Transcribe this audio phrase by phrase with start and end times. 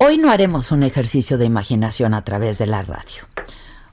[0.00, 3.24] Hoy no haremos un ejercicio de imaginación a través de la radio.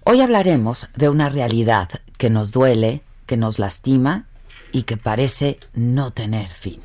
[0.03, 1.89] Hoy hablaremos de una realidad
[2.19, 4.27] que nos duele, que nos lastima
[4.71, 6.79] y que parece no tener fin.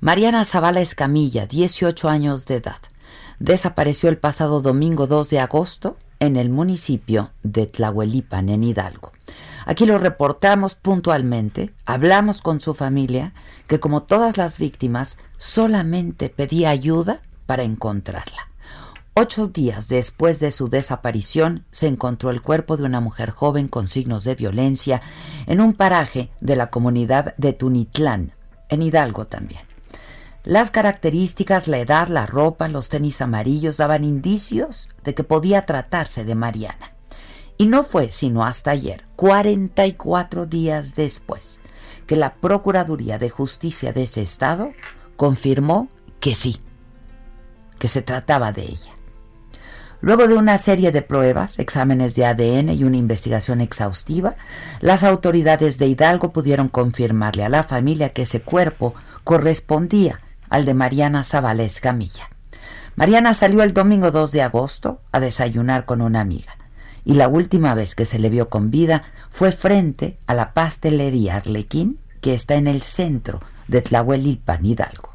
[0.00, 2.78] Mariana Zavala Escamilla, 18 años de edad,
[3.40, 9.10] desapareció el pasado domingo 2 de agosto en el municipio de Tlahuelipan, en Hidalgo.
[9.66, 13.32] Aquí lo reportamos puntualmente, hablamos con su familia,
[13.66, 18.50] que como todas las víctimas, solamente pedía ayuda para encontrarla.
[19.14, 23.88] Ocho días después de su desaparición, se encontró el cuerpo de una mujer joven con
[23.88, 25.00] signos de violencia
[25.46, 28.34] en un paraje de la comunidad de Tunitlán,
[28.68, 29.62] en Hidalgo también.
[30.44, 36.24] Las características, la edad, la ropa, los tenis amarillos daban indicios de que podía tratarse
[36.26, 36.92] de Mariana.
[37.56, 41.60] Y no fue sino hasta ayer, 44 días después,
[42.06, 44.70] que la Procuraduría de Justicia de ese estado
[45.16, 45.88] confirmó
[46.20, 46.60] que sí,
[47.78, 48.92] que se trataba de ella.
[50.00, 54.36] Luego de una serie de pruebas, exámenes de ADN y una investigación exhaustiva,
[54.80, 58.94] las autoridades de Hidalgo pudieron confirmarle a la familia que ese cuerpo
[59.24, 62.30] correspondía al de Mariana Zabalés Camilla.
[62.94, 66.56] Mariana salió el domingo 2 de agosto a desayunar con una amiga
[67.04, 71.36] y la última vez que se le vio con vida fue frente a la pastelería
[71.36, 75.07] Arlequín que está en el centro de Tlahuelipan, Hidalgo.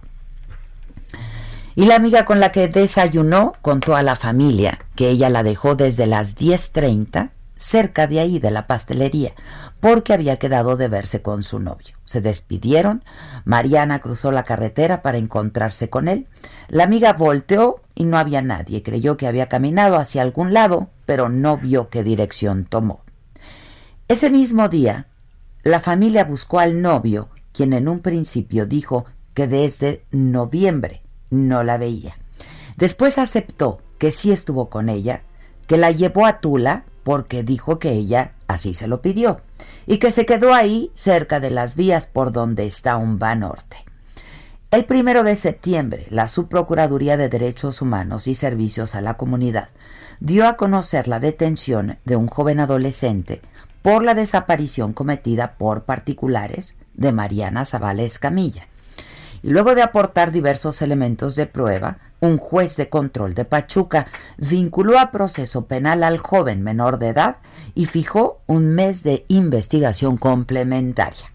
[1.76, 5.76] Y la amiga con la que desayunó contó a la familia que ella la dejó
[5.76, 9.34] desde las 10.30 cerca de ahí de la pastelería,
[9.80, 11.96] porque había quedado de verse con su novio.
[12.04, 13.04] Se despidieron,
[13.46, 16.28] Mariana cruzó la carretera para encontrarse con él.
[16.68, 18.84] La amiga volteó y no había nadie.
[18.84, 23.02] Creyó que había caminado hacia algún lado, pero no vio qué dirección tomó.
[24.08, 25.08] Ese mismo día,
[25.64, 31.03] la familia buscó al novio, quien en un principio dijo que desde noviembre
[31.34, 32.18] no la veía.
[32.78, 35.24] Después aceptó que sí estuvo con ella,
[35.68, 39.42] que la llevó a Tula porque dijo que ella así se lo pidió
[39.86, 43.78] y que se quedó ahí cerca de las vías por donde está un Norte.
[44.72, 49.70] El primero de septiembre, la Subprocuraduría de Derechos Humanos y Servicios a la Comunidad
[50.20, 53.42] dio a conocer la detención de un joven adolescente
[53.82, 58.68] por la desaparición cometida por particulares de Mariana Zavala Camilla
[59.52, 65.12] luego de aportar diversos elementos de prueba, un juez de control de Pachuca vinculó a
[65.12, 67.38] proceso penal al joven menor de edad
[67.76, 71.32] y fijó un mes de investigación complementaria.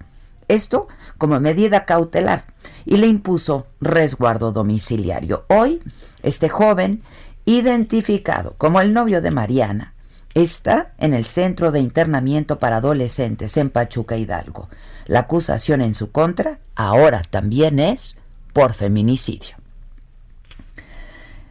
[0.48, 0.88] Esto
[1.18, 2.44] como medida cautelar
[2.86, 5.44] y le impuso resguardo domiciliario.
[5.48, 5.82] Hoy,
[6.22, 7.02] este joven,
[7.44, 9.94] identificado como el novio de Mariana,
[10.32, 14.68] está en el Centro de Internamiento para Adolescentes en Pachuca Hidalgo.
[15.08, 18.18] La acusación en su contra ahora también es
[18.52, 19.56] por feminicidio.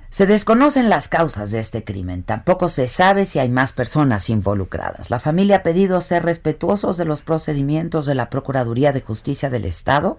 [0.09, 5.09] Se desconocen las causas de este crimen, tampoco se sabe si hay más personas involucradas.
[5.09, 9.65] La familia ha pedido ser respetuosos de los procedimientos de la Procuraduría de Justicia del
[9.65, 10.17] Estado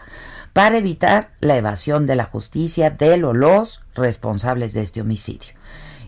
[0.52, 5.54] para evitar la evasión de la justicia de los responsables de este homicidio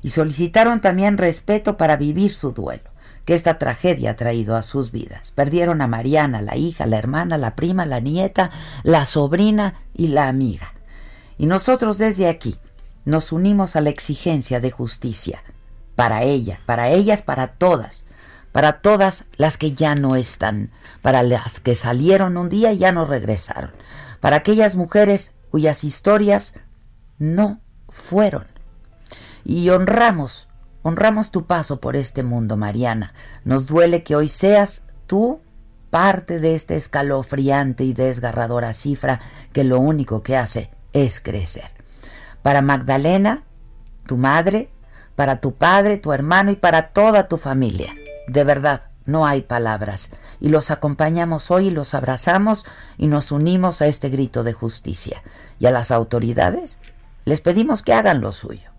[0.02, 2.89] y solicitaron también respeto para vivir su duelo
[3.30, 5.30] que esta tragedia ha traído a sus vidas.
[5.30, 8.50] Perdieron a Mariana, la hija, la hermana, la prima, la nieta,
[8.82, 10.74] la sobrina y la amiga.
[11.38, 12.58] Y nosotros desde aquí
[13.04, 15.44] nos unimos a la exigencia de justicia
[15.94, 18.04] para ella, para ellas, para todas,
[18.50, 22.90] para todas las que ya no están, para las que salieron un día y ya
[22.90, 23.70] no regresaron,
[24.18, 26.54] para aquellas mujeres cuyas historias
[27.20, 27.60] no
[27.90, 28.48] fueron
[29.44, 30.48] y honramos,
[30.82, 33.12] honramos tu paso por este mundo, Mariana.
[33.44, 35.40] Nos duele que hoy seas tú
[35.90, 39.20] parte de esta escalofriante y desgarradora cifra
[39.52, 41.70] que lo único que hace es crecer.
[42.42, 43.44] Para Magdalena,
[44.06, 44.70] tu madre,
[45.16, 47.94] para tu padre, tu hermano y para toda tu familia.
[48.28, 50.12] De verdad, no hay palabras.
[50.40, 52.64] Y los acompañamos hoy los abrazamos
[52.96, 55.22] y nos unimos a este grito de justicia.
[55.58, 56.78] Y a las autoridades
[57.24, 58.69] les pedimos que hagan lo suyo.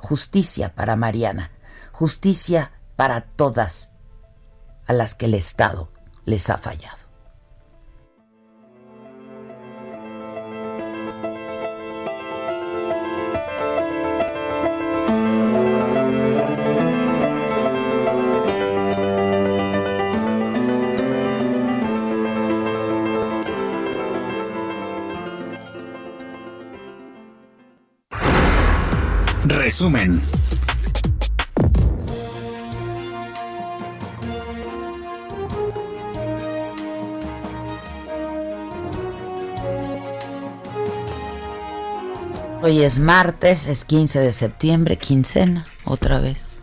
[0.00, 1.52] Justicia para Mariana.
[1.92, 3.92] Justicia para todas
[4.86, 5.92] a las que el Estado
[6.24, 6.99] les ha fallado.
[29.70, 30.20] Resumen.
[42.60, 46.56] Hoy es martes, es 15 de septiembre, quincena, otra vez.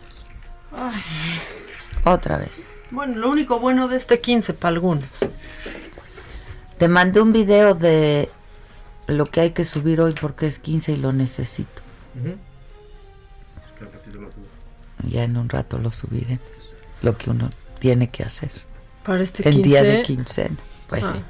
[0.70, 1.00] Ay.
[2.04, 2.66] Otra vez.
[2.90, 5.08] Bueno, lo único bueno de este 15 para algunos.
[6.76, 8.28] Te mandé un video de
[9.06, 11.80] lo que hay que subir hoy porque es 15 y lo necesito.
[15.04, 16.40] Ya en un rato lo subiremos.
[17.02, 17.48] Lo que uno
[17.78, 18.50] tiene que hacer.
[19.04, 20.56] Para este En día de quincena.
[20.88, 21.14] Pues Ah.
[21.14, 21.22] sí.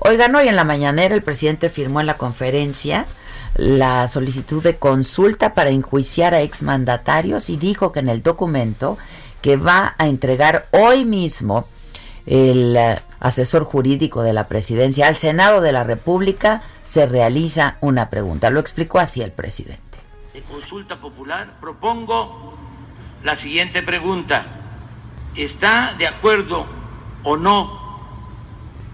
[0.00, 3.06] Oigan, hoy en la mañanera el presidente firmó en la conferencia
[3.56, 8.98] la solicitud de consulta para enjuiciar a exmandatarios y dijo que en el documento
[9.42, 11.66] que va a entregar hoy mismo
[12.26, 18.10] el eh, asesor jurídico de la presidencia al Senado de la República se realiza una
[18.10, 18.50] pregunta.
[18.50, 19.82] Lo explicó así el presidente.
[20.32, 22.54] de consulta popular, propongo
[23.24, 24.46] la siguiente pregunta.
[25.34, 26.66] ¿Está de acuerdo
[27.24, 27.82] o no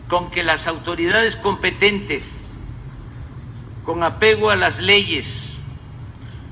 [0.08, 2.56] con que las autoridades competentes,
[3.84, 5.58] con apego a las leyes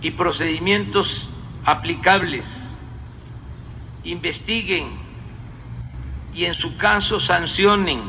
[0.02, 1.28] y procedimientos
[1.64, 2.78] aplicables,
[4.04, 4.90] investiguen
[6.34, 8.02] y en su caso sancionen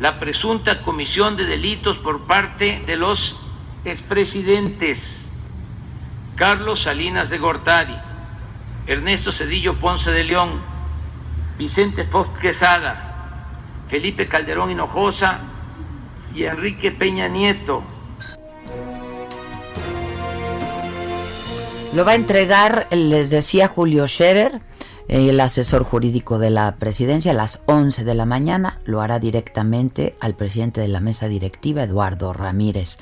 [0.00, 3.40] la presunta comisión de delitos por parte de los
[3.84, 5.28] expresidentes
[6.36, 7.96] Carlos Salinas de Gortari,
[8.88, 10.62] Ernesto Cedillo Ponce de León,
[11.58, 13.44] Vicente Fox Quesada,
[13.90, 15.40] Felipe Calderón Hinojosa
[16.34, 17.82] y Enrique Peña Nieto.
[21.94, 24.58] Lo va a entregar, les decía Julio Scherer,
[25.08, 28.78] el asesor jurídico de la presidencia, a las 11 de la mañana.
[28.84, 32.98] Lo hará directamente al presidente de la mesa directiva, Eduardo Ramírez.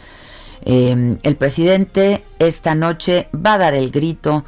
[0.62, 4.44] Eh, el presidente esta noche va a dar el grito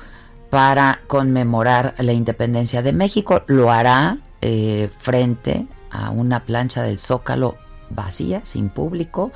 [0.51, 3.43] para conmemorar la independencia de México.
[3.47, 7.57] Lo hará eh, frente a una plancha del Zócalo
[7.91, 9.33] vacía, sin público,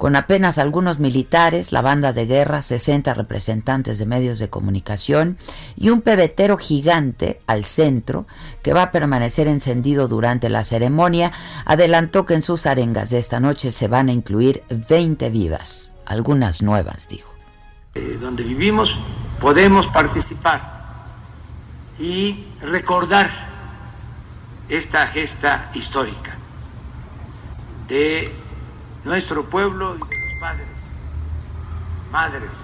[0.00, 5.36] con apenas algunos militares, la banda de guerra, 60 representantes de medios de comunicación
[5.76, 8.26] y un pebetero gigante al centro
[8.62, 11.32] que va a permanecer encendido durante la ceremonia,
[11.66, 16.62] adelantó que en sus arengas de esta noche se van a incluir 20 vivas, algunas
[16.62, 17.29] nuevas, dijo.
[17.94, 18.96] Eh, donde vivimos
[19.40, 20.80] podemos participar
[21.98, 23.28] y recordar
[24.68, 26.36] esta gesta histórica
[27.88, 28.32] de
[29.04, 30.68] nuestro pueblo y de los padres,
[32.12, 32.58] madres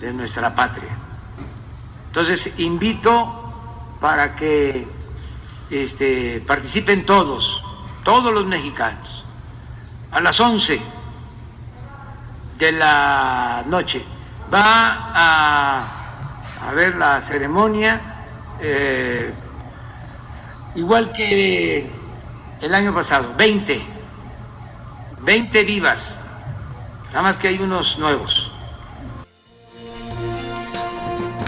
[0.00, 0.96] de nuestra patria.
[2.06, 3.52] Entonces invito
[4.00, 4.86] para que
[5.70, 7.62] este, participen todos,
[8.04, 9.24] todos los mexicanos,
[10.12, 10.80] a las 11
[12.58, 14.04] de la noche.
[14.52, 18.00] Va a, ver la ceremonia,
[18.60, 19.32] eh,
[20.74, 21.90] igual que
[22.60, 23.82] el año pasado, 20,
[25.22, 26.20] 20 vivas,
[27.08, 28.50] nada más que hay unos nuevos.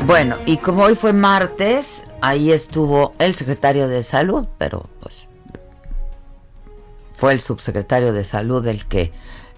[0.07, 5.29] Bueno, y como hoy fue martes, ahí estuvo el secretario de salud, pero pues
[7.15, 9.13] fue el subsecretario de salud el que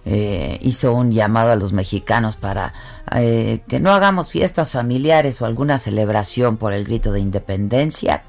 [0.06, 2.74] eh, hizo un llamado a los mexicanos para
[3.14, 8.22] eh, que no hagamos fiestas familiares o alguna celebración por el grito de independencia.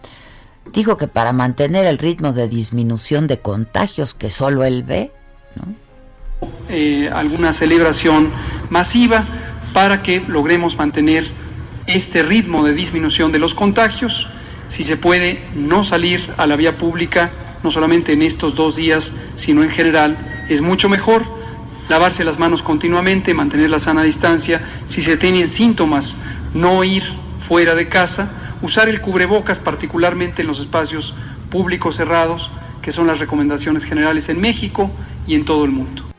[0.71, 5.11] Dijo que para mantener el ritmo de disminución de contagios que solo él ve,
[6.69, 8.29] eh, alguna celebración
[8.69, 9.25] masiva
[9.73, 11.29] para que logremos mantener
[11.87, 14.27] este ritmo de disminución de los contagios.
[14.67, 17.29] Si se puede, no salir a la vía pública,
[17.63, 20.17] no solamente en estos dos días, sino en general,
[20.49, 21.25] es mucho mejor.
[21.89, 24.61] Lavarse las manos continuamente, mantener la sana distancia.
[24.87, 26.17] Si se tienen síntomas,
[26.53, 27.03] no ir
[27.47, 28.31] fuera de casa.
[28.61, 31.13] Usar el cubrebocas, particularmente en los espacios
[31.51, 32.49] públicos cerrados,
[32.81, 34.89] que son las recomendaciones generales en México
[35.27, 36.14] y en todo el mundo.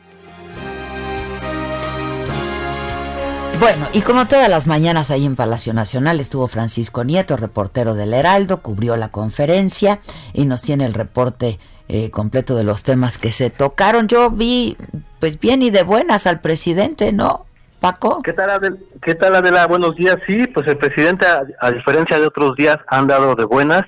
[3.59, 8.13] Bueno, y como todas las mañanas ahí en Palacio Nacional estuvo Francisco Nieto, reportero del
[8.13, 9.99] Heraldo, cubrió la conferencia
[10.31, 14.07] y nos tiene el reporte eh, completo de los temas que se tocaron.
[14.07, 14.77] Yo vi,
[15.19, 17.47] pues bien y de buenas al presidente, ¿no,
[17.79, 18.21] Paco?
[18.21, 18.77] ¿Qué tal, Adela?
[19.01, 19.65] ¿Qué tal, Adela?
[19.65, 20.17] Buenos días.
[20.27, 23.81] Sí, pues el presidente, a, diferencia de otros días, han dado de buenas.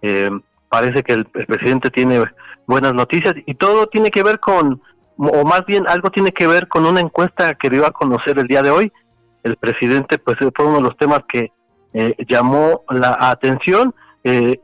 [0.00, 0.30] Eh,
[0.70, 2.24] parece que el presidente tiene
[2.66, 4.80] buenas noticias y todo tiene que ver con
[5.18, 8.46] o más bien algo tiene que ver con una encuesta que dio a conocer el
[8.46, 8.92] día de hoy.
[9.42, 11.52] El presidente, pues fue uno de los temas que
[11.94, 13.94] eh, llamó la atención.
[14.24, 14.60] Eh,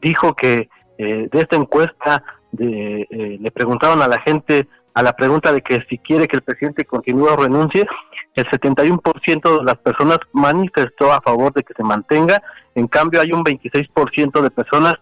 [0.00, 0.68] dijo que
[0.98, 3.06] eh, de esta encuesta de,
[3.40, 6.84] le preguntaron a la gente, a la pregunta de que si quiere que el presidente
[6.84, 7.86] continúe o renuncie,
[8.34, 12.42] el 71% de las personas manifestó a favor de que se mantenga.
[12.74, 14.94] En cambio, hay un 26% de personas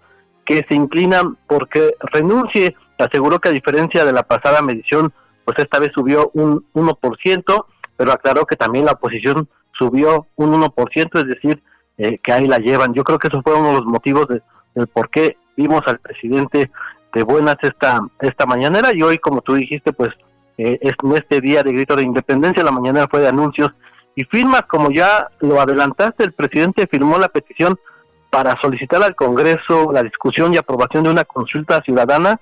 [0.44, 5.12] que se inclinan porque renuncie aseguró que a diferencia de la pasada medición,
[5.44, 7.64] pues esta vez subió un 1%,
[7.96, 9.48] pero aclaró que también la oposición
[9.78, 11.62] subió un 1%, es decir,
[11.98, 12.94] eh, que ahí la llevan.
[12.94, 14.42] Yo creo que eso fue uno de los motivos de,
[14.74, 16.70] del por qué vimos al presidente
[17.12, 20.10] de buenas esta, esta mañanera y hoy, como tú dijiste, pues
[20.58, 23.70] eh, es este día de grito de independencia, la mañanera fue de anuncios
[24.16, 27.78] y firmas, como ya lo adelantaste, el presidente firmó la petición
[28.30, 32.40] para solicitar al Congreso la discusión y aprobación de una consulta ciudadana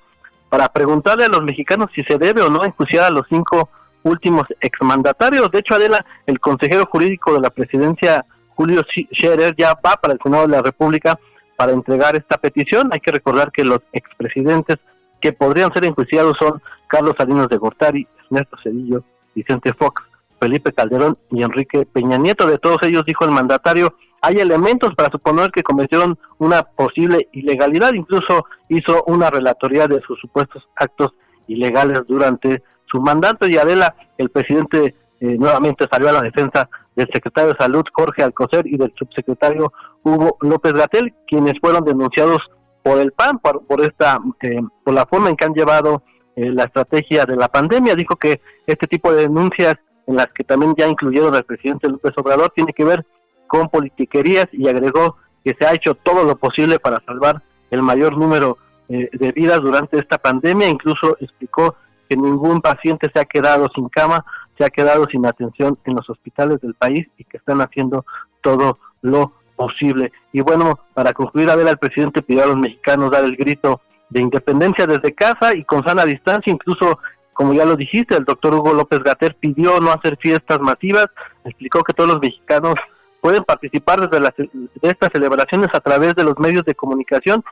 [0.49, 3.71] para preguntarle a los mexicanos si se debe o no enjuiciar a los cinco
[4.02, 5.50] últimos exmandatarios.
[5.50, 8.82] De hecho, Adela, el consejero jurídico de la presidencia, Julio
[9.12, 11.18] Scherer, ya va para el Senado de la República
[11.56, 12.90] para entregar esta petición.
[12.92, 14.78] Hay que recordar que los expresidentes
[15.21, 19.04] que podrían ser enjuiciados son Carlos Salinas de Gortari, Ernesto Cedillo,
[19.35, 20.02] Vicente Fox,
[20.40, 22.47] Felipe Calderón y Enrique Peña Nieto.
[22.47, 27.92] De todos ellos, dijo el mandatario, hay elementos para suponer que cometieron una posible ilegalidad,
[27.92, 31.12] incluso hizo una relatoría de sus supuestos actos
[31.49, 37.08] ilegales durante su mandato y Adela, el presidente eh, nuevamente salió a la defensa del
[37.12, 39.72] secretario de Salud Jorge Alcocer y del subsecretario
[40.02, 42.38] Hugo López Gatel, quienes fueron denunciados
[42.82, 46.02] por el PAN por, por esta eh, por la forma en que han llevado
[46.37, 47.94] eh, la estrategia de la pandemia.
[47.94, 52.12] Dijo que este tipo de denuncias en las que también ya incluyeron al presidente López
[52.16, 53.06] Obrador tiene que ver
[53.46, 58.18] con politiquerías y agregó que se ha hecho todo lo posible para salvar el mayor
[58.18, 58.58] número
[58.88, 60.68] eh, de vidas durante esta pandemia.
[60.68, 61.76] Incluso explicó
[62.12, 64.25] que ningún paciente se ha quedado sin cama,
[64.59, 68.04] se ha quedado sin atención en los hospitales del país y que están haciendo
[68.42, 70.12] todo lo posible.
[70.31, 73.81] Y bueno, para concluir, a ver, el presidente pidió a los mexicanos dar el grito
[74.11, 76.99] de independencia desde casa y con sana distancia, incluso
[77.33, 81.07] como ya lo dijiste, el doctor Hugo López Gater pidió no hacer fiestas masivas,
[81.47, 82.75] explicó que todos los mexicanos
[83.23, 87.42] pueden participar desde las, de estas celebraciones a través de los medios de comunicación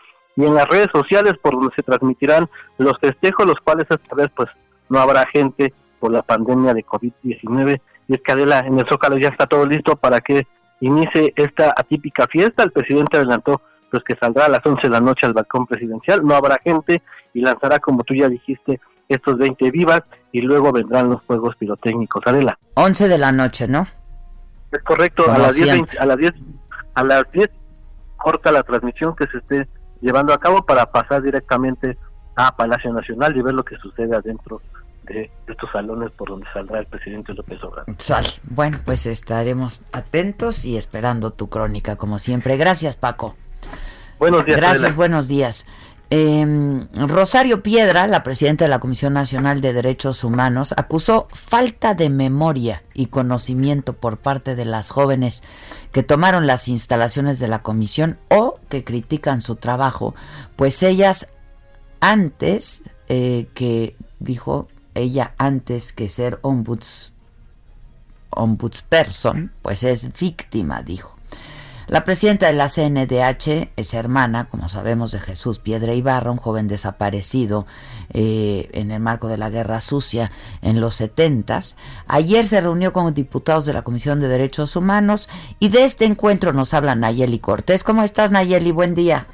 [0.40, 4.28] y en las redes sociales por donde se transmitirán los festejos, los cuales esta vez
[4.34, 4.48] pues
[4.88, 7.80] no habrá gente por la pandemia de COVID-19.
[8.08, 10.46] Y es que Adela, en el Zócalo ya está todo listo para que
[10.80, 12.62] inicie esta atípica fiesta.
[12.62, 16.24] El presidente adelantó pues que saldrá a las 11 de la noche al balcón presidencial,
[16.24, 17.02] no habrá gente
[17.34, 22.22] y lanzará, como tú ya dijiste, estos 20 vivas y luego vendrán los juegos pirotécnicos.
[22.24, 22.58] Adela.
[22.74, 23.86] 11 de la noche, ¿no?
[24.70, 26.32] Es correcto, a las, 10, a las 10
[26.94, 27.50] a las 10
[28.16, 29.68] corta la transmisión que se esté
[30.00, 31.96] llevando a cabo para pasar directamente
[32.36, 34.60] a Palacio Nacional y ver lo que sucede adentro
[35.04, 37.94] de estos salones por donde saldrá el presidente López Obrador.
[37.98, 38.28] Sale.
[38.44, 42.56] Bueno, pues estaremos atentos y esperando tu crónica como siempre.
[42.56, 43.34] Gracias, Paco.
[44.18, 44.58] Buenos días.
[44.58, 45.66] Gracias, buenos días.
[46.12, 46.44] Eh,
[46.94, 52.82] Rosario Piedra, la presidenta de la Comisión Nacional de Derechos Humanos, acusó falta de memoria
[52.94, 55.44] y conocimiento por parte de las jóvenes
[55.92, 60.16] que tomaron las instalaciones de la comisión o que critican su trabajo,
[60.56, 61.28] pues ellas
[62.00, 67.12] antes eh, que, dijo ella, antes que ser ombuds,
[68.30, 71.19] ombudsperson, pues es víctima, dijo.
[71.90, 76.68] La presidenta de la CNDH es hermana, como sabemos, de Jesús Piedra Ibarra, un joven
[76.68, 77.66] desaparecido
[78.12, 80.30] eh, en el marco de la Guerra Sucia
[80.62, 81.74] en los setentas.
[82.06, 85.28] Ayer se reunió con diputados de la Comisión de Derechos Humanos
[85.58, 87.82] y de este encuentro nos habla Nayeli Cortés.
[87.82, 88.70] ¿Cómo estás, Nayeli?
[88.70, 89.26] Buen día.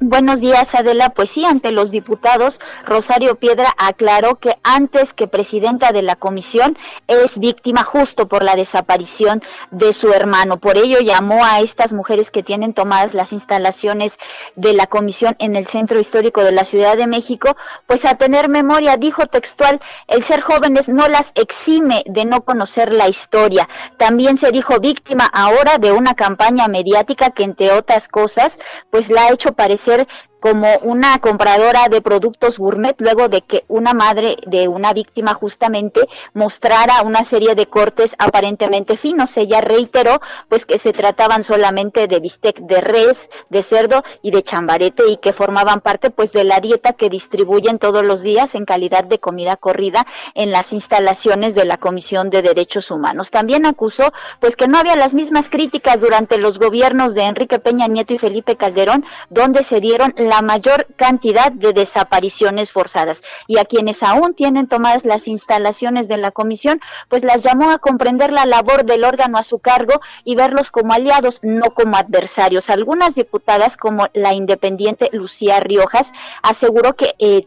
[0.00, 1.10] Buenos días, Adela.
[1.10, 6.76] Pues sí, ante los diputados, Rosario Piedra aclaró que antes que presidenta de la comisión
[7.06, 10.56] es víctima justo por la desaparición de su hermano.
[10.56, 14.18] Por ello llamó a estas mujeres que tienen tomadas las instalaciones
[14.56, 18.48] de la comisión en el centro histórico de la Ciudad de México, pues a tener
[18.48, 23.68] memoria, dijo textual, el ser jóvenes no las exime de no conocer la historia.
[23.98, 28.58] También se dijo víctima ahora de una campaña mediática que entre otras cosas,
[28.90, 30.06] pues la ha hecho parecer ser
[30.46, 36.08] como una compradora de productos gourmet luego de que una madre de una víctima justamente
[36.34, 39.36] mostrara una serie de cortes aparentemente finos.
[39.36, 44.44] Ella reiteró pues que se trataban solamente de bistec de res, de cerdo y de
[44.44, 48.66] chambarete y que formaban parte pues de la dieta que distribuyen todos los días en
[48.66, 53.32] calidad de comida corrida en las instalaciones de la Comisión de Derechos Humanos.
[53.32, 57.88] También acusó pues que no había las mismas críticas durante los gobiernos de Enrique Peña
[57.88, 63.22] Nieto y Felipe Calderón, donde se dieron la mayor cantidad de desapariciones forzadas.
[63.46, 67.78] Y a quienes aún tienen tomadas las instalaciones de la comisión, pues las llamó a
[67.78, 72.70] comprender la labor del órgano a su cargo y verlos como aliados, no como adversarios.
[72.70, 76.12] Algunas diputadas, como la independiente Lucía Riojas,
[76.42, 77.46] aseguró que eh,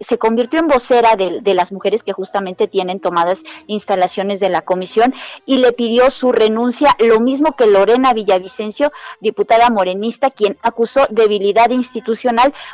[0.00, 5.14] se, convirtió en vocera de las mujeres que justamente tienen tomadas instalaciones de la comisión
[5.44, 11.70] y le pidió su renuncia, lo mismo que Lorena Villavicencio, diputada morenista, quien acusó debilidad
[11.70, 12.05] institucional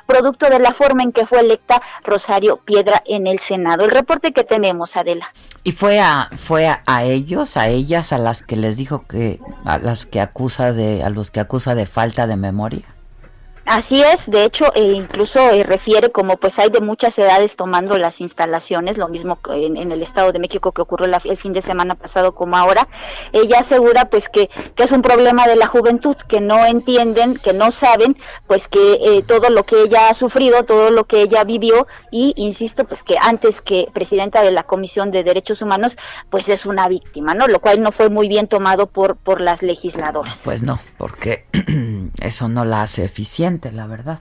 [0.06, 3.84] producto de la forma en que fue electa Rosario Piedra en el Senado.
[3.84, 5.32] El reporte que tenemos, Adela.
[5.64, 9.78] ¿Y fue a fue a, ellos, a ellas, a las que les dijo que a
[9.78, 12.84] las que acusa de a los que acusa de falta de memoria?
[13.64, 17.96] Así es, de hecho, e incluso eh, refiere como pues hay de muchas edades tomando
[17.96, 21.62] las instalaciones, lo mismo en, en el Estado de México que ocurrió el fin de
[21.62, 22.88] semana pasado como ahora.
[23.32, 27.52] Ella asegura pues que, que, es un problema de la juventud, que no entienden, que
[27.52, 28.16] no saben
[28.48, 32.34] pues que eh, todo lo que ella ha sufrido, todo lo que ella vivió y
[32.36, 35.96] insisto pues que antes que presidenta de la Comisión de Derechos Humanos
[36.30, 37.46] pues es una víctima, ¿no?
[37.46, 40.40] Lo cual no fue muy bien tomado por, por las legisladoras.
[40.42, 41.46] Pues no, porque
[42.20, 44.20] eso no la hace eficiente la verdad.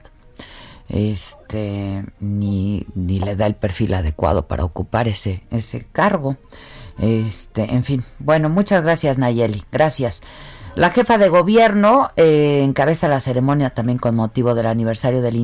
[0.88, 6.36] Este, ni, ni le da el perfil adecuado para ocupar ese, ese cargo.
[6.98, 8.02] Este, en fin.
[8.18, 9.64] Bueno, muchas gracias Nayeli.
[9.72, 10.22] Gracias.
[10.74, 15.36] La jefa de gobierno eh, encabeza la ceremonia también con motivo del aniversario del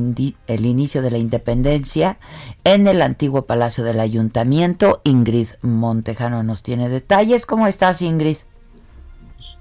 [0.47, 2.17] el inicio de la independencia
[2.63, 5.01] en el antiguo Palacio del Ayuntamiento.
[5.03, 7.45] Ingrid Montejano nos tiene detalles.
[7.45, 8.37] ¿Cómo estás, Ingrid?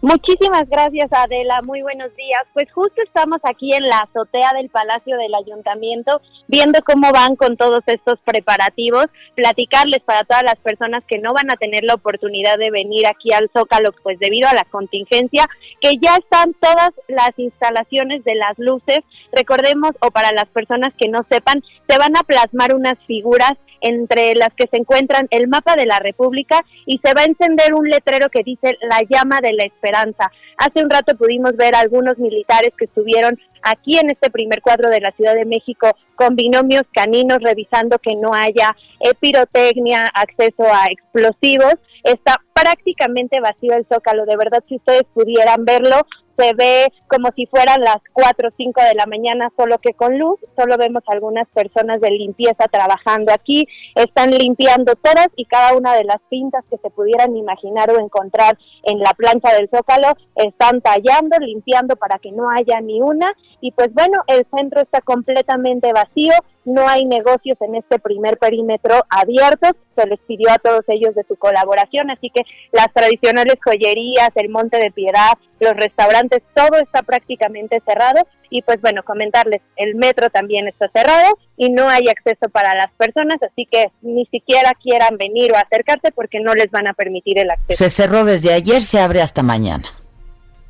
[0.01, 2.43] Muchísimas gracias Adela, muy buenos días.
[2.55, 7.57] Pues justo estamos aquí en la azotea del Palacio del Ayuntamiento viendo cómo van con
[7.57, 12.59] todos estos preparativos, platicarles para todas las personas que no van a tener la oportunidad
[12.59, 15.49] de venir aquí al Zócalo pues debido a la contingencia,
[15.81, 19.01] que ya están todas las instalaciones de las luces,
[19.33, 24.35] recordemos o para las personas que no sepan, se van a plasmar unas figuras entre
[24.35, 27.89] las que se encuentran el mapa de la República y se va a encender un
[27.89, 30.31] letrero que dice la llama de la esperanza.
[30.57, 34.91] Hace un rato pudimos ver a algunos militares que estuvieron aquí en este primer cuadro
[34.91, 38.77] de la Ciudad de México con binomios caninos revisando que no haya
[39.21, 41.75] pirotecnia, acceso a explosivos.
[42.03, 46.07] Está prácticamente vacío el zócalo, de verdad si ustedes pudieran verlo,
[46.39, 50.19] se ve como si fueran las 4 o 5 de la mañana, solo que con
[50.19, 50.39] luz.
[50.57, 53.67] Solo vemos algunas personas de limpieza trabajando aquí.
[53.95, 58.57] Están limpiando todas y cada una de las pintas que se pudieran imaginar o encontrar
[58.85, 60.15] en la plancha del zócalo.
[60.37, 63.33] Están tallando, limpiando para que no haya ni una.
[63.61, 66.33] Y pues bueno, el centro está completamente vacío
[66.69, 71.25] no hay negocios en este primer perímetro abiertos, se les pidió a todos ellos de
[71.27, 77.03] su colaboración, así que las tradicionales joyerías, el Monte de Piedad, los restaurantes, todo está
[77.03, 82.49] prácticamente cerrado y pues bueno, comentarles, el metro también está cerrado y no hay acceso
[82.51, 86.87] para las personas, así que ni siquiera quieran venir o acercarse porque no les van
[86.87, 87.83] a permitir el acceso.
[87.83, 89.89] Se cerró desde ayer, se abre hasta mañana.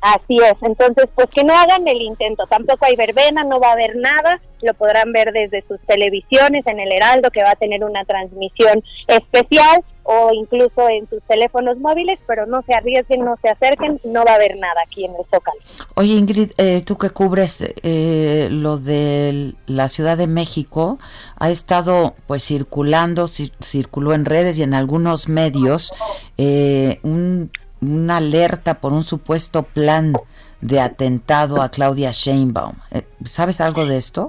[0.01, 3.73] Así es, entonces pues que no hagan el intento, tampoco hay verbena, no va a
[3.73, 7.83] haber nada, lo podrán ver desde sus televisiones en el Heraldo que va a tener
[7.83, 13.49] una transmisión especial o incluso en sus teléfonos móviles, pero no se arriesguen, no se
[13.49, 15.59] acerquen, no va a haber nada aquí en el Zócalo.
[15.95, 20.97] Oye Ingrid, eh, tú que cubres eh, lo de la Ciudad de México,
[21.37, 25.93] ha estado pues circulando, circuló en redes y en algunos medios
[26.37, 30.13] eh, un una alerta por un supuesto plan
[30.61, 32.75] de atentado a Claudia Sheinbaum.
[32.91, 34.27] Eh, ¿Sabes algo de esto?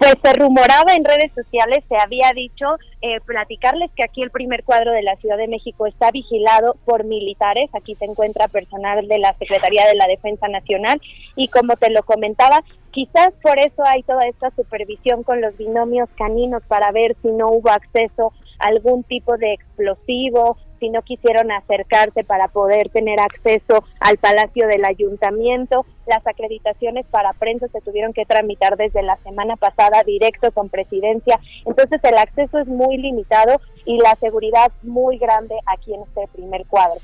[0.00, 2.64] Pues se rumoraba en redes sociales, se había dicho,
[3.02, 7.04] eh, platicarles que aquí el primer cuadro de la Ciudad de México está vigilado por
[7.04, 11.02] militares, aquí se encuentra personal de la Secretaría de la Defensa Nacional
[11.36, 16.08] y como te lo comentaba, quizás por eso hay toda esta supervisión con los binomios
[16.16, 21.52] caninos para ver si no hubo acceso a algún tipo de explosivo si no quisieron
[21.52, 25.86] acercarse para poder tener acceso al Palacio del Ayuntamiento.
[26.06, 31.38] Las acreditaciones para prensa se tuvieron que tramitar desde la semana pasada directo con presidencia.
[31.64, 36.66] Entonces el acceso es muy limitado y la seguridad muy grande aquí en este primer
[36.66, 36.98] cuadro.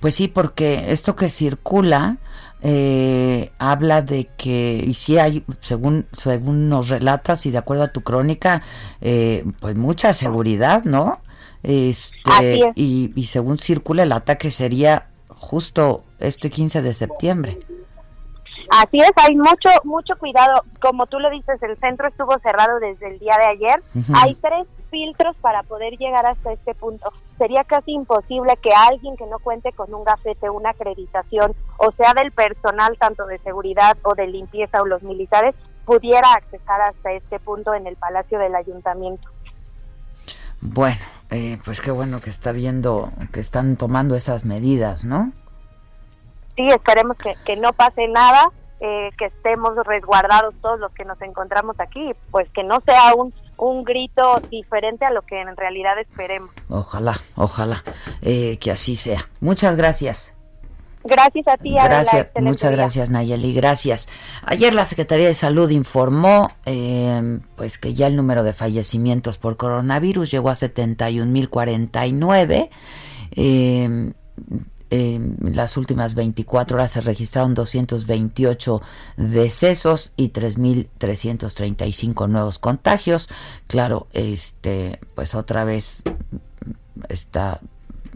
[0.00, 2.18] Pues sí, porque esto que circula
[2.62, 7.88] eh, habla de que, y sí hay, según, según nos relatas y de acuerdo a
[7.88, 8.62] tu crónica,
[9.00, 11.20] eh, pues mucha seguridad, ¿no?
[11.66, 17.58] Este, y, y según circula el ataque sería justo este 15 de septiembre.
[18.70, 20.62] Así es, hay mucho mucho cuidado.
[20.80, 23.82] Como tú lo dices, el centro estuvo cerrado desde el día de ayer.
[24.14, 27.12] Hay tres filtros para poder llegar hasta este punto.
[27.38, 32.14] Sería casi imposible que alguien que no cuente con un gafete, una acreditación, o sea,
[32.14, 37.38] del personal tanto de seguridad o de limpieza o los militares, pudiera accesar hasta este
[37.38, 39.28] punto en el Palacio del Ayuntamiento.
[40.68, 40.98] Bueno,
[41.30, 45.32] eh, pues qué bueno que está viendo, que están tomando esas medidas, ¿no?
[46.56, 48.50] sí, esperemos que, que no pase nada,
[48.80, 53.32] eh, que estemos resguardados todos los que nos encontramos aquí, pues que no sea un,
[53.56, 56.50] un grito diferente a lo que en realidad esperemos.
[56.68, 57.82] Ojalá, ojalá
[58.22, 59.28] eh, que así sea.
[59.40, 60.35] Muchas gracias.
[61.06, 61.72] Gracias a ti.
[61.72, 64.08] Gracias, muchas gracias Nayeli, gracias.
[64.42, 69.56] Ayer la Secretaría de Salud informó eh, pues que ya el número de fallecimientos por
[69.56, 72.68] coronavirus llegó a 71.049.
[73.32, 74.12] Eh,
[74.90, 78.82] en las últimas 24 horas se registraron 228
[79.16, 83.28] decesos y 3.335 nuevos contagios.
[83.66, 86.02] Claro, este, pues otra vez
[87.08, 87.60] está,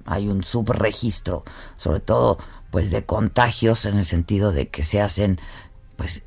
[0.06, 1.44] hay un subregistro,
[1.76, 2.38] sobre todo,
[2.70, 5.40] pues de contagios en el sentido de que se hacen,
[5.96, 6.22] pues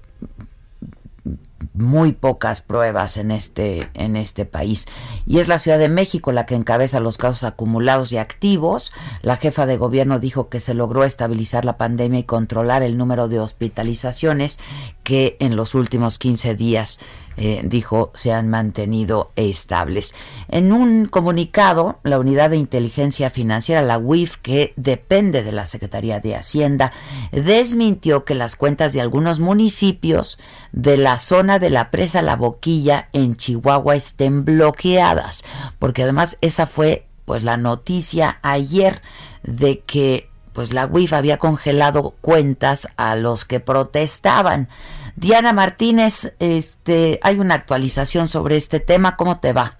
[1.74, 4.86] muy pocas pruebas en este, en este país.
[5.26, 8.92] Y es la Ciudad de México la que encabeza los casos acumulados y activos.
[9.22, 13.28] La jefa de gobierno dijo que se logró estabilizar la pandemia y controlar el número
[13.28, 14.60] de hospitalizaciones
[15.04, 17.00] que en los últimos 15 días
[17.38, 20.14] eh, dijo, se han mantenido estables.
[20.48, 26.20] En un comunicado, la Unidad de Inteligencia Financiera, la UIF, que depende de la Secretaría
[26.20, 26.92] de Hacienda,
[27.32, 30.40] desmintió que las cuentas de algunos municipios
[30.72, 35.44] de la zona de la presa La Boquilla en Chihuahua estén bloqueadas,
[35.80, 39.02] porque además esa fue pues la noticia ayer
[39.44, 44.70] de que pues la UIF había congelado cuentas a los que protestaban.
[45.16, 49.78] Diana Martínez, este, hay una actualización sobre este tema, ¿cómo te va?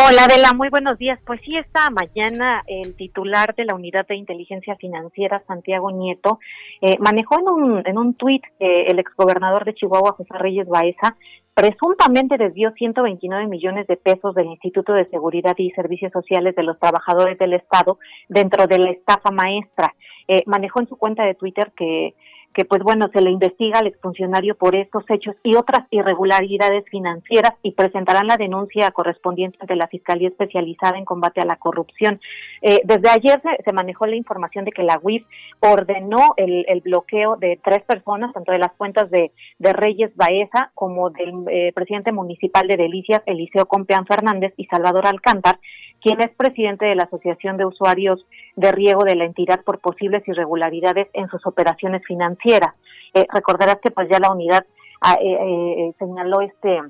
[0.00, 1.18] Hola Adela, muy buenos días.
[1.26, 6.38] Pues sí, esta mañana el titular de la Unidad de Inteligencia Financiera, Santiago Nieto,
[6.80, 11.16] eh, manejó en un, en un tuit eh, el exgobernador de Chihuahua, José Reyes Baeza,
[11.52, 16.78] presuntamente desvió 129 millones de pesos del Instituto de Seguridad y Servicios Sociales de los
[16.78, 17.98] Trabajadores del Estado
[18.28, 19.92] dentro de la estafa maestra.
[20.28, 22.14] Eh, manejó en su cuenta de Twitter que
[22.58, 27.52] que pues bueno, se le investiga al exfuncionario por estos hechos y otras irregularidades financieras
[27.62, 32.20] y presentarán la denuncia correspondiente ante la Fiscalía Especializada en Combate a la Corrupción.
[32.60, 35.24] Eh, desde ayer se, manejó la información de que la UIF
[35.60, 41.10] ordenó el, bloqueo de tres personas, tanto de las cuentas de, de Reyes Baeza como
[41.10, 45.60] del eh, presidente municipal de Delicias, Eliseo Compeán Fernández y Salvador Alcántar,
[46.00, 48.24] quien es presidente de la Asociación de Usuarios
[48.56, 52.74] de Riego de la entidad por posibles irregularidades en sus operaciones financieras.
[53.14, 54.64] Eh, recordarás que pues ya la unidad
[55.00, 56.80] ah, eh, eh, señaló este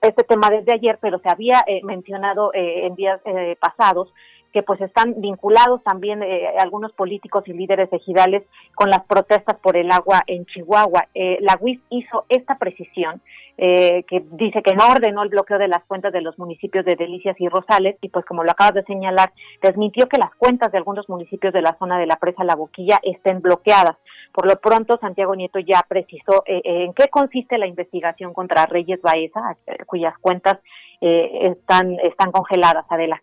[0.00, 3.20] este tema desde ayer, pero se había mencionado en días
[3.58, 4.14] pasados
[4.58, 6.20] que pues están vinculados también
[6.58, 8.42] algunos políticos y líderes ejidales
[8.74, 11.06] con las protestas por el agua en Chihuahua.
[11.14, 13.22] la UIF hizo esta precisión
[13.60, 16.94] eh, que dice que no ordenó el bloqueo de las cuentas de los municipios de
[16.94, 20.78] Delicias y Rosales y pues como lo acabas de señalar, desmintió que las cuentas de
[20.78, 23.96] algunos municipios de la zona de la presa La Boquilla estén bloqueadas.
[24.32, 28.66] Por lo pronto, Santiago Nieto ya precisó eh, eh, en qué consiste la investigación contra
[28.66, 30.58] Reyes Baeza, cuyas cuentas
[31.00, 33.22] están, están congeladas, Adela.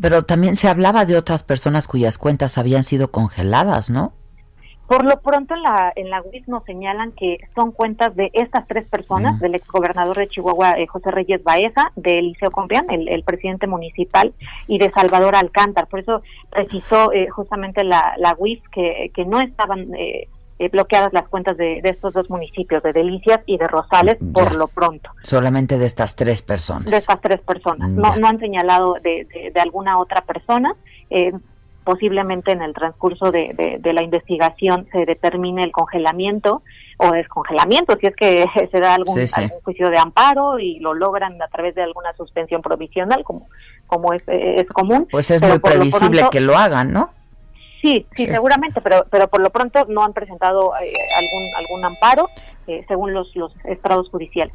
[0.00, 4.12] Pero también se hablaba de otras personas cuyas cuentas habían sido congeladas, ¿no?
[4.90, 8.66] Por lo pronto en la, en la UIS nos señalan que son cuentas de estas
[8.66, 13.68] tres personas, del exgobernador de Chihuahua, eh, José Reyes Baeza, de Eliseo Compián, el, presidente
[13.68, 14.34] municipal,
[14.66, 15.86] y de Salvador Alcántar.
[15.86, 20.26] Por eso precisó eh, justamente la, la UIS que, que no estaban eh,
[20.68, 25.10] bloqueadas las cuentas de, estos dos municipios, de Delicias y de Rosales, por lo pronto.
[25.22, 26.84] Solamente de estas tres personas.
[26.84, 27.88] De estas tres personas.
[27.90, 30.74] No, no han señalado de, de, de alguna otra persona.
[31.10, 31.32] Eh,
[31.84, 36.62] posiblemente en el transcurso de, de, la investigación se determine el congelamiento
[36.98, 39.16] o descongelamiento, si es que se da algún,
[39.64, 43.48] juicio de amparo y lo logran a través de alguna suspensión provisional, como,
[43.86, 45.08] como es, es común.
[45.10, 47.10] Pues es muy previsible que lo hagan, ¿no?
[47.80, 52.28] Sí, sí, seguramente, pero, pero por lo pronto no han presentado eh, algún, algún amparo
[52.66, 54.54] eh, según los, los estrados judiciales.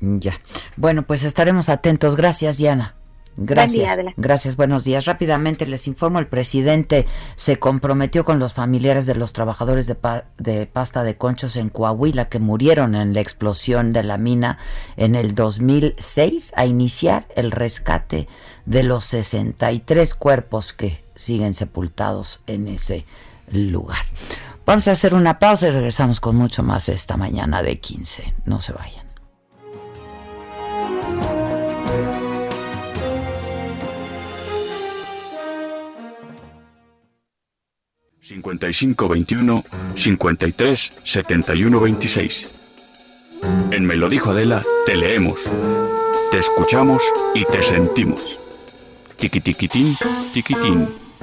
[0.00, 0.32] Ya.
[0.76, 2.16] Bueno, pues estaremos atentos.
[2.16, 2.94] Gracias, Diana.
[3.36, 3.98] Gracias.
[4.16, 5.06] gracias, buenos días.
[5.06, 9.96] Rápidamente les informo, el presidente se comprometió con los familiares de los trabajadores de,
[10.38, 14.58] de, pasta de conchos en Coahuila que murieron en la explosión de la mina
[14.96, 18.28] en el 2006 a iniciar el rescate
[18.66, 23.04] de los 63 cuerpos que siguen sepultados en ese
[23.50, 24.04] lugar.
[24.66, 28.34] Vamos a hacer una pausa y regresamos con mucho más esta mañana de 15.
[28.46, 29.04] No se vayan.
[38.24, 42.54] 5521 53 71 26.
[43.70, 45.38] En Me lo dijo Adela, te leemos,
[46.30, 47.02] te escuchamos
[47.34, 48.38] y te sentimos.
[49.16, 49.94] Tiquitiquitín,
[50.32, 51.03] tiquitín.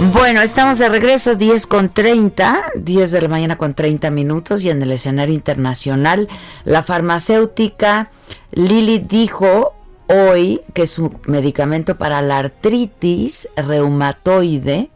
[0.00, 4.70] Bueno, estamos de regreso 10 con 30, 10 de la mañana con 30 minutos y
[4.70, 6.26] en el escenario internacional
[6.64, 8.10] la farmacéutica
[8.50, 9.74] Lili dijo
[10.08, 14.90] hoy que su medicamento para la artritis reumatoide,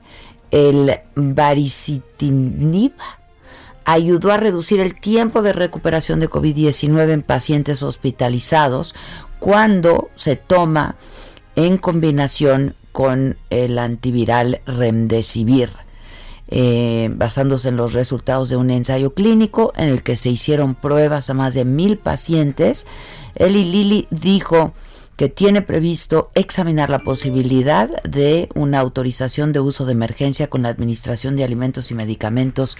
[0.50, 2.94] el baricitinib,
[3.84, 8.94] ayudó a reducir el tiempo de recuperación de COVID-19 en pacientes hospitalizados
[9.38, 10.96] cuando se toma
[11.56, 15.70] en combinación con el antiviral Remdesivir,
[16.46, 21.28] eh, basándose en los resultados de un ensayo clínico en el que se hicieron pruebas
[21.28, 22.86] a más de mil pacientes.
[23.34, 24.74] Eli Lilly dijo
[25.16, 30.68] que tiene previsto examinar la posibilidad de una autorización de uso de emergencia con la
[30.68, 32.76] Administración de Alimentos y Medicamentos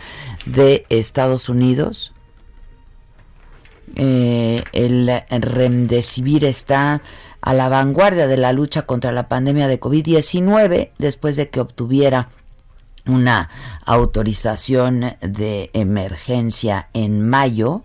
[0.46, 2.12] de Estados Unidos.
[3.96, 5.11] Eh, el
[5.42, 7.03] Remdesivir está
[7.44, 12.30] a la vanguardia de la lucha contra la pandemia de COVID-19 después de que obtuviera
[13.04, 13.50] una
[13.85, 17.85] autorización de emergencia en mayo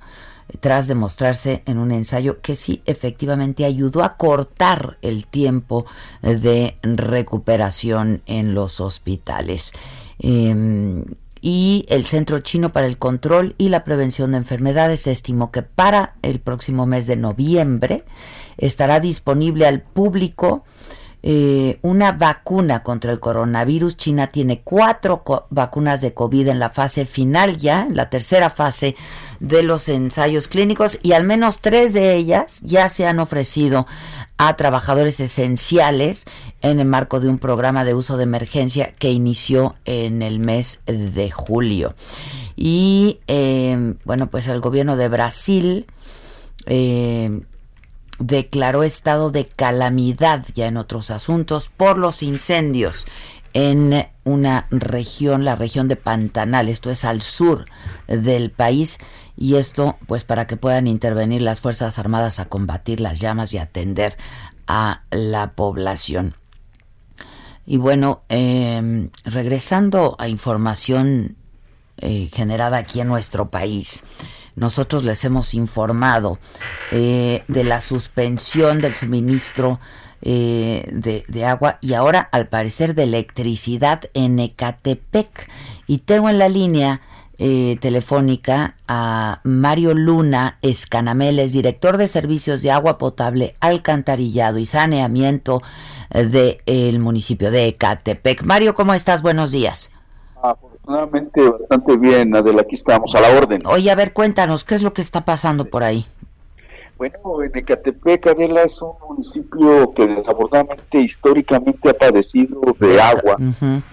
[0.62, 5.86] tras demostrarse en un ensayo que sí efectivamente ayudó a cortar el tiempo
[6.22, 9.74] de recuperación en los hospitales.
[10.20, 11.04] Em,
[11.42, 16.16] y el Centro Chino para el Control y la Prevención de Enfermedades estimó que para
[16.22, 18.06] el próximo mes de noviembre
[18.60, 20.64] estará disponible al público
[21.22, 23.98] eh, una vacuna contra el coronavirus.
[23.98, 28.96] China tiene cuatro vacunas de COVID en la fase final ya, en la tercera fase
[29.42, 33.86] de los ensayos clínicos y al menos tres de ellas ya se han ofrecido
[34.38, 36.26] a trabajadores esenciales
[36.62, 40.80] en el marco de un programa de uso de emergencia que inició en el mes
[40.86, 41.96] de julio.
[42.56, 45.86] Y eh, bueno, pues el gobierno de Brasil
[46.66, 47.42] eh,
[48.20, 53.06] declaró estado de calamidad ya en otros asuntos por los incendios
[53.54, 57.66] en una región, la región de Pantanal, esto es al sur
[58.08, 59.00] del país
[59.36, 63.58] y esto pues para que puedan intervenir las Fuerzas Armadas a combatir las llamas y
[63.58, 64.18] atender
[64.68, 66.36] a la población.
[67.66, 71.36] Y bueno, em, regresando a información
[72.02, 74.04] eh, generada aquí en nuestro país,
[74.60, 76.38] nosotros les hemos informado
[76.92, 79.80] eh, de la suspensión del suministro
[80.22, 85.50] eh, de, agua y ahora al parecer de electricidad en Ecatepec.
[85.88, 87.00] Y tengo en la línea
[87.38, 95.62] eh, telefónica a Mario Luna Escanameles, director de servicios de agua potable, alcantarillado y saneamiento
[96.10, 98.44] del municipio de Ecatepec.
[98.44, 99.22] Mario, ¿cómo estás?
[99.22, 99.90] Buenos días.
[100.44, 100.56] Ah,
[100.90, 103.62] Afortunadamente bastante bien, Adela, aquí estamos a la orden.
[103.68, 106.04] Oye, a ver, cuéntanos, ¿qué es lo que está pasando por ahí?
[106.98, 113.38] Bueno, en Ecatepec, Adela, es un municipio que desafortunadamente históricamente ha padecido de agua.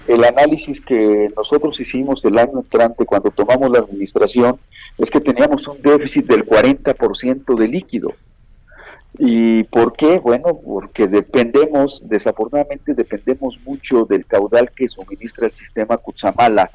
[0.08, 4.58] El análisis que nosotros hicimos el año entrante cuando tomamos la administración
[4.96, 8.14] es que teníamos un déficit del 40% de líquido.
[9.18, 10.18] ¿Y por qué?
[10.18, 16.70] Bueno, porque dependemos, desafortunadamente dependemos mucho del caudal que suministra el sistema Cuchamala.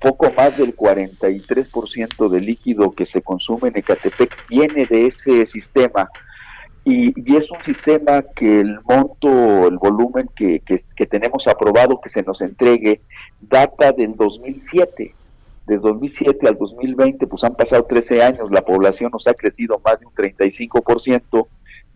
[0.00, 6.08] Poco más del 43% del líquido que se consume en Ecatepec viene de ese sistema.
[6.84, 12.22] Y, es un sistema que el monto, el volumen que, que, tenemos aprobado que se
[12.22, 13.00] nos entregue,
[13.40, 15.14] data del 2007
[15.66, 20.00] de 2007 al 2020, pues han pasado 13 años, la población nos ha crecido más
[20.00, 21.46] de un 35%,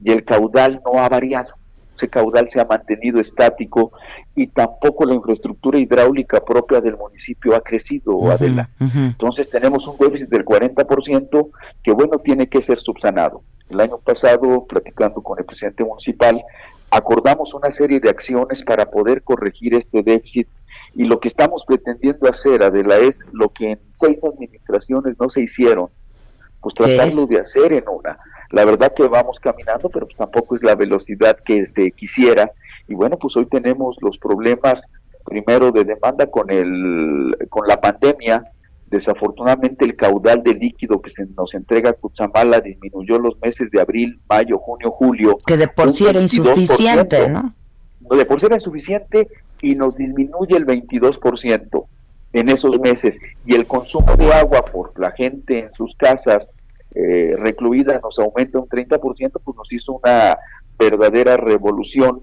[0.03, 1.55] y el caudal no ha variado.
[1.97, 3.93] Ese caudal se ha mantenido estático
[4.35, 8.69] y tampoco la infraestructura hidráulica propia del municipio ha crecido, Adela.
[8.79, 11.51] Entonces tenemos un déficit del 40%
[11.83, 13.43] que, bueno, tiene que ser subsanado.
[13.71, 16.43] El año pasado, platicando con el presidente municipal,
[16.91, 20.49] acordamos una serie de acciones para poder corregir este déficit
[20.95, 25.43] y lo que estamos pretendiendo hacer, Adela, es lo que en seis administraciones no se
[25.43, 25.89] hicieron,
[26.61, 28.19] pues tratarlo de hacer en una
[28.51, 32.51] la verdad que vamos caminando, pero pues tampoco es la velocidad que se quisiera.
[32.89, 34.83] Y bueno, pues hoy tenemos los problemas
[35.25, 38.45] primero de demanda con el con la pandemia.
[38.89, 43.81] Desafortunadamente el caudal de líquido que se nos entrega a Cutzamala disminuyó los meses de
[43.81, 45.35] abril, mayo, junio, julio.
[45.45, 47.53] Que de por sí era insuficiente, ¿no?
[47.99, 49.27] De por sí era insuficiente
[49.61, 51.87] y nos disminuye el 22%
[52.33, 53.17] en esos meses.
[53.45, 56.49] Y el consumo de agua por la gente en sus casas
[56.97, 58.99] eh, recluida nos aumenta un 30%,
[59.45, 60.39] pues nos hizo una
[60.79, 62.23] verdadera revolución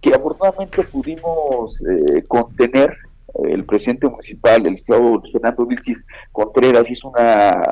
[0.00, 2.96] que afortunadamente pudimos eh, contener.
[3.44, 7.62] El presidente municipal, el estado Fernando Vilchis Contreras, hizo una,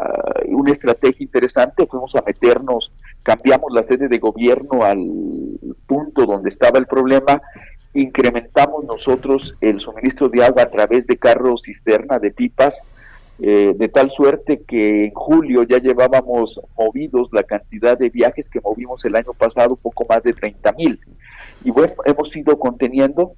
[0.47, 1.87] una estrategia interesante.
[1.87, 2.91] Fuimos a meternos,
[3.23, 4.99] cambiamos la sede de gobierno al
[5.87, 7.43] punto donde estaba el problema
[7.95, 12.75] incrementamos nosotros el suministro de agua a través de carros cisterna, de pipas,
[13.43, 18.61] eh, de tal suerte que en julio ya llevábamos movidos la cantidad de viajes que
[18.61, 21.01] movimos el año pasado, poco más de 30 mil.
[21.65, 23.33] Y bueno, hemos ido conteniendo,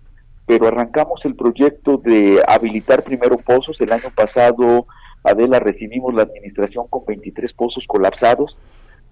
[0.44, 3.80] pero arrancamos el proyecto de habilitar primero pozos.
[3.80, 4.86] El año pasado,
[5.22, 8.58] Adela, recibimos la administración con 23 pozos colapsados,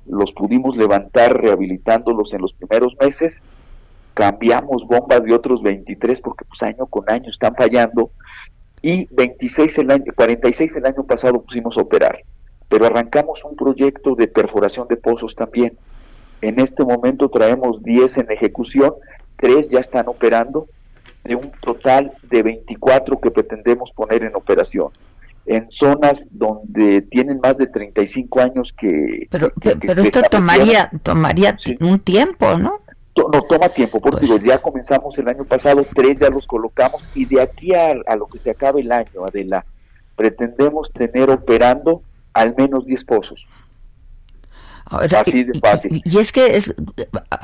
[0.07, 3.35] los pudimos levantar rehabilitándolos en los primeros meses,
[4.15, 8.11] cambiamos bombas de otros 23 porque pues año con año están fallando
[8.83, 12.21] y 26 el año, 46 el año pasado pusimos a operar,
[12.69, 15.77] pero arrancamos un proyecto de perforación de pozos también.
[16.41, 18.95] En este momento traemos 10 en ejecución,
[19.37, 20.67] 3 ya están operando,
[21.25, 24.89] de un total de 24 que pretendemos poner en operación
[25.47, 29.27] en zonas donde tienen más de 35 años que...
[29.31, 32.81] Pero, pero esto tomaría, tomaría un tiempo, ¿no?
[33.17, 37.25] No toma tiempo, porque pues ya comenzamos el año pasado, tres ya los colocamos y
[37.25, 39.65] de aquí a, lo que se acabe el año, Adela,
[40.17, 43.45] pretendemos tener operando al menos 10 pozos.
[44.87, 46.03] Así de fácil.
[46.05, 46.75] Y, es que es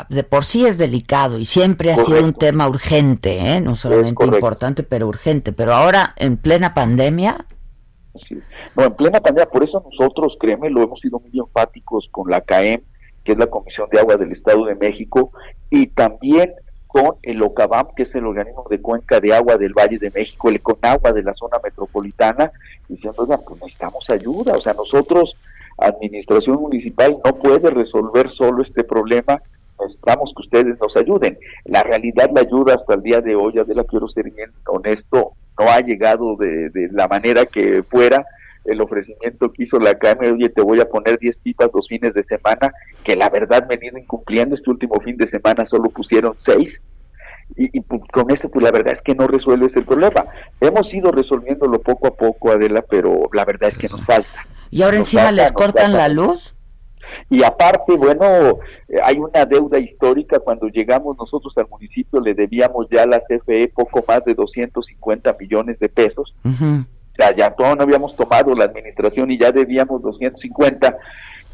[0.08, 3.60] de por sí es delicado y siempre ha sido un tema urgente, ¿eh?
[3.60, 5.52] no solamente importante, pero urgente.
[5.52, 7.46] Pero ahora, en plena pandemia.
[8.74, 12.40] No, en plena pandemia, por eso nosotros, créeme, lo hemos sido muy enfáticos con la
[12.40, 12.80] CAEM,
[13.26, 15.32] que es la Comisión de Agua del Estado de México,
[15.68, 16.52] y también
[16.86, 20.48] con el OCABAM, que es el organismo de cuenca de agua del Valle de México,
[20.48, 22.52] el CONAGUA de la zona metropolitana,
[22.88, 25.36] diciendo, oigan, pues necesitamos ayuda, o sea, nosotros,
[25.76, 29.42] administración municipal, no puede resolver solo este problema,
[29.80, 31.36] necesitamos que ustedes nos ayuden.
[31.64, 34.52] La realidad, la ayuda hasta el día de hoy, ya de la quiero ser bien
[34.66, 38.24] honesto, no ha llegado de, de la manera que fuera,
[38.66, 42.14] el ofrecimiento que hizo la CAME, oye, te voy a poner 10 pipas dos fines
[42.14, 42.72] de semana,
[43.04, 46.80] que la verdad ido incumpliendo, este último fin de semana solo pusieron 6,
[47.54, 50.24] y, pues, con eso pues la verdad es que no resuelves el problema.
[50.60, 54.46] Hemos ido resolviéndolo poco a poco, Adela, pero la verdad es que nos falta.
[54.70, 56.54] ¿Y ahora encima les cortan la luz?
[57.30, 60.40] Y aparte, bueno, eh, hay una deuda histórica.
[60.40, 65.36] Cuando llegamos nosotros al municipio le debíamos ya a la CFE poco más de 250
[65.38, 66.34] millones de pesos
[67.56, 70.96] todos no habíamos tomado la administración y ya debíamos 250.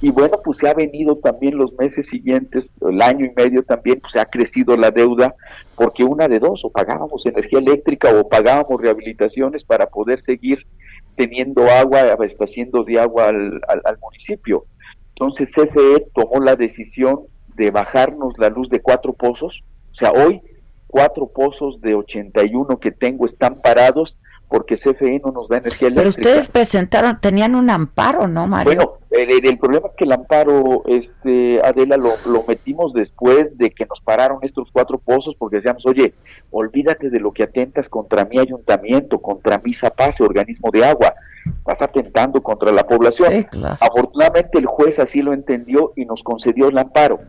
[0.01, 4.01] Y bueno, pues se ha venido también los meses siguientes, el año y medio también,
[4.01, 5.34] pues se ha crecido la deuda,
[5.76, 10.66] porque una de dos, o pagábamos energía eléctrica o pagábamos rehabilitaciones para poder seguir
[11.14, 14.64] teniendo agua, abasteciendo de agua al, al municipio.
[15.11, 17.20] Entonces CFE tomó la decisión
[17.55, 19.62] de bajarnos la luz de cuatro pozos,
[19.93, 20.41] o sea, hoy
[20.89, 24.18] cuatro pozos de 81 que tengo están parados
[24.53, 25.94] porque CFE no nos da energía eléctrica.
[25.94, 28.74] Pero ustedes presentaron, tenían un amparo, ¿no, Mario?
[28.74, 33.86] Bueno, el, problema es que el amparo, este, Adela, lo, lo, metimos después de que
[33.86, 36.12] nos pararon estos cuatro pozos porque decíamos, oye,
[36.50, 41.14] olvídate de lo que atentas contra mi ayuntamiento, contra mi ZAPACE, organismo de agua,
[41.46, 43.46] estás atentando contra la población.
[43.80, 47.20] Afortunadamente el juez así lo entendió y nos concedió el amparo.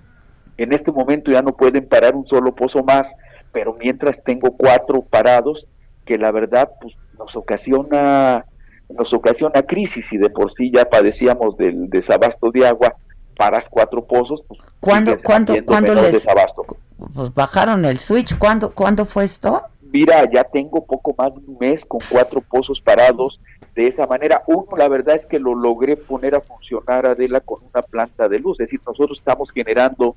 [0.58, 3.08] En este momento ya no pueden parar un solo pozo más,
[3.54, 5.66] pero mientras tengo cuatro parados
[6.06, 8.46] que la verdad pues, nos ocasiona
[8.90, 12.96] nos ocasiona crisis y de por sí ya padecíamos del desabasto de agua
[13.36, 16.66] paras cuatro pozos pues ¿Cuándo, ¿cuándo, ¿cuándo les desabasto.
[17.14, 19.64] Pues bajaron el switch ¿cuándo, ¿cuándo fue esto?
[19.94, 23.40] Mira, ya tengo poco más de un mes con cuatro pozos parados
[23.76, 24.42] de esa manera.
[24.48, 28.40] Uno, la verdad es que lo logré poner a funcionar, Adela, con una planta de
[28.40, 28.60] luz.
[28.60, 30.16] Es decir, nosotros estamos generando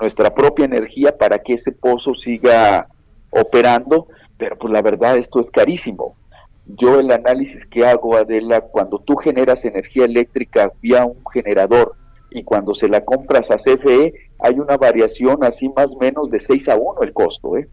[0.00, 2.86] nuestra propia energía para que ese pozo siga
[3.28, 4.08] operando,
[4.40, 6.16] pero pues la verdad esto es carísimo.
[6.64, 11.94] Yo el análisis que hago, Adela, cuando tú generas energía eléctrica vía un generador
[12.30, 16.40] y cuando se la compras a CFE, hay una variación así más o menos de
[16.40, 17.68] 6 a 1 el costo, ¿eh?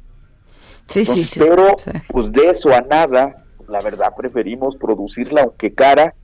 [0.87, 1.39] Sí, sí, sí.
[1.39, 1.67] Pero
[2.09, 6.15] pues de eso a nada, la verdad preferimos producirla aunque cara,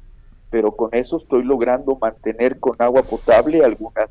[0.49, 4.09] pero con eso estoy logrando mantener con agua potable algunas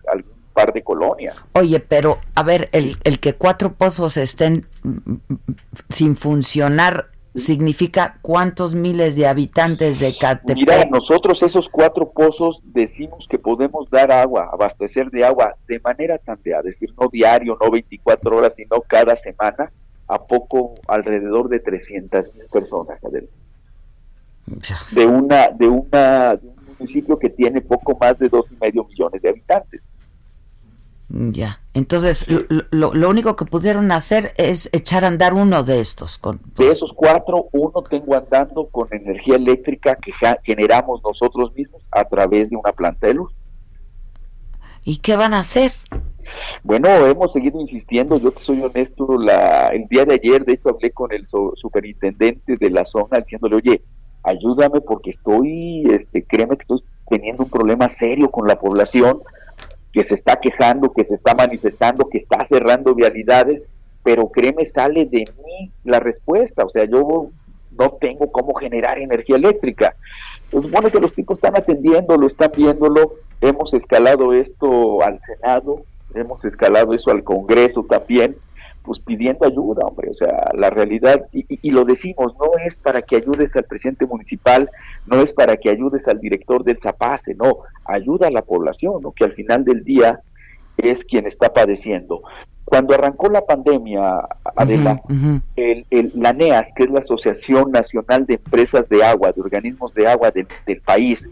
[0.52, 1.42] par de colonias.
[1.52, 5.14] Oye, pero a ver, el, el que cuatro pozos estén mm,
[5.88, 10.56] sin funcionar significa cuántos miles de habitantes de Catepec.
[10.56, 16.18] Mira, nosotros esos cuatro pozos decimos que podemos dar agua, abastecer de agua de manera
[16.18, 19.70] tanteada, es decir, no diario, no 24 horas, sino cada semana,
[20.08, 22.98] a poco alrededor de 300 mil personas.
[24.90, 28.84] De una, de una, de un municipio que tiene poco más de dos y medio
[28.84, 29.80] millones de habitantes.
[31.14, 32.26] Ya, entonces
[32.70, 36.16] lo, lo, único que pudieron hacer es echar a andar uno de estos.
[36.16, 40.10] Con, De esos cuatro, uno tengo andando con energía eléctrica que
[40.42, 43.30] generamos nosotros mismos a través de una planta de luz.
[44.84, 45.72] ¿Y qué van a hacer?
[46.62, 50.70] Bueno, hemos seguido insistiendo, yo te soy honesto, la, el día de ayer de hecho
[50.70, 53.82] hablé con el superintendente de la zona diciéndole, oye,
[54.22, 59.20] ayúdame porque estoy, este, créeme que estoy teniendo un problema serio con la población,
[59.92, 63.64] que se está quejando, que se está manifestando, que está cerrando vialidades,
[64.02, 67.28] pero créeme, sale de mí la respuesta, o sea, yo
[67.78, 69.94] no tengo cómo generar energía eléctrica.
[70.50, 75.84] Pues supone que los tipos están atendiendo, lo están viéndolo, hemos escalado esto al Senado,
[76.14, 78.36] hemos escalado eso al Congreso también,
[78.82, 83.16] pues pidiendo ayuda, hombre, o sea, la realidad, y, lo decimos, no es para que
[83.16, 84.70] ayudes al presidente municipal,
[85.06, 89.12] no es para que ayudes al director del Zapace, no, ayuda a la población, ¿no?
[89.12, 90.20] que al final del día
[90.76, 92.22] es quien está padeciendo.
[92.64, 94.26] Cuando arrancó la pandemia,
[94.56, 95.00] Adela,
[95.56, 100.08] El, la NEAS, que es la Asociación Nacional de Empresas de Agua, de Organismos de
[100.08, 100.46] Agua del,
[100.84, 101.22] país,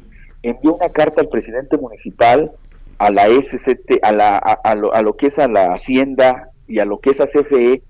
[0.43, 2.53] envió una carta al presidente municipal,
[2.99, 6.79] a la SCT, a, la, a, lo, a lo que es a la Hacienda, y
[6.79, 7.83] a lo que es a CFE,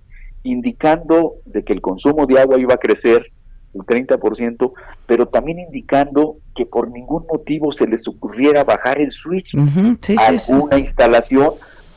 [0.43, 3.31] indicando de que el consumo de agua iba a crecer
[3.73, 4.73] un 30%,
[5.07, 10.79] pero también indicando que por ningún motivo se les ocurriera bajar el switch a alguna
[10.79, 11.51] instalación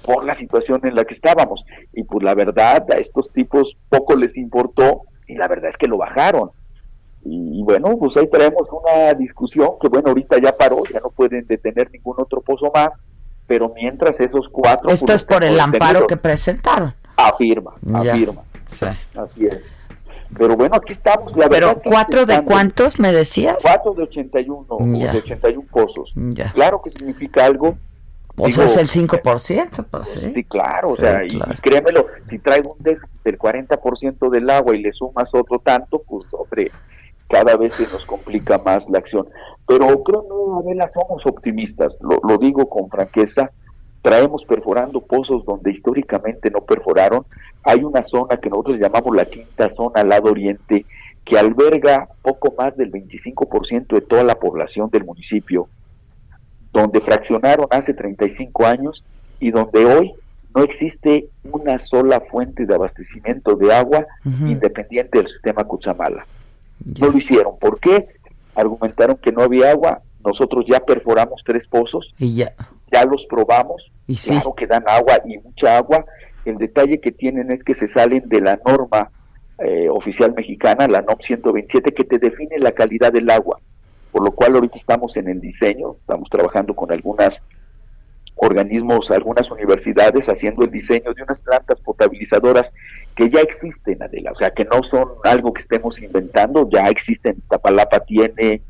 [0.03, 1.65] por la situación en la que estábamos.
[1.93, 5.87] Y pues la verdad, a estos tipos poco les importó y la verdad es que
[5.87, 6.51] lo bajaron.
[7.25, 11.47] Y, bueno, pues ahí traemos una discusión que bueno, ahorita ya paró, ya no pueden
[11.47, 12.89] detener ningún otro pozo más,
[13.47, 14.89] pero mientras esos cuatro...
[14.89, 16.93] Esto es por el amparo que presentaron.
[17.17, 18.43] Afirma, afirma.
[19.15, 19.61] Así es.
[20.37, 21.35] Pero bueno, aquí estamos.
[21.35, 23.57] La ¿Pero cuatro de cuántos me decías?
[23.61, 26.13] Cuatro de 81, de 81 pozos.
[26.53, 27.77] Claro que significa algo.
[28.35, 30.31] Pues es el 5%, pues sí.
[30.33, 34.81] Sí, claro, o sea, y, créemelo, si traigo un déficit del 40% del agua y
[34.81, 36.71] le sumas otro tanto, pues, hombre,
[37.29, 39.27] cada vez se nos complica más la acción.
[39.67, 43.51] Pero creo, no, Adela, somos optimistas, lo, lo digo con franqueza,
[44.01, 47.25] traemos perforando pozos donde históricamente no perforaron.
[47.63, 50.85] Hay una zona que nosotros llamamos la quinta zona al lado oriente,
[51.25, 55.69] que alberga poco más del 25% de toda la población del municipio,
[56.73, 59.03] donde fraccionaron hace 35 años
[59.39, 60.13] y donde hoy
[60.53, 66.25] no existe una sola fuente de abastecimiento de agua independiente del sistema Cuchamala.
[66.99, 67.57] No lo hicieron.
[67.59, 68.07] ¿Por qué?
[68.55, 70.01] Argumentaron que no había agua.
[70.23, 72.13] Nosotros ya perforamos tres pozos.
[72.17, 72.53] Y ya.
[72.91, 73.91] Ya los probamos.
[74.07, 76.05] Y claro que dan agua y mucha agua.
[76.45, 79.11] El detalle que tienen es que se salen de la norma
[79.59, 83.59] eh, oficial mexicana, la NOM 127, que te define la calidad del agua.
[84.11, 87.41] Por lo cual ahorita estamos en el diseño, estamos trabajando con algunas
[88.35, 92.71] organismos, algunas universidades haciendo el diseño de unas plantas potabilizadoras
[93.15, 97.41] que ya existen, Adela, o sea, que no son algo que estemos inventando, ya existen.
[97.47, 98.61] Tapalapa tiene,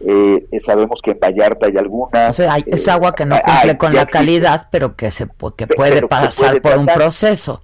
[0.00, 2.30] eh, sabemos que en Vallarta hay algunas.
[2.30, 5.26] O sea, es agua que no cumple con la calidad, pero que se
[5.56, 7.62] que puede pasar por un proceso.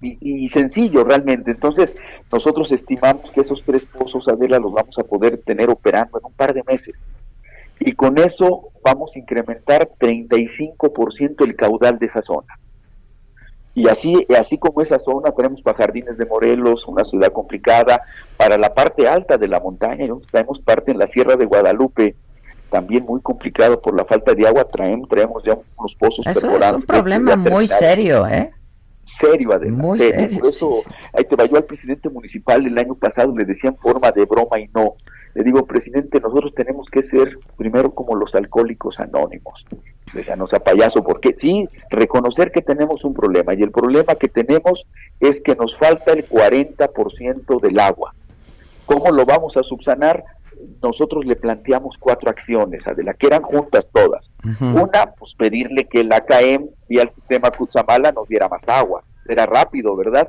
[0.00, 1.50] Y, sencillo realmente.
[1.50, 1.92] Entonces,
[2.30, 6.32] nosotros estimamos que esos tres pozos, Adela, los vamos a poder tener operando en un
[6.32, 6.96] par de meses.
[7.80, 12.58] Y con eso vamos a incrementar 35% el caudal de esa zona.
[13.78, 18.00] Y así, así como esa zona, tenemos para Jardines de Morelos, una ciudad complicada,
[18.36, 22.16] para la parte alta de la montaña, tenemos parte en la Sierra de Guadalupe,
[22.70, 26.72] también muy complicado por la falta de agua, traemos, traemos ya unos pozos Eso es
[26.72, 28.50] un problema muy serio, ¿eh?
[29.04, 29.80] Serio, además.
[29.80, 30.40] Muy serio.
[30.40, 30.70] Por eso,
[31.12, 34.68] ahí te vayó al presidente municipal el año pasado, le decían forma de broma y
[34.74, 34.96] no.
[35.38, 39.64] Le digo, presidente, nosotros tenemos que ser primero como los alcohólicos anónimos
[40.36, 44.86] no sea payaso, porque sí, reconocer que tenemos un problema y el problema que tenemos
[45.20, 48.14] es que nos falta el 40% del agua.
[48.86, 50.24] ¿Cómo lo vamos a subsanar?
[50.82, 54.28] Nosotros le planteamos cuatro acciones, Adela, que eran juntas todas.
[54.60, 59.04] Una, pues pedirle que el AKM vía el sistema Cutzamala nos diera más agua.
[59.28, 60.26] Era rápido, ¿verdad?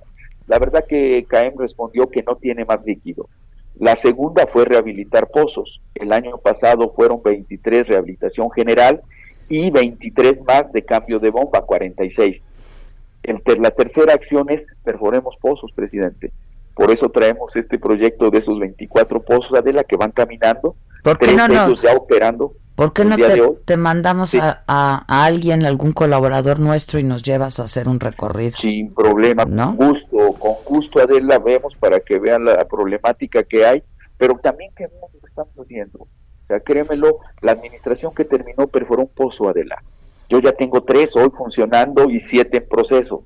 [0.48, 3.30] La verdad que CAEM respondió que no tiene más líquido.
[3.80, 5.82] La segunda fue rehabilitar pozos.
[5.96, 9.02] El año pasado fueron 23 rehabilitación general
[9.48, 12.42] y 23 más de cambio de bomba, 46.
[13.60, 16.32] la tercera acción es perforemos pozos, presidente.
[16.76, 20.76] Por eso traemos este proyecto de esos 24 pozos, Adela, que van caminando.
[21.04, 21.74] ¿Por qué no, no?
[21.76, 22.54] ya operando.
[22.80, 23.18] ¿Por qué no
[23.66, 28.58] te, mandamos a, a, alguien, algún colaborador nuestro y nos llevas a hacer un recorrido?
[28.58, 33.84] Sin problema, con gusto, con gusto Adela, vemos para que vean la problemática que hay,
[34.18, 36.08] pero también que lo que estamos haciendo
[36.50, 39.82] sea, créemelo, la administración que terminó perforó un pozo, Adela.
[40.30, 43.24] Yo ya tengo tres hoy funcionando y siete en proceso.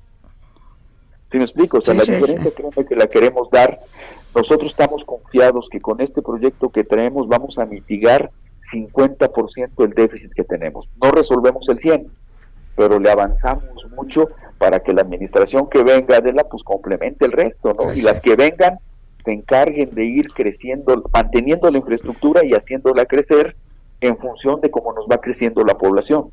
[1.32, 1.78] ¿Sí me explico?
[1.78, 3.78] O sea, la diferencia créeme que la queremos dar.
[4.34, 8.30] Nosotros estamos confiados que con este proyecto que traemos vamos a mitigar
[8.72, 10.88] 50% del déficit que tenemos.
[11.02, 12.08] No resolvemos el 100,
[12.76, 17.74] pero le avanzamos mucho para que la administración que venga, Adela, pues complemente el resto,
[17.74, 17.92] ¿no?
[17.92, 18.78] y las que vengan
[19.24, 23.56] se encarguen de ir creciendo, manteniendo la infraestructura y haciéndola crecer
[24.00, 26.30] en función de cómo nos va creciendo la población.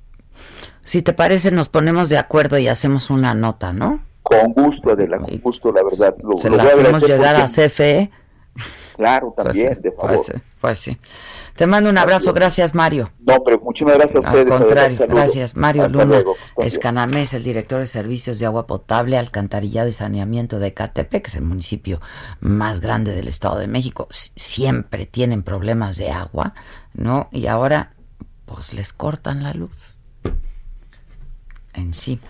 [0.82, 4.03] Si te parece, nos ponemos de acuerdo y hacemos una nota, ¿no?
[4.23, 6.15] Con gusto, Adela, con gusto, la verdad.
[6.39, 8.11] se la hacemos llegar a CFE.
[8.95, 10.19] Claro, también, de favor.
[10.59, 10.97] Pues sí.
[11.55, 13.09] Te mando un abrazo, gracias Mario.
[13.19, 14.51] No, pero muchísimas gracias a ustedes.
[14.51, 15.55] Al contrario, gracias.
[15.55, 16.23] Mario Luna
[16.57, 21.35] Escanamés, el director de servicios de agua potable, alcantarillado y saneamiento de Catepec, que es
[21.35, 21.99] el municipio
[22.39, 24.07] más grande del Estado de México.
[24.11, 26.53] Siempre tienen problemas de agua,
[26.93, 27.27] ¿no?
[27.31, 27.93] Y ahora,
[28.45, 29.95] pues les cortan la luz.
[31.73, 32.27] Encima.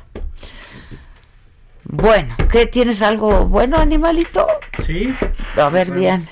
[1.83, 4.47] Bueno, ¿qué tienes algo bueno, animalito?
[4.85, 5.13] Sí.
[5.57, 6.25] A ver, bien.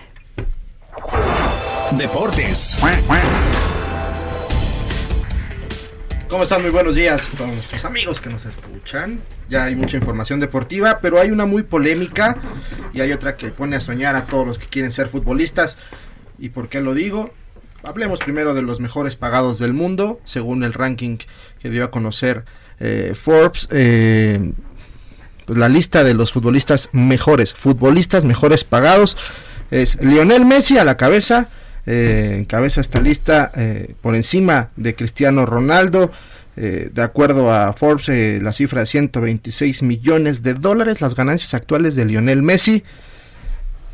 [1.98, 2.80] Deportes.
[6.28, 6.62] ¿Cómo están?
[6.62, 9.22] Muy buenos días a todos nuestros amigos que nos escuchan.
[9.50, 12.38] Ya hay mucha información deportiva, pero hay una muy polémica
[12.94, 15.78] y hay otra que pone a soñar a todos los que quieren ser futbolistas.
[16.38, 17.34] ¿Y por qué lo digo?
[17.84, 21.18] Hablemos primero de los mejores pagados del mundo, según el ranking
[21.60, 22.46] que dio a conocer
[22.80, 23.68] eh, Forbes.
[23.72, 24.54] Eh,
[25.46, 29.18] pues la lista de los futbolistas mejores, futbolistas mejores pagados,
[29.72, 31.48] es Lionel Messi a la cabeza,
[31.86, 36.12] eh, encabeza esta lista eh, por encima de Cristiano Ronaldo.
[36.62, 41.54] Eh, de acuerdo a Forbes, eh, la cifra de 126 millones de dólares, las ganancias
[41.54, 42.84] actuales de Lionel Messi,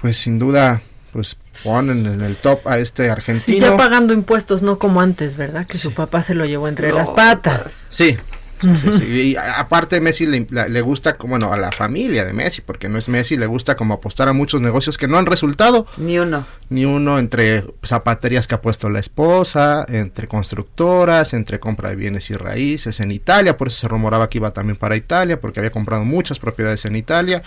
[0.01, 3.67] pues sin duda, pues ponen en el top a este argentino.
[3.67, 5.67] ya pagando impuestos, no como antes, ¿verdad?
[5.67, 7.67] Que su papá se lo llevó entre las patas.
[7.89, 8.17] Sí,
[8.63, 13.37] y aparte Messi le, gusta, bueno, a la familia de Messi, porque no es Messi,
[13.37, 15.85] le gusta como apostar a muchos negocios que no han resultado.
[15.97, 16.45] Ni uno.
[16.69, 22.29] Ni uno entre zapaterías que ha puesto la esposa, entre constructoras, entre compra de bienes
[22.29, 25.71] y raíces en Italia, por eso se rumoraba que iba también para Italia, porque había
[25.71, 27.43] comprado muchas propiedades en Italia.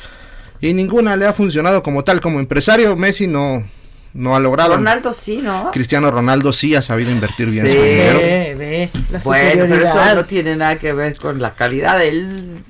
[0.61, 3.65] Y ninguna le ha funcionado como tal, como empresario, Messi no,
[4.19, 4.75] no ha logrado.
[4.75, 5.71] Ronaldo sí, ¿no?
[5.71, 8.19] Cristiano Ronaldo sí ha sabido invertir bien su dinero.
[8.19, 8.91] Ve,
[9.23, 12.62] bueno, pero eso no tiene nada que ver con la calidad del,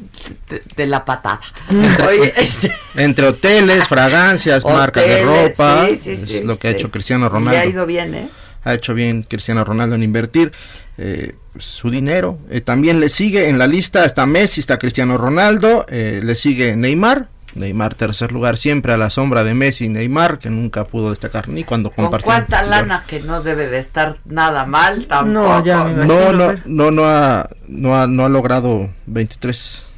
[0.76, 1.40] de, la patada.
[2.36, 7.58] Este Entre hoteles, fragancias, marcas de ropa, es lo que ha hecho Cristiano Ronaldo.
[7.58, 8.28] Y ha ido bien, ¿eh?
[8.64, 10.52] Ha hecho bien Cristiano Ronaldo en invertir.
[10.98, 12.38] Eh, su dinero.
[12.50, 16.76] Eh, también le sigue en la lista, está Messi, está Cristiano Ronaldo, eh, le sigue
[16.76, 21.10] Neymar, Neymar tercer lugar siempre a la sombra de Messi y Neymar que nunca pudo
[21.10, 22.26] destacar ni cuando compartió.
[22.26, 25.62] ¿Con cuánta lana que no debe de estar nada mal tampoco?
[25.62, 29.88] No, no, no, no, ha, no, ha, no ha logrado 23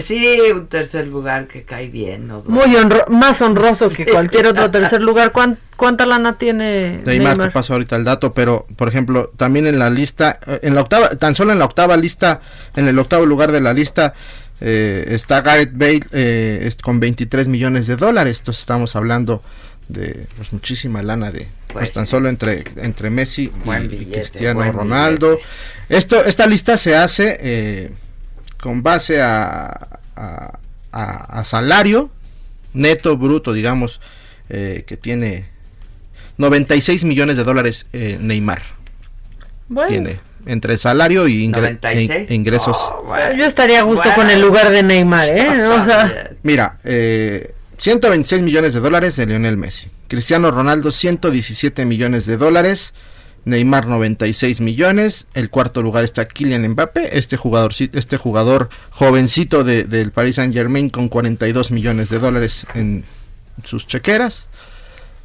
[0.00, 2.26] Sí, un tercer lugar que cae bien.
[2.26, 2.42] ¿no?
[2.46, 5.32] Muy honro más honroso que cualquier otro tercer lugar.
[5.76, 7.36] ¿Cuánta lana tiene Neymar?
[7.36, 7.38] Neymar?
[7.48, 10.80] Te paso ahorita el dato, pero por ejemplo, también en la lista, eh, en la
[10.80, 12.40] octava, tan solo en la octava lista,
[12.74, 14.14] en el octavo lugar de la lista,
[14.64, 18.38] eh, está Gareth Bale eh, con 23 millones de dólares.
[18.38, 19.42] Entonces estamos hablando
[19.88, 23.50] de pues, muchísima lana de pues, pues tan solo entre entre Messi
[23.90, 25.38] y Cristiano Ronaldo.
[25.88, 27.90] Esto esta lista se hace eh,
[28.60, 32.10] con base a, a, salario
[32.72, 34.00] neto bruto, digamos,
[34.48, 35.46] eh, que tiene
[36.38, 38.62] 96 millones de dólares eh, Neymar.
[39.88, 42.76] Tiene entre salario y e ingresos.
[42.76, 45.64] Oh, Yo estaría a gusto con el lugar de Neymar, ¿eh?
[45.68, 46.30] O sea...
[46.42, 49.88] Mira, eh, 126 millones de dólares de Lionel Messi.
[50.08, 52.94] Cristiano Ronaldo 117 millones de dólares.
[53.44, 55.26] Neymar 96 millones.
[55.34, 60.54] El cuarto lugar está Kylian Mbappé, este jugador, este jugador jovencito de, del Paris Saint
[60.54, 63.04] Germain con 42 millones de dólares en
[63.64, 64.46] sus chequeras.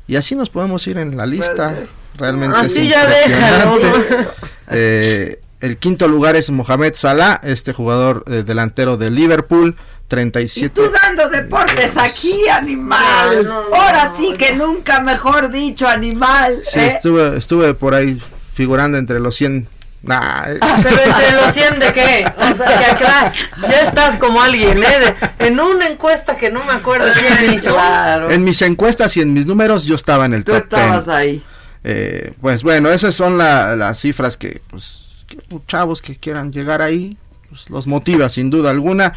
[0.07, 1.77] Y así nos podemos ir en la lista.
[2.17, 3.79] Realmente así ya déjalo.
[4.69, 9.75] Eh, el quinto lugar es Mohamed Salah, este jugador eh, delantero de Liverpool
[10.07, 10.65] 37.
[10.65, 13.47] Y tú dando deportes aquí, animal.
[13.73, 16.61] Ahora sí que nunca mejor dicho, animal.
[16.63, 16.87] Sí, ¿eh?
[16.87, 18.21] estuve, estuve por ahí
[18.53, 19.67] figurando entre los 100.
[20.09, 20.59] Eh.
[20.83, 22.25] Pero entre los 100 de qué?
[22.37, 25.15] O sea, ya, ya estás como alguien, ¿eh?
[25.39, 27.07] en una encuesta que no me acuerdo
[27.39, 28.29] quién claro.
[28.29, 31.43] En mis encuestas y en mis números yo estaba en el tú estabas ahí.
[31.83, 37.17] Eh, pues bueno, esas son las cifras que, pues, que, chavos que quieran llegar ahí,
[37.49, 39.13] pues, los motiva sin duda alguna.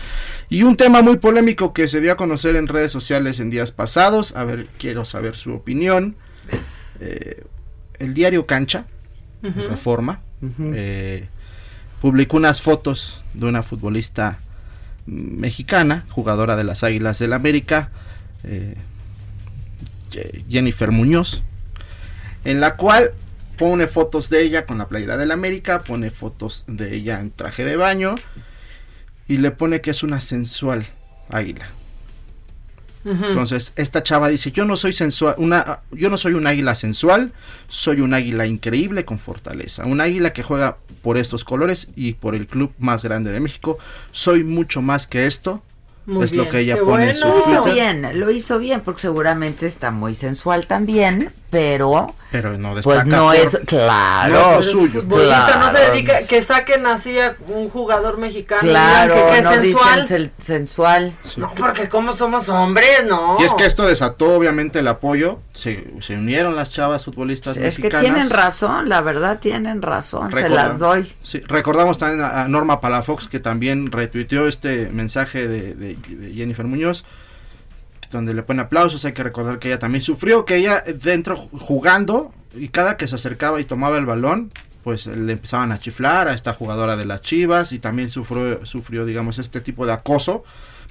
[0.48, 3.72] Y un tema muy polémico que se dio a conocer en redes sociales en días
[3.72, 6.16] pasados, a ver, quiero saber su opinión.
[7.00, 7.44] Eh,
[7.98, 8.86] el diario Cancha,
[9.42, 10.20] Reforma,
[10.74, 11.28] eh,
[12.00, 14.38] publicó unas fotos de una futbolista
[15.06, 17.90] mexicana, jugadora de las Águilas del América,
[18.44, 18.74] eh,
[20.48, 21.42] Jennifer Muñoz,
[22.44, 23.12] en la cual
[23.56, 27.64] pone fotos de ella con la playera del América, pone fotos de ella en traje
[27.64, 28.14] de baño
[29.28, 30.86] y le pone que es una sensual
[31.28, 31.68] águila.
[33.02, 37.32] Entonces, esta chava dice, "Yo no soy sensual, una yo no soy un águila sensual,
[37.66, 42.34] soy un águila increíble con fortaleza, un águila que juega por estos colores y por
[42.34, 43.78] el club más grande de México.
[44.12, 45.62] Soy mucho más que esto."
[46.22, 49.66] Es lo que ella pone en su Lo hizo bien, lo hizo bien porque seguramente
[49.66, 55.02] está muy sensual también, pero pero no pues no es claro no es lo suyo
[55.02, 60.02] no se dedica que saquen así a un jugador mexicano claro que, no sensual.
[60.02, 61.16] dicen sensual.
[61.36, 65.40] No porque como somos hombres no y es que esto desató obviamente el apoyo.
[65.52, 70.78] Se, unieron las chavas futbolistas es que tienen razón la verdad tienen razón se las
[70.78, 71.12] doy.
[71.22, 75.96] Sí, recordamos también a, Norma Palafox que también retuiteó este mensaje de, de
[76.34, 77.04] Jennifer Muñoz
[78.10, 82.32] donde le pone aplausos, hay que recordar que ella también sufrió, que ella dentro jugando
[82.54, 84.50] y cada que se acercaba y tomaba el balón,
[84.82, 89.04] pues le empezaban a chiflar a esta jugadora de las Chivas y también sufrió, sufrió
[89.04, 90.42] digamos, este tipo de acoso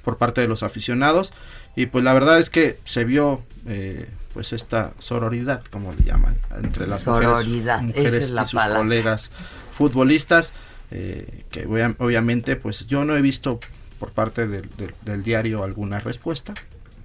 [0.02, 1.32] por parte de los aficionados
[1.76, 6.36] y pues la verdad es que se vio eh, pues esta sororidad, como le llaman,
[6.62, 9.30] entre las mujeres, y sus colegas
[9.76, 10.54] futbolistas,
[10.90, 13.60] eh, que obviamente pues yo no he visto
[14.00, 16.54] por parte del diario alguna respuesta,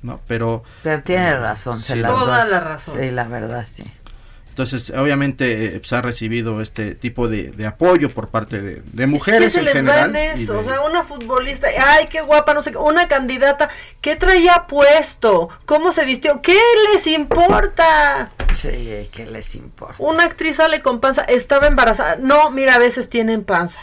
[0.02, 0.22] ¿no?
[0.28, 0.64] Pero...
[0.82, 3.00] Pero tiene razón, se la Toda la razón.
[3.00, 3.84] Sí, la verdad, sí.
[4.56, 9.60] Entonces, obviamente, eh, pues, ha recibido este tipo de, apoyo por parte de, mujeres ¿Qué
[9.60, 10.16] se les general.
[10.16, 10.58] Va en eso?
[10.58, 13.70] O sea, una futbolista, ay, qué guapa, no sé qué, una candidata,
[14.00, 15.50] ¿qué traía puesto?
[15.66, 16.42] ¿Cómo se vistió?
[16.42, 16.58] ¿Qué
[16.94, 18.32] les importa?
[18.54, 20.02] Sí, ¿qué les importa?
[20.02, 22.16] Una actriz sale con panza, estaba embarazada.
[22.16, 23.82] No, mira, a veces tienen panza.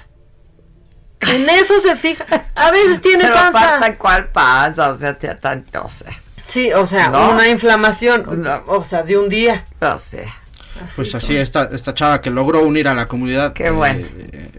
[1.28, 2.24] En eso se fija.
[2.54, 3.76] A veces tiene Pero panza.
[3.76, 4.90] Aparte, ¿cuál panza?
[4.90, 6.12] O sea, te tanto, o sea.
[6.46, 9.66] Sí, o sea, una inflamación, o sea, de un día.
[9.80, 10.32] O sea.
[10.96, 14.06] pues así, esta, esta chava que logró unir a la comunidad Qué bueno.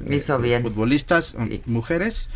[0.09, 0.61] Hizo bien.
[0.64, 1.36] futbolistas,
[1.66, 2.30] mujeres,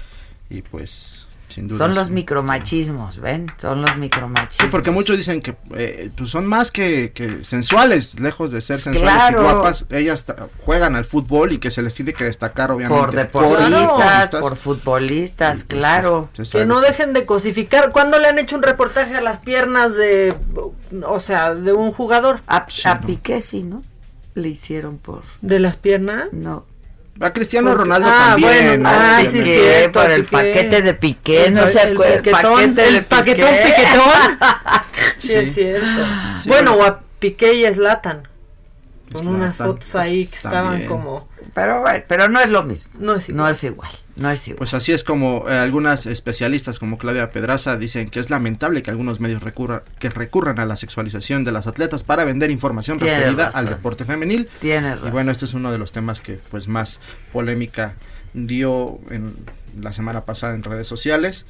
[0.49, 3.47] y pues son los micromachismos, ¿ven?
[3.57, 4.65] Son los micromachismos.
[4.65, 7.11] Sí, porque muchos dicen que eh, pues son más que,
[7.43, 9.85] sensuales, lejos de ser sensuales y guapas.
[9.89, 10.25] Ellas
[10.59, 13.01] juegan al fútbol y que se les tiene que destacar, obviamente.
[13.01, 16.29] Por deportistas, por, futbolistas, claro.
[16.51, 17.91] que no dejen de cosificar.
[17.91, 20.35] ¿Cuándo le han hecho un reportaje a las piernas de,
[21.05, 22.41] o sea, de un jugador?
[22.47, 22.67] A,
[23.05, 23.83] Piqué sí, ¿no?
[24.33, 25.23] Le hicieron por...
[25.41, 26.27] ¿De las piernas?
[26.31, 26.65] No.
[27.19, 28.83] A Cristiano Ronaldo ah, también.
[28.83, 29.59] Bueno, ah, sí, sí,
[29.91, 32.15] por el paquete de Piqué, no se acuerda.
[32.15, 34.39] El, paquete el paquetón piquetón.
[35.17, 35.87] sí, es cierto.
[36.45, 38.27] bueno, o a Piqué y Slatan.
[39.11, 41.27] Con unas fotos ahí que estaban como...
[41.53, 42.93] Pero bueno, pero no es lo mismo.
[42.99, 43.37] No es igual.
[43.43, 43.91] No es igual.
[44.15, 44.57] No es igual.
[44.57, 48.91] Pues así es como eh, algunas especialistas como Claudia Pedraza dicen que es lamentable que
[48.91, 53.17] algunos medios recurran, que recurran a la sexualización de las atletas para vender información Tiene
[53.19, 53.59] referida razón.
[53.61, 54.49] al deporte femenil.
[54.59, 55.11] Tiene Y razón.
[55.11, 56.99] bueno, este es uno de los temas que pues más
[57.31, 57.93] polémica
[58.33, 59.33] dio en
[59.79, 61.45] la semana pasada en redes sociales.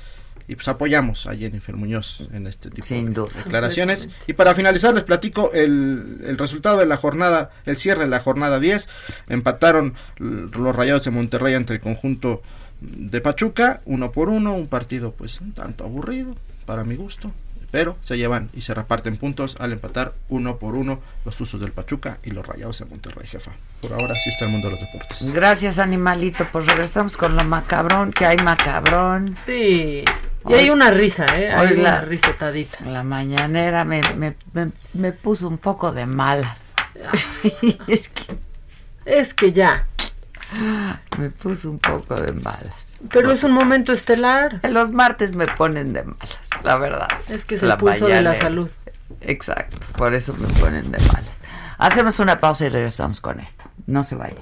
[0.49, 3.29] Y pues apoyamos a Jennifer Muñoz en este tipo Sin de duda.
[3.35, 4.07] declaraciones.
[4.27, 8.19] Y para finalizar les platico el, el resultado de la jornada, el cierre de la
[8.21, 8.87] jornada 10.
[9.27, 12.41] Empataron los Rayados de Monterrey ante el conjunto
[12.79, 16.35] de Pachuca, uno por uno, un partido pues un tanto aburrido
[16.65, 17.31] para mi gusto.
[17.69, 21.73] Pero se llevan y se reparten puntos al empatar uno por uno los usos del
[21.73, 23.51] Pachuca y los Rayados de Monterrey, jefa.
[23.81, 25.33] Por ahora sí está el mundo de los deportes.
[25.33, 26.47] Gracias, animalito.
[26.49, 29.35] Pues regresamos con lo macabrón, que hay macabrón.
[29.45, 30.05] Sí.
[30.45, 31.51] Y Hoy- hay una risa, ¿eh?
[31.51, 32.83] Hay hoy una la- risetadita.
[32.85, 36.75] La mañanera me, me, me, me puso un poco de malas.
[37.87, 38.37] es que
[39.05, 39.85] Es que ya.
[41.17, 42.85] me puso un poco de malas.
[43.11, 44.59] Pero es un momento estelar.
[44.69, 47.07] Los martes me ponen de malas, la verdad.
[47.29, 48.69] Es que es el pulso de la salud.
[49.21, 51.43] Exacto, por eso me ponen de malas.
[51.77, 53.65] Hacemos una pausa y regresamos con esto.
[53.85, 54.41] No se vayan.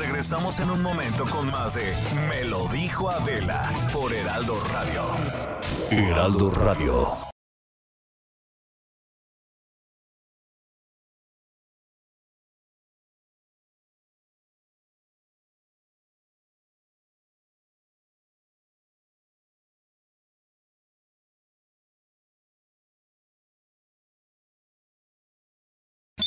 [0.00, 1.94] Regresamos en un momento con más de
[2.30, 5.04] Me lo dijo Adela por Heraldo Radio.
[5.90, 7.30] Heraldo Radio.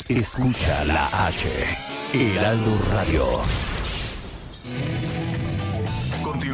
[0.08, 1.48] Escucha la H.
[2.12, 3.63] Heraldo Radio.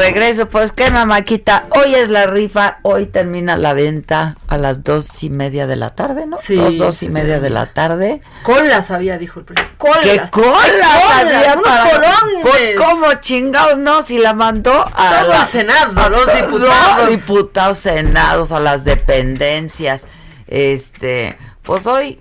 [0.00, 1.66] Regreso, pues qué mamaquita.
[1.70, 5.90] Hoy es la rifa, hoy termina la venta a las dos y media de la
[5.90, 6.38] tarde, ¿no?
[6.42, 6.56] Sí.
[6.56, 8.22] Dos, dos y media de la tarde.
[8.42, 9.76] Colas había, dijo el presidente.
[9.78, 9.98] Colas.
[10.02, 12.40] ¿Qué colas había unos para- colones.
[12.42, 17.08] Pues cómo chingados no, si la mandó a Todo la- el Senado, a los diputados.
[17.10, 20.08] diputados, senados, a las dependencias.
[20.46, 22.18] Este, pues hoy,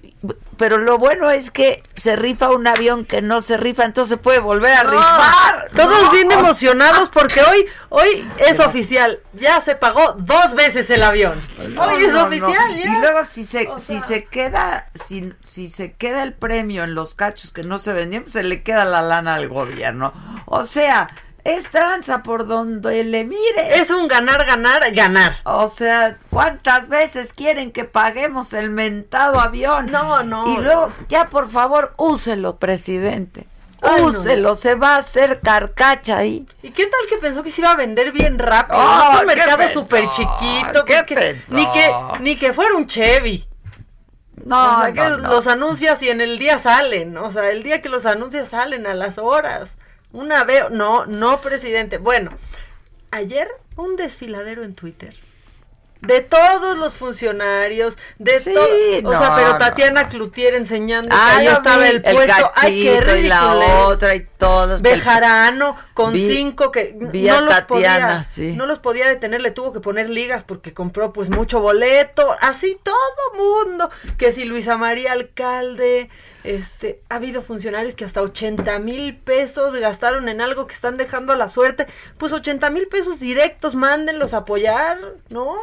[0.59, 4.17] pero lo bueno es que se rifa un avión que no se rifa, entonces se
[4.17, 5.71] puede volver a No, rifar.
[5.75, 6.11] Todos No.
[6.11, 9.21] bien emocionados porque hoy, hoy es oficial.
[9.33, 11.41] Ya se pagó dos veces el avión.
[11.69, 12.75] No, hoy es oficial.
[12.77, 12.85] ya.
[12.85, 16.83] Y luego si se, O si sea- se queda, si, si se queda el premio
[16.83, 20.13] en los cachos que no se vendían, pues se le queda la lana al gobierno.
[20.45, 21.09] O sea,
[21.43, 23.75] es tranza por donde le mires.
[23.75, 25.37] Es un ganar, ganar, ganar.
[25.43, 29.87] O sea, ¿cuántas veces quieren que paguemos el mentado avión?
[29.91, 30.47] No, no.
[30.47, 33.47] Y luego, ya por favor, úselo, presidente.
[33.81, 34.07] Ay, no.
[34.07, 36.45] úselo, se va a hacer carcacha ahí.
[36.61, 38.77] ¿Y qué tal que pensó que se iba a vender bien rápido?
[38.77, 40.83] Oh, es un ¿qué mercado súper chiquito.
[40.85, 41.53] ¿Qué que- pensó?
[41.53, 43.47] Ni que, ni que fuera un Chevy.
[44.45, 45.29] No, o sea, que no, no.
[45.29, 47.17] los anuncias y en el día salen.
[47.17, 49.77] O sea, el día que los anuncias salen a las horas.
[50.11, 50.69] Una veo.
[50.69, 51.97] No, no, presidente.
[51.97, 52.31] Bueno,
[53.11, 55.15] ayer un desfiladero en Twitter.
[56.01, 59.09] De todos los funcionarios, de Sí, todo.
[59.09, 62.51] O sea, no, pero no, Tatiana Cloutier enseñando Ah, que ahí estaba vi el puesto.
[62.55, 63.69] Ay, qué y la ridiculez.
[63.85, 64.21] otra y
[64.79, 67.67] el- Bejarano con Vi- cinco que vi no a los Tatiana,
[68.07, 68.53] podía, sí.
[68.55, 72.79] no los podía detener, le tuvo que poner ligas porque compró pues mucho boleto, así
[72.81, 72.95] todo
[73.67, 76.09] mundo, que si Luisa María Alcalde,
[76.49, 81.31] Este, ha habido funcionarios que hasta 80 mil pesos gastaron en algo que están dejando
[81.31, 81.85] a la suerte.
[82.17, 84.97] Pues 80 mil pesos directos, mándenlos a apoyar,
[85.29, 85.55] ¿no?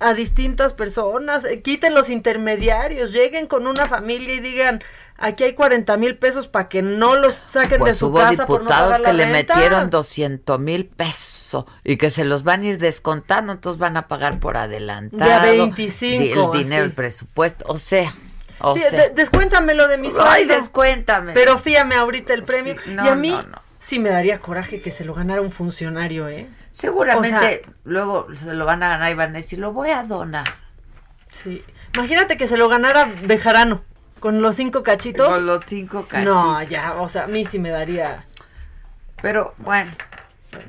[0.00, 4.82] A distintas personas, eh, quiten los intermediarios, lleguen con una familia y digan,
[5.18, 8.44] aquí hay 40 mil pesos para que no los saquen pues de su hubo casa
[8.44, 9.54] por no diputados la que le renta.
[9.54, 14.08] metieron 200 mil pesos y que se los van a ir descontando, entonces van a
[14.08, 15.24] pagar por adelantado.
[15.24, 16.90] De a 25, El dinero, así.
[16.90, 18.12] el presupuesto, o sea,
[18.60, 18.90] o Sí, sea.
[19.08, 20.54] de- descuéntamelo de mi Ay, sueldo.
[20.54, 21.32] descuéntame.
[21.32, 22.76] Pero fíame ahorita el premio.
[22.84, 23.62] Sí, no, y a mí no, no.
[23.80, 26.48] sí me daría coraje que se lo ganara un funcionario, ¿eh?
[26.70, 29.90] Seguramente O sea, luego se lo van a ganar y van a decir, lo voy
[29.90, 30.46] a donar.
[31.32, 31.64] sí.
[31.94, 33.82] Imagínate que se lo ganara Bejarano
[34.20, 35.28] con los cinco cachitos.
[35.28, 36.34] Con los cinco cachitos.
[36.34, 38.24] No, ya, o sea, a mí sí me daría.
[39.22, 39.90] Pero bueno,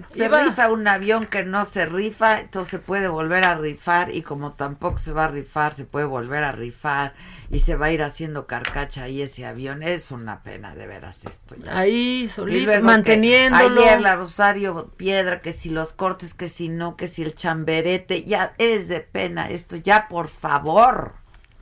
[0.10, 4.14] se iba- rifa un avión que no se rifa, entonces se puede volver a rifar
[4.14, 7.14] y como tampoco se va a rifar, se puede volver a rifar
[7.50, 9.82] y se va a ir haciendo carcacha ahí ese avión.
[9.84, 11.78] Es una pena de veras esto ya.
[11.78, 13.82] Ahí, solito, manteniéndolo.
[13.82, 18.24] Ayer la Rosario Piedra, que si los cortes, que si no, que si el chamberete,
[18.24, 21.14] ya es de pena esto, ya por favor.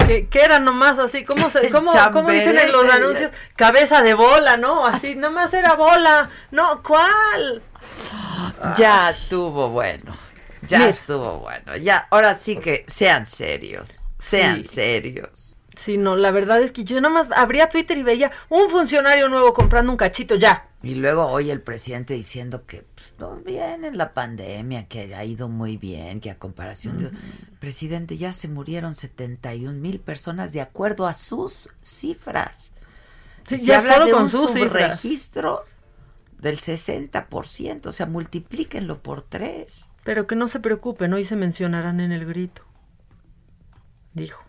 [0.07, 3.31] Que, que era nomás así, ¿cómo, se, cómo, cómo dicen en los anuncios?
[3.57, 4.87] Cabeza de bola, ¿no?
[4.87, 6.29] Así, nomás era bola.
[6.51, 7.61] No, ¿cuál?
[8.77, 10.13] Ya estuvo bueno.
[10.67, 10.89] Ya Mira.
[10.89, 11.77] estuvo bueno.
[11.77, 13.99] Ya, ahora sí que sean serios.
[14.19, 14.75] Sean Sí.
[14.75, 15.55] serios.
[15.77, 19.53] Sí, no, la verdad es que yo nomás abría Twitter y veía un funcionario nuevo
[19.53, 20.67] comprando un cachito, ya.
[20.81, 25.23] Y luego hoy el presidente diciendo que pues, todo bien en la pandemia, que ha
[25.23, 27.11] ido muy bien, que a comparación de...
[27.59, 32.71] Presidente, ya se murieron 71 mil personas de acuerdo a sus cifras.
[33.47, 34.99] Sí, se ya habla de con un sus cifras.
[36.39, 39.89] Del 60%, o sea, multiplíquenlo por tres.
[40.03, 42.63] Pero que no se preocupen, hoy se mencionarán en el grito.
[44.13, 44.43] Dijo.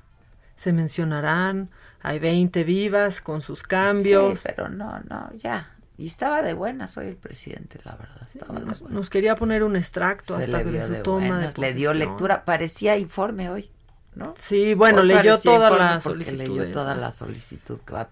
[0.56, 1.70] Se mencionarán,
[2.00, 4.40] hay 20 vivas con sus cambios.
[4.40, 5.74] Sí, pero no, no, ya.
[5.96, 8.22] Y estaba de buenas hoy el presidente, la verdad.
[8.32, 8.96] Estaba de Nos, buenas.
[8.96, 11.92] nos quería poner un extracto Se hasta de su de toma buenas, de le dio
[11.92, 13.70] lectura, parecía informe hoy,
[14.14, 14.34] ¿no?
[14.38, 16.38] Sí, bueno, Hoy leyó toda la solicitud.
[16.38, 18.08] leyó toda la solicitud que va a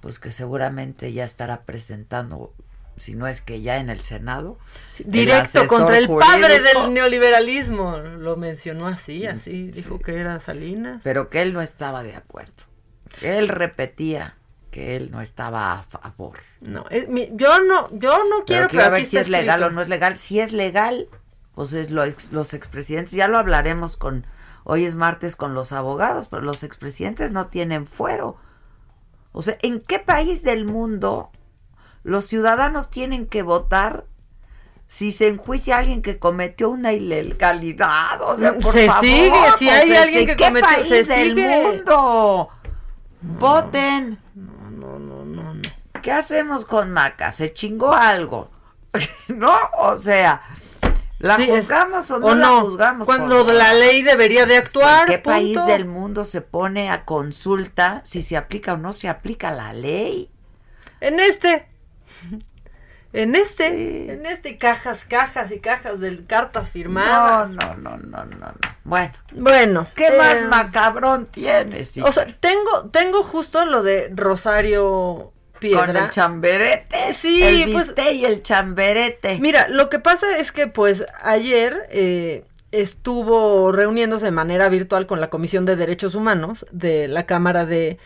[0.00, 2.52] pues que seguramente ya estará presentando,
[2.96, 4.58] si no es que ya en el Senado.
[5.04, 7.98] Directo contra el padre del neoliberalismo.
[7.98, 9.70] Lo mencionó así, así.
[9.70, 11.00] Dijo que era Salinas.
[11.04, 12.52] Pero que él no estaba de acuerdo.
[13.20, 14.36] Él repetía
[14.70, 16.38] que él no estaba a favor.
[16.60, 19.70] No, es mi- yo no, yo no quiero Pero a ver si es legal o
[19.70, 20.16] no es legal.
[20.16, 21.08] Si es legal,
[21.54, 24.26] pues es lo ex- los expresidentes, ya lo hablaremos con,
[24.64, 28.38] hoy es martes con los abogados, pero los expresidentes no tienen fuero.
[29.32, 31.30] O sea, ¿en qué país del mundo
[32.04, 34.04] los ciudadanos tienen que votar
[34.86, 38.20] si se enjuicia a alguien que cometió una ilegalidad?
[38.22, 40.88] O sea, por Se favor, sigue, si pues, hay ¿en alguien que qué cometió- país
[40.88, 41.62] se del sigue.
[41.62, 42.48] mundo?
[43.22, 44.18] Voten.
[46.02, 47.30] ¿Qué hacemos con Maca?
[47.32, 48.50] ¿Se chingó algo?
[49.28, 49.54] ¿No?
[49.78, 50.42] O sea,
[51.20, 53.06] ¿la Sí, es- juzgamos o no, o la no, juzgamos?
[53.06, 55.30] cuando Por la ley debería de actuar, ¿En qué punto.
[55.30, 59.72] país del mundo se pone a consulta si se aplica o no se aplica la
[59.72, 60.28] ley?
[61.00, 61.68] En este.
[63.14, 67.50] En este, en este cajas, cajas y cajas de cartas firmadas.
[67.50, 68.54] no, no, no, no, no.
[68.84, 71.98] Bueno, Bueno, ¿qué eh, más macabrón tienes?
[71.98, 75.86] O sea, tengo, tengo justo lo de Rosario Piedra.
[75.86, 77.14] Con el chamberete.
[77.14, 79.38] Sí, el pues- y el chamberete.
[79.40, 85.20] Mira, lo que pasa es que pues ayer eh, estuvo reuniéndose de manera virtual con
[85.20, 87.98] la Comisión de Derechos Humanos de la Cámara de,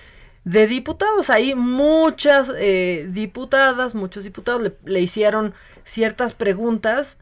[0.47, 1.29] de Diputados.
[1.29, 7.19] Ahí muchas eh, diputadas, muchos diputados le, hicieron ciertas preguntas.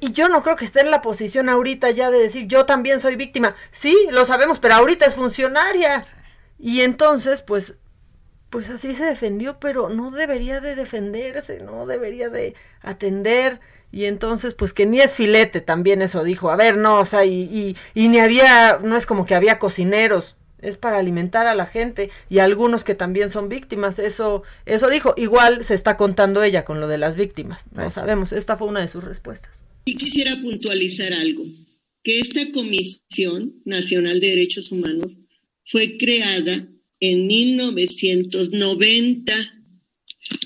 [0.00, 2.98] Y yo no creo que esté en la posición ahorita ya de decir yo también
[2.98, 3.54] soy víctima.
[3.70, 6.02] Sí, lo sabemos, pero ahorita es funcionaria.
[6.58, 7.74] Y entonces, pues,
[8.48, 13.60] pues así se defendió, pero no debería de defenderse, no debería de atender.
[13.92, 16.50] Y entonces, pues que ni es filete, también eso dijo.
[16.50, 19.58] A ver, no, o sea, y, y, y ni había, no es como que había
[19.58, 23.98] cocineros, es para alimentar a la gente y a algunos que también son víctimas.
[23.98, 25.14] Eso, eso dijo.
[25.16, 27.62] Igual se está contando ella con lo de las víctimas.
[27.72, 29.64] No sabemos, esta fue una de sus respuestas.
[29.84, 31.44] Y quisiera puntualizar algo,
[32.02, 35.16] que esta Comisión Nacional de Derechos Humanos
[35.64, 36.68] fue creada
[37.00, 39.34] en 1990.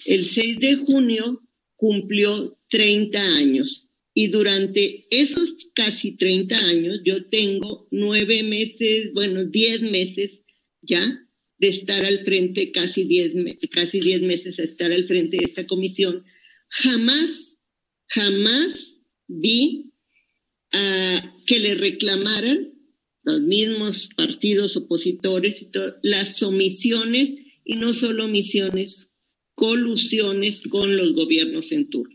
[0.06, 1.42] El 6 de junio
[1.76, 3.83] cumplió 30 años
[4.14, 10.42] y durante esos casi 30 años yo tengo nueve meses, bueno, 10 meses
[10.82, 15.36] ya de estar al frente, casi 10, me- casi 10 meses de estar al frente
[15.38, 16.24] de esta comisión.
[16.68, 17.56] Jamás,
[18.06, 19.92] jamás vi
[20.72, 22.72] ah, que le reclamaran
[23.24, 25.70] los mismos partidos opositores y
[26.02, 27.34] las omisiones
[27.64, 29.08] y no solo omisiones,
[29.54, 32.13] colusiones con los gobiernos en turno.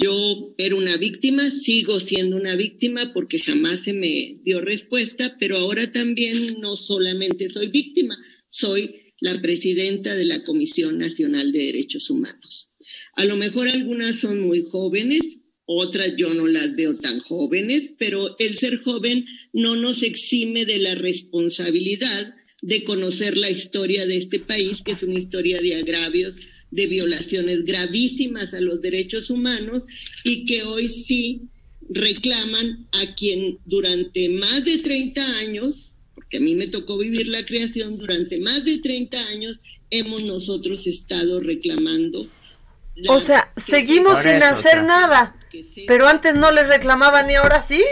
[0.00, 5.56] Yo era una víctima, sigo siendo una víctima porque jamás se me dio respuesta, pero
[5.56, 8.16] ahora también no solamente soy víctima,
[8.48, 12.70] soy la presidenta de la Comisión Nacional de Derechos Humanos.
[13.14, 18.36] A lo mejor algunas son muy jóvenes, otras yo no las veo tan jóvenes, pero
[18.38, 24.38] el ser joven no nos exime de la responsabilidad de conocer la historia de este
[24.38, 26.36] país, que es una historia de agravios,
[26.70, 29.82] de violaciones gravísimas a los derechos humanos
[30.24, 31.42] y que hoy sí
[31.88, 37.44] reclaman a quien durante más de 30 años, porque a mí me tocó vivir la
[37.44, 39.58] creación, durante más de 30 años
[39.90, 42.26] hemos nosotros estado reclamando.
[43.08, 45.36] O sea, seguimos sin hacer nada,
[45.86, 47.82] pero antes no les reclamaban y ahora sí.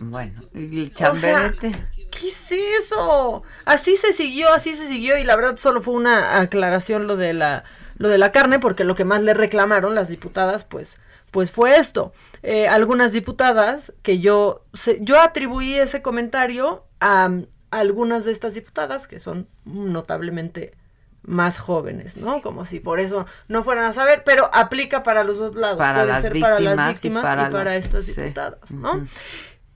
[0.00, 1.72] Bueno, el chamberete.
[2.10, 2.52] ¿Qué es
[2.82, 3.42] eso?
[3.66, 7.34] Así se siguió, así se siguió y la verdad solo fue una aclaración lo de
[7.34, 7.64] la
[7.98, 10.98] lo de la carne porque lo que más le reclamaron las diputadas pues
[11.30, 12.14] pues fue esto.
[12.42, 14.64] Eh, algunas diputadas que yo
[15.00, 17.30] yo atribuí ese comentario a,
[17.70, 20.74] algunas de estas diputadas que son notablemente
[21.22, 22.40] más jóvenes, ¿no?
[22.40, 25.76] Como si por eso no fueran a saber, pero aplica para los dos lados.
[25.76, 29.06] Para Puede las ser víctimas para las víctimas y para, estas diputadas, ¿no?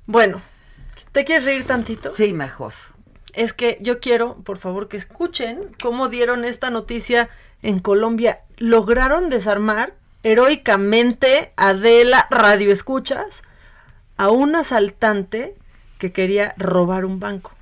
[0.06, 0.40] Bueno,
[1.12, 2.14] ¿Te quieres reír tantito?
[2.14, 2.72] Sí, mejor.
[3.34, 7.28] Es que yo quiero, por favor, que escuchen cómo dieron esta noticia
[7.62, 8.40] en Colombia.
[8.58, 13.42] Lograron desarmar heroicamente Adela Radio Escuchas
[14.16, 15.56] a un asaltante
[15.98, 17.52] que quería robar un banco.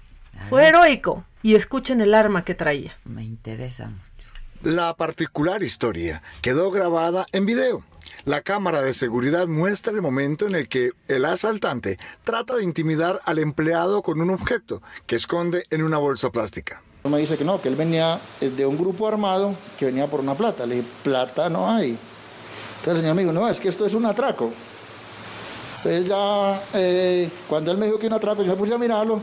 [0.49, 1.25] Fue heroico.
[1.43, 2.99] Y escuchen el arma que traía.
[3.05, 4.31] Me interesa mucho.
[4.63, 7.83] La particular historia quedó grabada en video.
[8.25, 13.21] La cámara de seguridad muestra el momento en el que el asaltante trata de intimidar
[13.25, 16.83] al empleado con un objeto que esconde en una bolsa plástica.
[17.05, 20.21] Me dice que no, que él venía eh, de un grupo armado que venía por
[20.21, 20.67] una plata.
[20.67, 21.99] Le dije, plata no hay.
[22.79, 24.51] Entonces el señor me dijo, no, es que esto es un atraco.
[25.79, 29.21] Entonces ya, eh, cuando él me dijo que un atraco, yo me puse a mirarlo,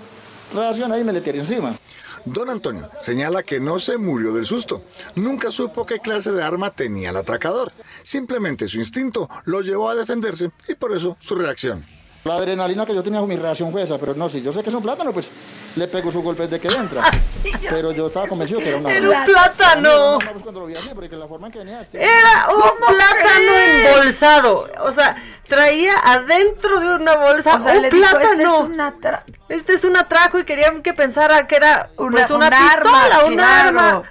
[0.54, 1.78] reaccioné y me le tiré encima.
[2.26, 4.84] Don Antonio señala que no se murió del susto.
[5.16, 7.72] Nunca supo qué clase de arma tenía el atracador.
[8.04, 11.86] Simplemente su instinto lo llevó a defenderse y por eso su reacción.
[12.28, 14.62] La adrenalina que yo tenía con mi reacción fue esa, pero no, si yo sé
[14.62, 15.32] que es un plátano, pues
[15.76, 17.10] le pego su golpe de que entra.
[17.70, 20.20] pero yo estaba convencido que era una Era un plátano.
[21.94, 24.70] Era un plátano embolsado.
[24.82, 25.16] O sea,
[25.48, 28.20] traía adentro de una bolsa o sea, un le plátano.
[28.20, 29.26] Dijo, este es un atraco.
[29.48, 33.04] Este es un atraco y querían que pensara que era una, pues, una un pistola,
[33.04, 33.80] arma, un claro.
[33.80, 34.04] arma.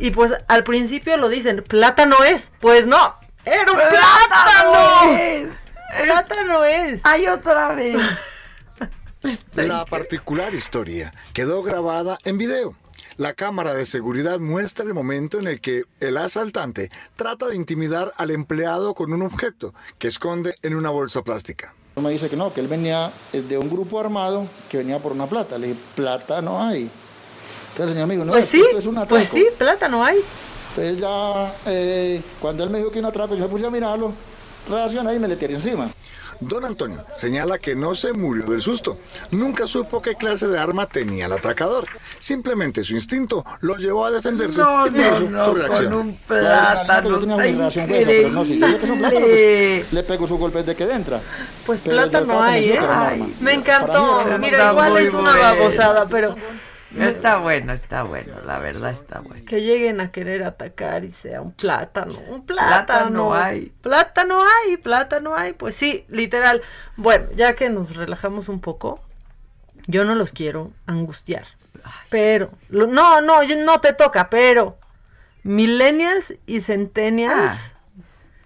[0.00, 2.50] Y pues al principio lo dicen, plátano es.
[2.58, 3.14] Pues no,
[3.44, 4.72] era un plátano.
[4.72, 6.02] plátano es.
[6.04, 7.00] Plátano es.
[7.04, 7.96] Hay otra vez.
[9.54, 12.74] La particular historia quedó grabada en video.
[13.16, 18.14] La cámara de seguridad muestra el momento en el que el asaltante trata de intimidar
[18.16, 21.74] al empleado con un objeto que esconde en una bolsa plástica.
[21.96, 25.12] Me dice que no, que él venía eh, de un grupo armado que venía por
[25.12, 25.58] una plata.
[25.58, 26.90] Le dije, plata no hay.
[27.72, 29.16] Entonces el señor me dijo, no, pues es sí, esto es un atraco.
[29.16, 30.20] pues sí, plátano hay.
[30.70, 34.14] Entonces ya, eh, cuando él me dijo que un atraco, yo me puse a mirarlo,
[34.68, 35.90] reaccioné y me le tiré encima.
[36.40, 38.98] Don Antonio señala que no se murió del susto.
[39.30, 41.84] Nunca supo qué clase de arma tenía el atracador.
[42.18, 45.92] Simplemente su instinto lo llevó a defenderse No, y no, no, su reacción.
[45.92, 47.18] con un plátano.
[47.18, 47.28] Está
[48.30, 51.20] no, si pues le pego su golpe de que entra.
[51.66, 52.80] Pues plátano hay, ¿eh?
[52.88, 54.24] Ay, me encantó.
[54.38, 56.34] Mira, igual es una babosada, pero
[56.98, 59.44] Está bueno, está bueno, la verdad está bueno.
[59.46, 62.18] que lleguen a querer atacar y sea un plátano.
[62.28, 63.34] Un Plátano plátano.
[63.34, 63.72] hay.
[63.80, 65.52] Plátano hay, plátano hay.
[65.52, 66.62] Pues sí, literal.
[66.96, 69.00] Bueno, ya que nos relajamos un poco,
[69.86, 71.44] yo no los quiero angustiar.
[72.10, 74.76] Pero, lo- no, no, no te toca, pero
[75.44, 77.72] millennials y centennials Ah,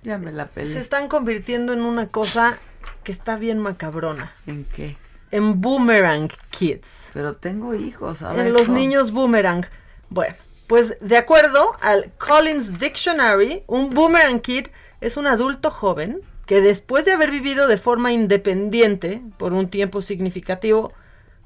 [0.02, 0.72] ya me la peleé.
[0.72, 2.56] se están convirtiendo en una cosa
[3.02, 4.32] que está bien macabrona.
[4.46, 4.96] ¿En qué?
[5.30, 6.88] En boomerang kids.
[7.12, 8.46] Pero tengo hijos, a ver.
[8.46, 9.66] En los niños boomerang.
[10.08, 10.34] Bueno,
[10.66, 14.68] pues de acuerdo al Collins Dictionary, un boomerang kid
[15.00, 20.02] es un adulto joven que después de haber vivido de forma independiente por un tiempo
[20.02, 20.92] significativo,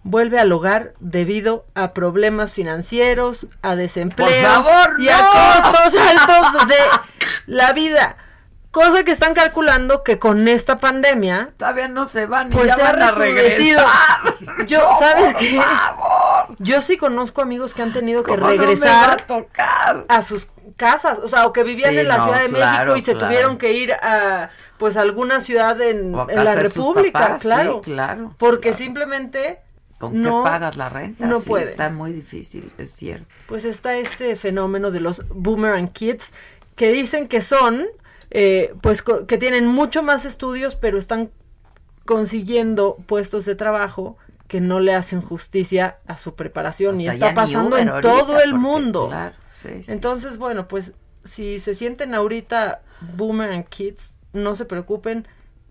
[0.02, 6.68] vuelve al hogar debido a problemas financieros, a desempleo Por favor, y a costos altos
[6.68, 6.74] de
[7.46, 8.16] la vida.
[8.70, 12.76] Cosa que están calculando que con esta pandemia Todavía no se van y pues ya
[12.76, 13.86] van a regresar.
[14.66, 15.58] Yo, No, ¿sabes por qué?
[15.60, 16.56] favor.
[16.58, 20.04] Yo sí conozco amigos que han tenido que ¿Cómo no regresar a tocar?
[20.08, 22.92] a sus casas, o sea, o que vivían Sí, en la no, Ciudad de claro,
[22.92, 23.26] México y se claro.
[23.26, 27.80] tuvieron que ir a pues a alguna ciudad en, en la República, papás, sí, claro.
[27.80, 29.58] claro, Porque simplemente
[29.98, 31.26] ¿Con no, qué pagas la renta?
[31.26, 31.70] No Sí, pueden.
[31.70, 33.26] Está muy difícil, es cierto.
[33.48, 36.32] Pues está este fenómeno de los boomerang kids
[36.76, 37.86] que dicen que son,
[38.30, 41.30] eh, pues que tienen mucho más estudios, pero están
[42.04, 44.16] consiguiendo puestos de trabajo
[44.46, 48.08] que no le hacen justicia a su preparación O y sea, está pasando en ahorita,
[48.10, 49.08] todo el porque, mundo.
[49.08, 52.80] claro, sí, sí, Entonces, bueno, pues si se sienten ahorita
[53.16, 55.26] boomerang kids, no se preocupen.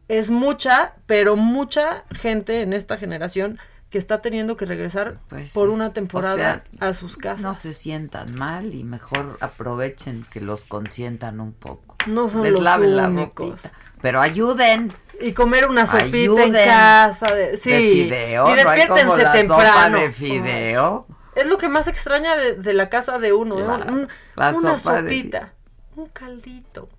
[0.07, 5.69] Es mucha, pero mucha gente en esta generación que está teniendo que regresar Pues por
[5.69, 7.41] una O temporada sea, a sus casas.
[7.41, 11.86] No se sientan mal y mejor aprovechen que los consientan un poco.
[12.07, 13.49] No son Les los laven la únicos.
[13.49, 13.71] ropita.
[14.01, 14.93] Pero ayuden.
[15.19, 17.33] Y comer una sopita en casa.
[17.33, 17.71] De, sí.
[17.71, 19.97] De fideo, y no hay como despiértense la temprano.
[19.97, 21.07] sopa de fideo.
[21.35, 23.55] Es lo que más extraña de, de la casa de uno.
[23.57, 23.75] ¿no?
[23.93, 25.53] Un- la una sopa de sopita.
[25.95, 26.89] Un caldito.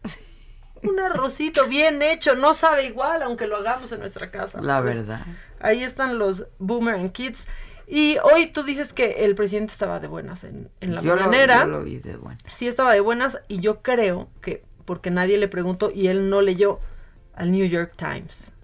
[0.83, 2.35] un arrocito bien hecho.
[2.35, 4.61] No sabe igual, aunque lo hagamos en nuestra casa.
[4.61, 5.21] La Pues, verdad.
[5.61, 7.47] Ahí están los Boomerang Kids.
[7.87, 11.23] Y hoy tú dices que el presidente estaba de buenas en, en la Yo lo-
[11.23, 11.61] mañanera.
[11.61, 12.43] yo lo vi de buenas.
[12.53, 16.41] Sí estaba de buenas y yo creo que porque nadie le preguntó y él no
[16.41, 16.81] leyó
[17.35, 18.55] al New York Times.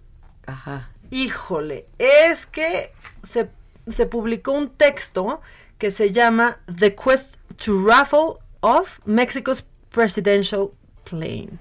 [0.47, 0.89] Ajá.
[1.11, 3.51] Híjole, es que se,
[3.89, 5.43] se publicó un texto
[5.77, 10.71] que se llama The Quest to Raffle of Mexico's Presidential
[11.05, 11.59] Plane.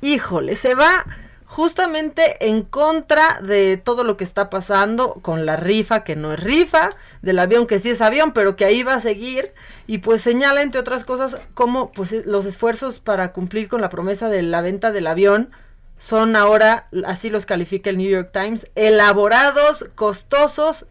[0.00, 1.04] Híjole, se va
[1.50, 6.38] justamente en contra de todo lo que está pasando con la rifa que no es
[6.38, 6.90] rifa,
[7.22, 9.52] del avión que sí es avión, pero que ahí va a seguir
[9.88, 14.28] y pues señala entre otras cosas cómo pues los esfuerzos para cumplir con la promesa
[14.28, 15.50] de la venta del avión
[15.98, 20.86] son ahora, así los califica el New York Times, elaborados, costosos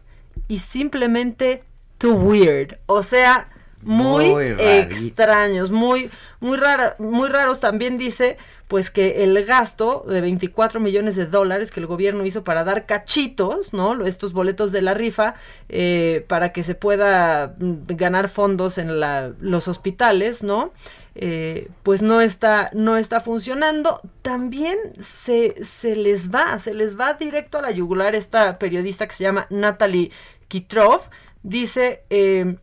[0.46, 1.64] y simplemente
[1.96, 2.76] too weird.
[2.84, 3.48] O sea,
[3.82, 6.10] muy, Muy extraños, muy,
[6.40, 7.60] muy, rara, muy raros.
[7.60, 8.36] También dice,
[8.68, 12.84] pues que el gasto de 24 millones de dólares que el gobierno hizo para dar
[12.84, 14.04] cachitos, ¿no?
[14.04, 15.34] Estos boletos de la rifa,
[15.68, 20.72] eh, para que se pueda mm, ganar fondos en la, los hospitales, ¿no?
[21.14, 24.00] Eh, pues no está, no está funcionando.
[24.22, 29.14] También se, se les va, se les va directo a la yugular esta periodista que
[29.14, 30.10] se llama Natalie
[30.48, 31.00] Kitrov.
[31.42, 32.56] Dice, eh,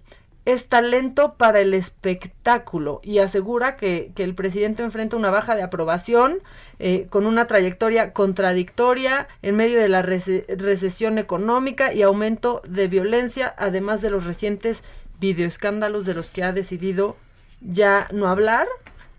[0.48, 5.62] es talento para el espectáculo y asegura que, que el presidente enfrenta una baja de
[5.62, 6.40] aprobación
[6.80, 12.88] eh, con una trayectoria contradictoria en medio de la rece- recesión económica y aumento de
[12.88, 14.84] violencia, además de los recientes
[15.20, 17.18] videoescándalos de los que ha decidido
[17.60, 18.68] ya no hablar.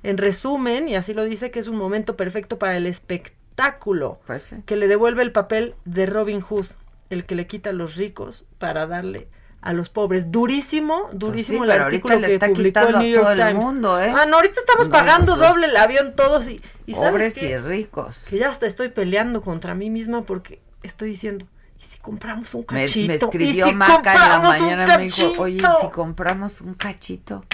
[0.02, 4.44] En resumen, y así lo dice, que es un momento perfecto para el espectáculo, Pues
[4.44, 4.56] sí.
[4.64, 6.66] que le devuelve el papel de Robin Hood,
[7.10, 9.28] el que le quita a los ricos para darle
[9.60, 10.30] a los pobres.
[10.30, 13.54] Durísimo, durísimo Pues sí, el artículo que está publicó el New York todo el Times.
[13.54, 14.12] mundo, ¿eh?
[14.16, 15.52] Ah, no, ahorita estamos No, pagando pues sí.
[15.52, 17.50] doble el avión todos y, y ¿sabes Pobres qué?
[17.50, 18.26] y ricos.
[18.28, 21.46] Que ya hasta estoy peleando contra mí misma porque estoy diciendo,
[21.80, 23.06] ¿y si compramos un Me, cachito?
[23.08, 26.74] me ¿Y escribió si Maca en la mañana, me dijo, cachito?" oye, si compramos un
[26.74, 27.44] cachito.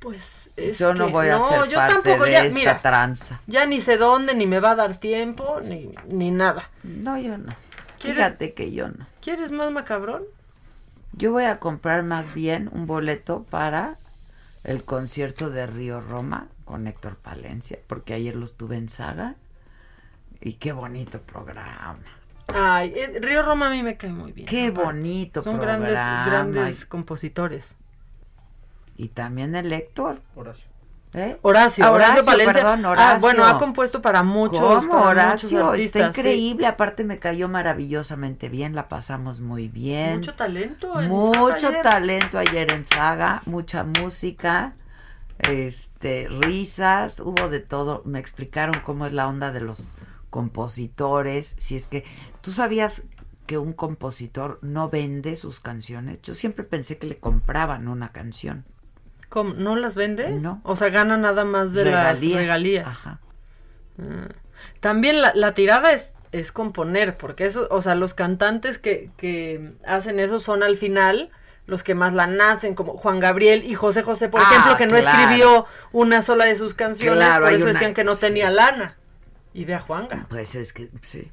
[0.00, 2.58] Pues es yo no que- voy a no, ser yo parte tampoco, de ya, esta
[2.58, 3.40] mira, tranza.
[3.46, 6.70] Ya ni sé dónde, ni me va a dar tiempo, ni, ni nada.
[6.82, 7.52] No, yo no.
[8.00, 9.06] ¿Quieres- Fíjate que yo no.
[9.20, 10.24] ¿Quieres más macabrón?
[11.12, 13.96] Yo voy a comprar más bien un boleto para
[14.64, 19.36] el concierto de Río Roma con Héctor Palencia, porque ayer lo estuve en Saga
[20.40, 21.98] y qué bonito programa.
[22.48, 24.46] Ay, eh, Río Roma a mí me cae muy bien.
[24.46, 25.88] Qué bonito Son programa.
[25.88, 27.76] grandes, grandes compositores.
[28.96, 30.20] Y también el Héctor.
[30.34, 30.71] Horacio.
[31.14, 31.38] ¿Eh?
[31.42, 33.20] Horacio, Ah, Horacio, Horacio, perdón, Ah, Horacio.
[33.20, 35.58] bueno, ha compuesto para muchos, ¿Cómo, para Horacio?
[35.58, 36.20] muchos artistas, Está sí.
[36.20, 36.66] increíble.
[36.66, 40.20] Aparte me cayó maravillosamente bien, la pasamos muy bien.
[40.20, 40.98] Mucho talento.
[41.00, 41.82] en Mucho ayer.
[41.82, 44.72] talento ayer en Saga, mucha música,
[45.40, 48.02] este, risas, hubo de todo.
[48.06, 49.94] Me explicaron cómo es la onda de los
[50.30, 52.04] compositores, si es que
[52.40, 53.02] tú sabías
[53.46, 56.20] que un compositor no vende sus canciones.
[56.22, 58.64] Yo siempre pensé que le compraban una canción.
[59.32, 59.54] ¿Cómo?
[59.54, 60.28] ¿No las vende?
[60.30, 60.60] No.
[60.62, 62.32] O sea, gana nada más de Regalías.
[62.34, 62.86] las regalías.
[62.86, 63.20] Ajá.
[63.96, 64.26] Mm.
[64.80, 69.72] También la, la tirada es, es componer, porque eso, o sea, los cantantes que, que
[69.86, 71.30] hacen eso son al final
[71.64, 74.86] los que más la nacen, como Juan Gabriel y José José, por Ah, ejemplo, que
[74.86, 75.18] no claro.
[75.18, 78.26] escribió una sola de sus canciones, Claro, por eso una- decían que no sí.
[78.26, 78.98] tenía lana.
[79.54, 80.26] Y ve a Juanga.
[80.28, 81.30] Pues es que, sí,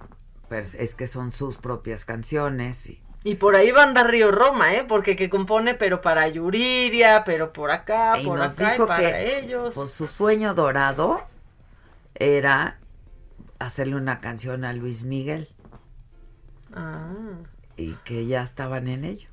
[0.47, 4.31] pues es que son sus propias canciones y Y por ahí va a andar Río
[4.31, 4.85] Roma, ¿eh?
[4.87, 8.99] Porque que compone, pero para Yuriria, pero por acá, Y por nos acá, y para
[9.11, 9.75] que ellos.
[9.75, 11.27] pues, su sueño dorado
[12.15, 12.79] era
[13.59, 15.49] hacerle una canción a Luis Miguel
[16.73, 17.13] Ah,
[17.77, 19.28] y que ya estaban en ello.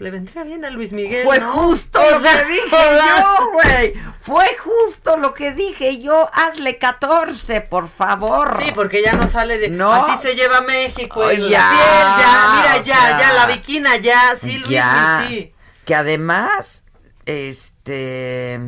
[0.00, 1.24] Le vendría bien a Luis Miguel.
[1.24, 1.52] Fue ¿no?
[1.52, 2.70] justo O lo sea, que dije
[3.16, 3.94] yo, güey.
[4.20, 6.28] Fue justo lo que dije yo.
[6.32, 8.56] Hazle 14, por favor.
[8.62, 9.70] Sí, porque ya no sale de.
[9.70, 9.92] No.
[9.92, 11.30] Así se lleva México.
[11.30, 12.74] En la ya, piel, ya.
[12.74, 15.52] o ya, sea, ya, la viquina ya, sí, Luis, ya, sí.
[15.84, 16.84] Que además,
[17.26, 18.60] este,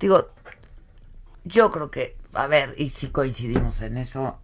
[0.00, 0.30] digo,
[1.44, 4.38] yo creo que, a ver, y si coincidimos en eso,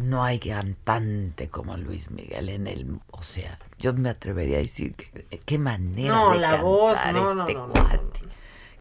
[0.00, 4.94] no hay cantante como Luis Miguel en el, o sea, yo me atrevería a decir
[4.94, 8.20] que qué manera No, de la cantar voz, no, no, este no, cuate.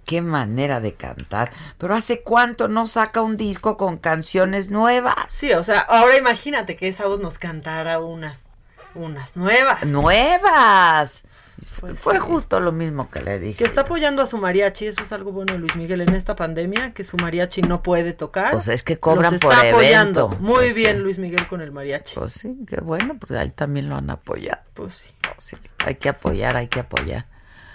[0.05, 1.51] Qué manera de cantar.
[1.77, 5.15] Pero hace cuánto no saca un disco con canciones nuevas.
[5.27, 8.47] Sí, o sea, ahora imagínate que esa voz nos cantara unas,
[8.95, 9.83] unas nuevas.
[9.85, 11.25] Nuevas.
[11.61, 12.19] Fue, Pues fue sí.
[12.21, 13.57] justo lo mismo que le dije.
[13.59, 16.35] Que está apoyando a su mariachi, eso es algo bueno de Luis Miguel en esta
[16.35, 18.51] pandemia, que su mariachi no puede tocar.
[18.51, 20.25] Pues es que cobran Los por está apoyando.
[20.27, 20.41] evento.
[20.41, 21.01] Muy Pues bien sí.
[21.03, 22.15] Luis Miguel con el mariachi.
[22.15, 24.61] Pues sí, qué bueno, porque ahí también lo han apoyado.
[24.73, 25.07] Pues sí.
[25.37, 27.25] Sí, hay que apoyar, hay que apoyar.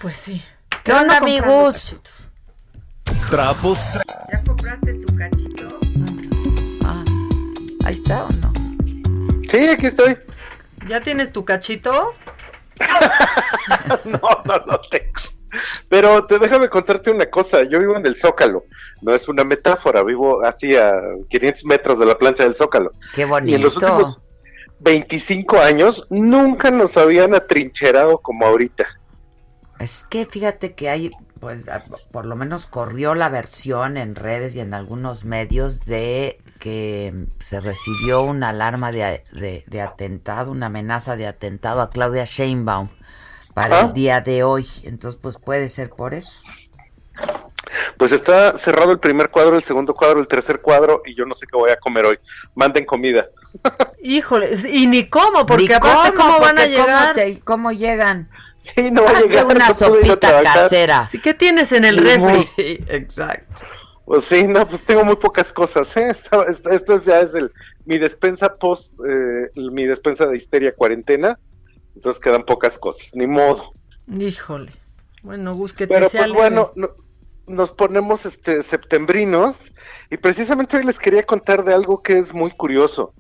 [0.01, 0.43] Pues sí.
[0.83, 1.97] ¿Qué onda, amigos?
[3.31, 3.81] Trapos,
[4.33, 5.79] ¿Ya compraste tu cachito?
[6.85, 7.05] Ah,
[7.85, 8.53] ahí está o no.
[9.51, 10.19] Sí, aquí estoy.
[10.89, 12.15] ¿Ya tienes tu cachito?
[14.05, 15.13] No, no, no tengo.
[15.89, 17.63] Pero te déjame contarte una cosa.
[17.63, 18.65] Yo vivo en el Zócalo.
[19.03, 20.03] No es una metáfora.
[20.03, 20.93] Vivo así a
[21.29, 22.91] 500 metros de la plancha del Zócalo.
[23.15, 23.59] Qué Y en bonito.
[23.59, 24.21] los últimos
[24.81, 28.87] 25 años nunca nos habían atrincherado como ahorita.
[29.79, 31.11] Es que fíjate que hay,
[31.45, 36.41] pues a- por lo menos corrió la versión en redes y en algunos medios de
[36.59, 42.25] que se recibió una alarma de, de- de atentado, una amenaza de atentado a Claudia
[42.25, 42.89] Sheinbaum
[43.53, 43.81] para Ah.
[43.83, 44.67] el día de hoy.
[44.85, 46.41] Entonces, pues puede ser por eso.
[47.99, 51.35] Pues está cerrado el primer cuadro, el segundo cuadro, el tercer cuadro y yo no
[51.35, 52.19] sé qué voy a comer hoy.
[52.55, 53.27] Manden comida.
[54.03, 57.15] Híjole, y ni cómo, porque Ni aparte, ¿cómo, van a ¿cómo llegar?
[57.15, 58.31] te- ¿Cómo llegan?
[58.75, 59.45] Sí, no va a llegar.
[59.47, 60.63] una no sopita trabajar.
[60.71, 61.07] casera.
[61.09, 62.43] Sí, ¿Qué tienes en el refri?
[62.57, 63.63] Sí, exacto.
[64.07, 66.15] Pues sí, no, pues tengo muy pocas cosas, ¿eh?
[66.71, 67.51] Esto ya es el,
[67.87, 71.39] mi despensa post, eh, mi despensa de histeria cuarentena,
[71.95, 73.73] entonces quedan pocas cosas, ni modo.
[74.19, 74.73] Híjole.
[75.23, 76.91] Bueno, Gus, que te Pero pues bueno, no-
[77.47, 79.57] nos ponemos este septembrinos
[80.11, 83.15] y precisamente hoy les quería contar de algo que es muy curioso.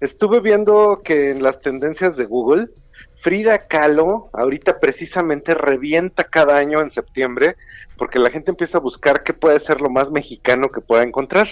[0.00, 2.68] Estuve viendo que en las tendencias de Google,
[3.20, 7.56] Frida Kahlo ahorita precisamente revienta cada año en septiembre
[7.98, 11.46] porque la gente empieza a buscar qué puede ser lo más mexicano que pueda encontrar.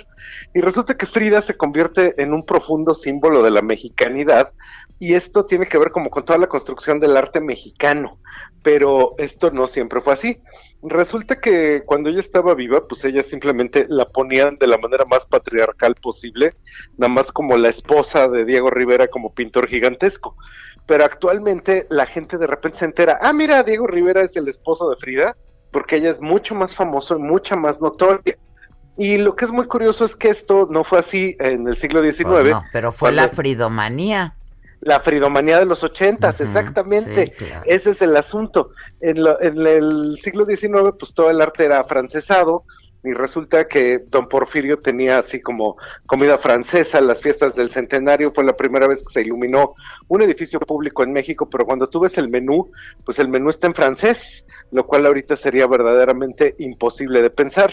[0.54, 4.54] Y resulta que Frida se convierte en un profundo símbolo de la mexicanidad
[4.98, 8.18] y esto tiene que ver como con toda la construcción del arte mexicano,
[8.62, 10.40] pero esto no siempre fue así.
[10.82, 15.26] Resulta que cuando ella estaba viva, pues ella simplemente la ponían de la manera más
[15.26, 16.54] patriarcal posible,
[16.96, 20.36] nada más como la esposa de Diego Rivera como pintor gigantesco.
[20.88, 24.88] Pero actualmente la gente de repente se entera, ah, mira, Diego Rivera es el esposo
[24.90, 25.36] de Frida,
[25.70, 28.36] porque ella es mucho más famoso y mucha más notoria.
[28.96, 32.02] Y lo que es muy curioso es que esto no fue así en el siglo
[32.02, 32.24] XIX.
[32.24, 34.34] Pues no, pero fue la fridomanía.
[34.80, 37.26] la fridomanía de los ochentas, exactamente.
[37.26, 37.62] sí, claro.
[37.66, 38.70] Ese es el asunto.
[39.00, 42.64] En, lo- en el siglo XIX, pues todo el arte era francesado
[43.04, 45.76] y resulta que don Porfirio tenía así como
[46.06, 47.00] comida francesa.
[47.00, 49.74] Las fiestas del centenario fue la primera vez que se iluminó
[50.08, 52.70] un edificio público en México, pero cuando tú ves el menú,
[53.04, 57.72] pues el menú está en francés, lo cual ahorita sería verdaderamente imposible de pensar.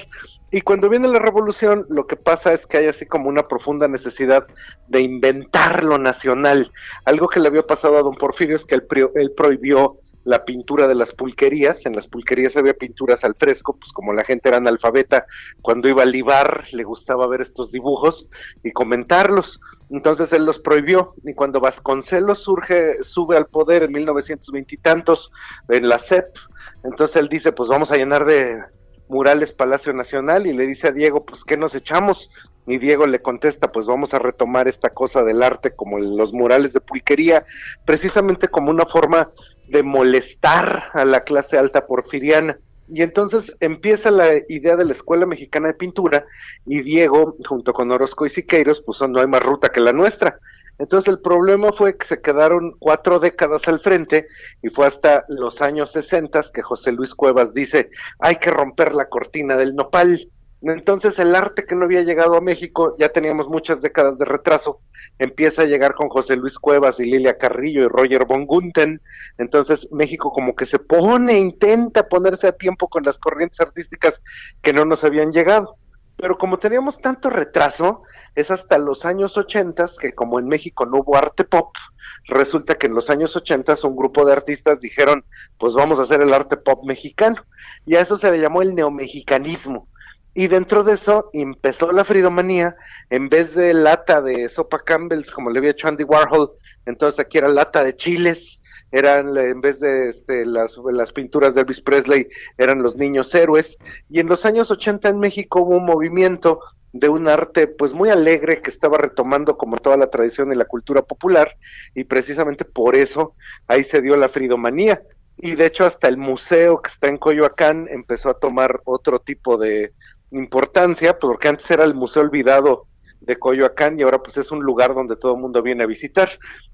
[0.51, 3.87] Y cuando viene la revolución, lo que pasa es que hay así como una profunda
[3.87, 4.45] necesidad
[4.87, 6.71] de inventar lo nacional.
[7.03, 10.43] Algo que le había pasado a don Porfirio es que él, pri- él prohibió la
[10.43, 11.85] pintura de las pulquerías.
[11.85, 15.25] En las pulquerías había pinturas al fresco, pues como la gente era analfabeta,
[15.61, 18.27] cuando iba a libar le gustaba ver estos dibujos
[18.63, 19.61] y comentarlos.
[19.89, 21.13] Entonces él los prohibió.
[21.23, 25.31] Y cuando Vasconcelos surge, sube al poder en 1920 y tantos
[25.69, 26.35] en la CEP,
[26.83, 28.63] entonces él dice, pues vamos a llenar de
[29.07, 32.31] murales Palacio Nacional y le dice a Diego, pues ¿qué nos echamos?
[32.67, 36.73] Y Diego le contesta, pues vamos a retomar esta cosa del arte como los murales
[36.73, 37.45] de pulquería,
[37.85, 39.31] precisamente como una forma
[39.67, 42.57] de molestar a la clase alta porfiriana.
[42.87, 46.25] Y entonces empieza la idea de la Escuela Mexicana de Pintura
[46.65, 50.39] y Diego, junto con Orozco y Siqueiros, pues no hay más ruta que la nuestra.
[50.77, 54.27] Entonces el problema fue que se quedaron cuatro décadas al frente
[54.61, 57.89] y fue hasta los años 60 que José Luis Cuevas dice,
[58.19, 60.29] hay que romper la cortina del nopal.
[60.71, 64.79] Entonces el arte que no había llegado a México, ya teníamos muchas décadas de retraso,
[65.19, 68.99] empieza a llegar con José Luis Cuevas y Lilia Carrillo y Roger von Gunten.
[69.37, 74.23] Entonces México como que se pone, intenta ponerse a tiempo con las corrientes artísticas
[74.63, 75.77] que no nos habían llegado.
[76.17, 78.01] Pero como teníamos tanto retraso,
[78.33, 81.75] es hasta los años 80 que como en México no hubo arte pop,
[82.23, 85.25] resulta que en los años 80 un grupo de artistas dijeron,
[85.59, 87.43] pues vamos a hacer el arte pop mexicano.
[87.85, 89.89] Y a eso se le llamó el neomexicanismo.
[90.35, 92.75] Y dentro de eso empezó la fridomanía,
[93.09, 96.51] en vez de lata de sopa Campbell's, como le había hecho Andy Warhol,
[96.85, 101.61] entonces aquí era lata de chiles, eran en vez de este, las, las pinturas de
[101.61, 103.77] Elvis Presley, eran los niños héroes.
[104.09, 106.59] Y en los años 80 en México hubo un movimiento
[106.91, 110.65] de un arte pues muy alegre que estaba retomando como toda la tradición y la
[110.65, 111.57] cultura popular
[111.93, 113.35] y precisamente por eso
[113.67, 115.01] ahí se dio la fridomanía
[115.35, 119.57] y de hecho hasta el museo que está en Coyoacán empezó a tomar otro tipo
[119.57, 119.91] de
[120.31, 122.87] importancia porque antes era el museo olvidado
[123.21, 126.29] de Coyoacán y ahora pues es un lugar donde todo el mundo viene a visitar.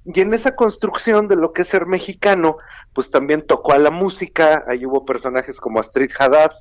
[0.06, 2.58] Y en esa construcción de lo que es ser mexicano,
[2.94, 6.52] pues también tocó a la música, ahí hubo personajes como Astrid Haddad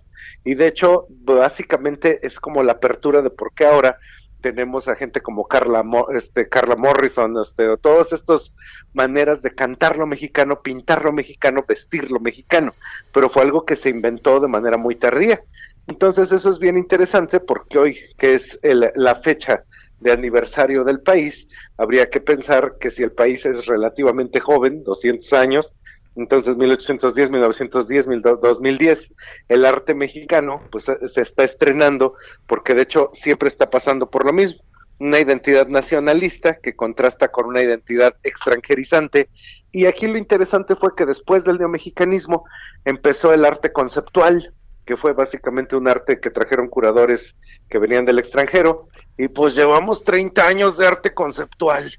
[0.44, 3.98] y de hecho básicamente es como la apertura de por qué ahora
[4.40, 5.84] tenemos a gente como Carla,
[6.14, 8.54] este, Carla Morrison, este, todas estas
[8.94, 12.72] maneras de cantar lo mexicano, pintar lo mexicano, vestir lo mexicano,
[13.12, 15.42] pero fue algo que se inventó de manera muy tardía.
[15.86, 19.64] Entonces eso es bien interesante porque hoy, que es la fecha
[20.00, 25.32] de aniversario del país, habría que pensar que si el país es relativamente joven, 200
[25.34, 25.74] años,
[26.16, 28.06] entonces 1810, 1910,
[28.40, 29.12] 2010,
[29.48, 32.14] el arte mexicano pues se está estrenando
[32.46, 34.62] porque de hecho siempre está pasando por lo mismo,
[35.00, 39.30] una identidad nacionalista que contrasta con una identidad extranjerizante.
[39.72, 42.44] Y aquí lo interesante fue que después del neomexicanismo
[42.84, 44.52] empezó el arte conceptual,
[44.90, 47.36] que fue básicamente un arte que trajeron curadores
[47.68, 51.96] que venían del extranjero, y pues llevamos 30 años de arte conceptual.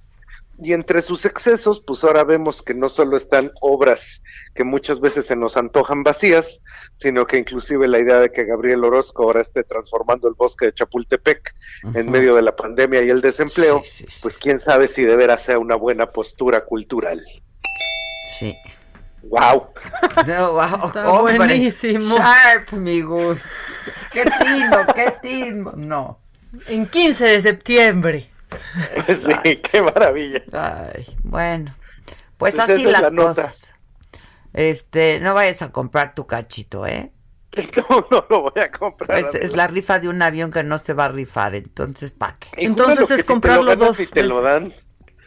[0.62, 4.22] Y entre sus excesos, pues ahora vemos que no solo están obras
[4.54, 6.62] que muchas veces se nos antojan vacías,
[6.96, 10.74] sino que inclusive la idea de que Gabriel Orozco ahora esté transformando el bosque de
[10.74, 11.56] Chapultepec
[11.94, 13.82] en medio de la pandemia y el desempleo,
[14.22, 17.26] pues quién sabe si de veras sea una buena postura cultural.
[18.38, 18.54] Sí,
[19.24, 19.74] Wow.
[20.94, 21.36] wow.
[21.36, 22.18] buenísimo.
[22.18, 23.44] Sharp, mi Gus.
[24.12, 25.74] Qué tino, qué tino.
[25.76, 26.20] No.
[26.68, 28.30] En 15 de septiembre.
[29.08, 30.44] Sí, qué maravilla.
[30.52, 31.74] Ay, bueno.
[32.38, 33.74] Pues, así las cosas.
[34.54, 37.12] Este, no vayas a comprar tu cachito, ¿eh?
[37.78, 39.20] No, no lo voy a comprar.
[39.20, 42.50] Es, la rifa de un avión que no se va a rifar, entonces ¿para qué?
[42.58, 44.74] Entonces es comprarlo dos y te lo dan.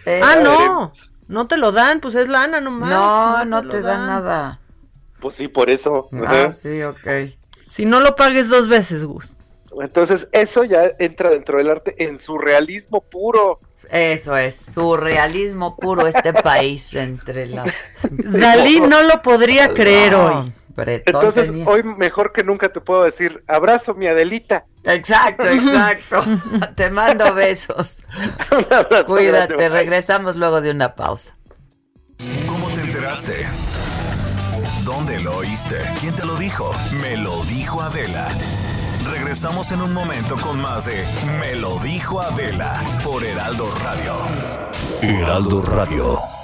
[0.07, 0.93] Eh, ah, no.
[1.29, 2.91] No te lo dan, pues es lana nomás.
[2.91, 4.61] No, no, te, dan nada.
[5.21, 6.09] Pues sí, por eso.
[6.27, 7.09] Ah, sí, ok.
[7.71, 9.37] Si no lo pagues dos veces, Gus.
[9.81, 13.61] Entonces, eso ya entra dentro del arte en su realismo puro.
[13.91, 17.67] Eso es, surrealismo puro este país entre la...
[18.03, 20.53] Dalí no lo podría creer hoy.
[20.77, 24.67] Entonces, hoy mejor que nunca te puedo decir, abrazo mi Adelita.
[24.85, 26.23] Exacto, exacto.
[26.75, 28.05] te mando besos.
[29.07, 31.37] Cuídate, regresamos luego de una pausa.
[32.47, 33.47] ¿Cómo te enteraste?
[34.85, 35.77] ¿Dónde lo oíste?
[36.01, 36.73] ¿Quién te lo dijo?
[37.01, 38.29] Me lo dijo Adela.
[39.11, 41.05] Regresamos en un momento con más de
[41.39, 44.15] Me lo dijo Adela por Heraldo Radio.
[45.03, 46.44] Heraldo Radio.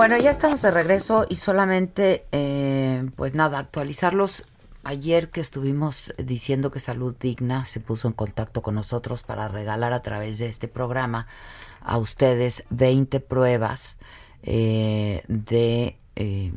[0.00, 4.44] Bueno, ya estamos de regreso y solamente, eh, pues nada, actualizarlos.
[4.82, 9.92] Ayer que estuvimos diciendo que Salud Digna se puso en contacto con nosotros para regalar
[9.92, 11.26] a través de este programa
[11.82, 13.98] a ustedes 20 pruebas
[14.42, 16.50] eh, de eh,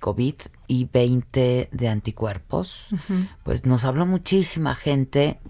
[0.00, 0.36] COVID
[0.68, 2.94] y 20 de anticuerpos,
[3.42, 5.40] pues nos habló muchísima gente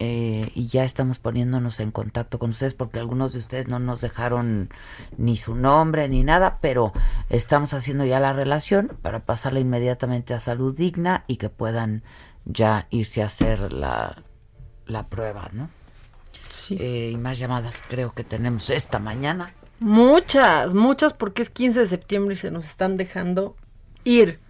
[0.00, 4.00] eh, y ya estamos poniéndonos en contacto con ustedes porque algunos de ustedes no nos
[4.00, 4.70] dejaron
[5.16, 6.92] ni su nombre ni nada, pero
[7.30, 12.02] estamos haciendo ya la relación para pasarla inmediatamente a salud digna y que puedan
[12.44, 14.22] ya irse a hacer la,
[14.86, 15.70] la prueba, ¿no?
[16.50, 16.76] Sí.
[16.80, 19.54] Eh, y más llamadas creo que tenemos esta mañana.
[19.78, 23.56] Muchas, muchas porque es 15 de septiembre y se nos están dejando
[24.04, 24.40] ir.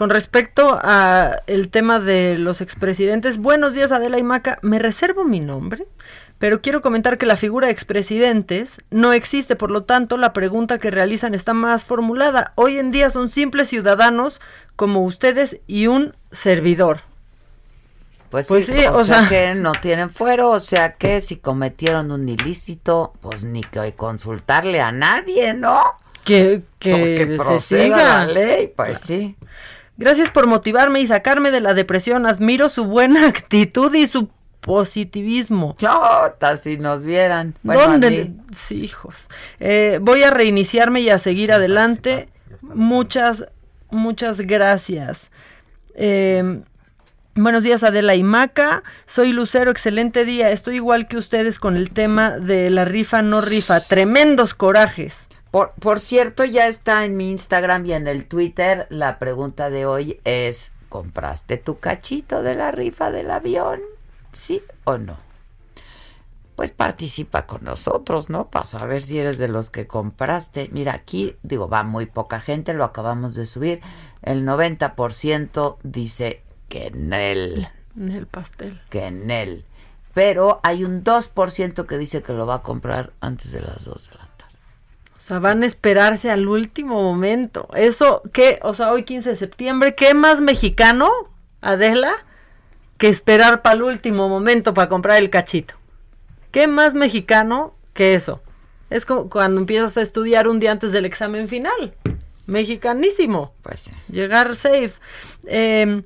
[0.00, 5.26] Con respecto a el tema de los expresidentes, buenos días Adela y Maca, me reservo
[5.26, 5.86] mi nombre,
[6.38, 10.78] pero quiero comentar que la figura de expresidentes no existe, por lo tanto la pregunta
[10.78, 12.54] que realizan está más formulada.
[12.54, 14.40] Hoy en día son simples ciudadanos
[14.74, 17.02] como ustedes y un servidor.
[18.30, 21.36] Pues, Pues sí, sí, o, sea, sea- que no tienen fuero, o sea que si
[21.36, 25.78] cometieron un ilícito, pues ni que consultarle a nadie, ¿no?
[26.24, 27.96] Que, que, se proceda siga.
[27.96, 29.36] la ley, pues sí.
[30.00, 32.24] Gracias por motivarme y sacarme de la depresión.
[32.24, 34.30] Admiro su buena actitud y su
[34.62, 35.76] positivismo.
[35.78, 37.54] Chota, si nos vieran.
[37.62, 38.32] Bueno, ¿Dónde?
[38.50, 39.28] Sí, hijos.
[39.58, 42.30] Eh, voy a reiniciarme y a seguir adelante.
[42.62, 43.46] Muchas,
[43.90, 45.30] muchas gracias.
[45.94, 46.62] Eh,
[47.34, 48.82] buenos días, Adela y Maca.
[49.04, 50.50] Soy Lucero, excelente día.
[50.50, 53.80] Estoy igual que ustedes con el tema de la rifa, no rifa.
[53.80, 55.28] Tremendos corajes.
[55.50, 58.86] Por, por cierto, ya está en mi Instagram y en el Twitter.
[58.90, 63.80] La pregunta de hoy es, ¿compraste tu cachito de la rifa del avión?
[64.32, 65.16] ¿Sí o no?
[66.54, 68.48] Pues participa con nosotros, ¿no?
[68.48, 70.68] Para saber si eres de los que compraste.
[70.72, 73.80] Mira, aquí, digo, va muy poca gente, lo acabamos de subir.
[74.22, 77.66] El 90% dice que en él,
[77.96, 78.80] En el pastel.
[78.90, 79.64] que en él.
[80.12, 84.10] Pero hay un 2% que dice que lo va a comprar antes de las 2
[84.10, 84.29] de la
[85.20, 87.68] O sea, van a esperarse al último momento.
[87.74, 88.58] Eso, ¿qué?
[88.62, 91.10] O sea, hoy 15 de septiembre, ¿qué más mexicano,
[91.60, 92.14] Adela,
[92.96, 95.74] que esperar para el último momento para comprar el cachito?
[96.52, 98.40] ¿Qué más mexicano que eso?
[98.88, 101.94] Es como cuando empiezas a estudiar un día antes del examen final.
[102.46, 103.52] Mexicanísimo.
[103.60, 103.92] Pues sí.
[104.10, 104.94] Llegar safe.
[105.44, 106.02] Eh,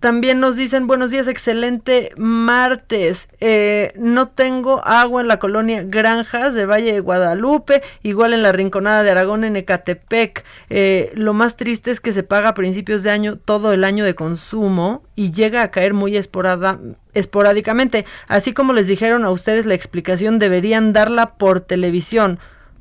[0.00, 3.28] también nos dicen buenos días, excelente martes.
[3.38, 8.52] Eh, no tengo agua en la colonia Granjas de Valle de Guadalupe, igual en la
[8.52, 10.42] Rinconada de Aragón en Ecatepec.
[10.70, 14.06] Eh, lo más triste es que se paga a principios de año todo el año
[14.06, 16.80] de consumo y llega a caer muy esporada-
[17.12, 18.06] esporádicamente.
[18.26, 22.38] Así como les dijeron a ustedes la explicación, deberían darla por televisión.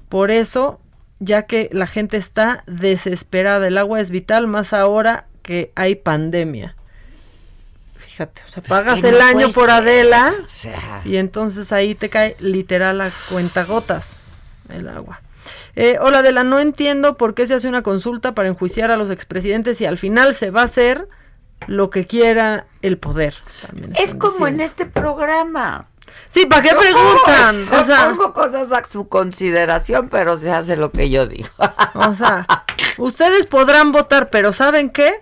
[0.07, 0.79] Por eso,
[1.19, 6.77] ya que la gente está desesperada, el agua es vital, más ahora que hay pandemia.
[8.19, 11.01] Fíjate, o sea, pagas el año por Adela o sea.
[11.05, 14.07] y entonces ahí te cae literal a cuentagotas
[14.67, 15.21] el agua.
[15.77, 19.09] Eh, hola Adela, no entiendo por qué se hace una consulta para enjuiciar a los
[19.09, 21.07] expresidentes y al final se va a hacer
[21.67, 23.35] lo que quiera el poder.
[23.65, 25.87] También Es como en este programa.
[26.33, 27.65] Sí, ¿para qué Yo preguntan?
[27.67, 31.47] pongo- O sea- pongo cosas a su consideración, pero se hace lo que yo digo.
[31.93, 32.45] O sea,
[32.97, 35.21] ustedes podrán votar, pero ¿saben qué?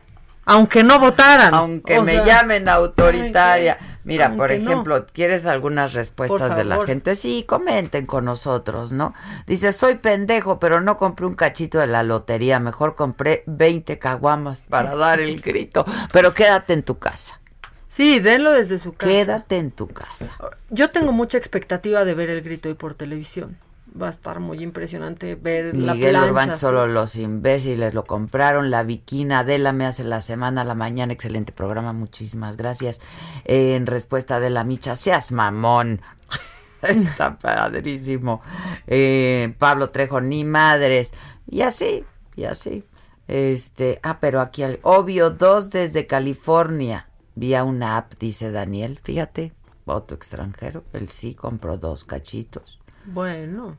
[0.49, 1.53] Aunque no votaran.
[1.53, 3.77] Aunque O me sea, llamen autoritaria.
[4.05, 4.55] Mira, por no.
[4.55, 7.15] ejemplo, ¿quieres algunas respuestas de la gente?
[7.15, 9.13] Sí, comenten con nosotros, ¿no?
[9.45, 12.61] Dice, soy pendejo, pero no compré un cachito de la lotería.
[12.61, 15.85] Mejor compré 20 caguamas para dar el grito.
[16.13, 17.41] Pero quédate en tu casa.
[17.89, 19.11] Sí, denlo desde su casa.
[19.11, 20.31] Quédate en tu casa.
[20.69, 23.57] Yo tengo mucha expectativa de ver el grito hoy por televisión.
[23.99, 26.29] Va a estar muy impresionante ver la Miguel plancha.
[26.29, 28.69] Urbán, solo los imbéciles lo compraron.
[28.69, 31.13] La Viquina Adela me hace la semana a la mañana.
[31.13, 32.99] Excelente programa, muchísimas gracias.
[33.45, 36.01] Eh, en respuesta de la Micha, seas mamón.
[36.83, 38.41] Está padrísimo.
[38.85, 41.13] Eh, Pablo Trejo, ni madres.
[41.47, 42.03] Y así,
[42.35, 42.83] y así.
[43.27, 47.09] Este, ah, pero aquí, al- obvio, dos desde California.
[47.35, 48.99] Vía una app, dice Daniel.
[49.03, 49.53] Fíjate,
[49.85, 50.83] voto extranjero.
[50.93, 52.79] Él sí compró dos cachitos.
[53.07, 53.77] Bueno.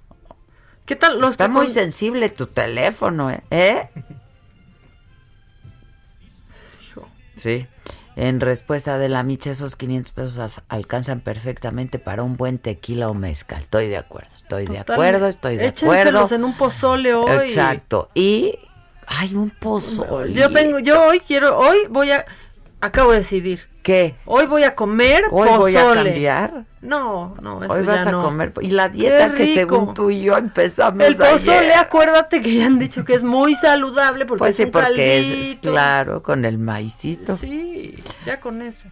[0.86, 3.42] ¿Qué tal los Está que muy con- sensible tu teléfono, ¿eh?
[3.50, 3.88] ¿Eh?
[7.36, 7.66] Sí.
[8.16, 13.14] En respuesta de la Micha, esos 500 pesos alcanzan perfectamente para un buen tequila o
[13.14, 13.60] mezcal.
[13.60, 16.34] Estoy de acuerdo, estoy de acuerdo, estoy de Échenselos acuerdo.
[16.34, 17.46] en un pozole hoy.
[17.48, 18.10] Exacto.
[18.14, 18.58] Y
[19.06, 20.32] hay un pozole.
[20.32, 22.26] Yo tengo, yo hoy quiero, hoy voy a,
[22.80, 23.68] acabo de decidir.
[23.88, 24.14] ¿Qué?
[24.26, 25.56] Hoy voy a comer Hoy pozole.
[25.58, 26.64] voy a cambiar.
[26.82, 28.52] No, no, eso Hoy ya vas a comer.
[28.60, 31.72] Y la dieta que según tú y yo empezamos El pozole, ayer.
[31.78, 35.20] acuérdate que ya han dicho que es muy saludable porque Pues es sí, un porque
[35.20, 37.38] es, claro, con el maicito.
[37.38, 37.94] Sí,
[38.26, 38.84] ya con eso.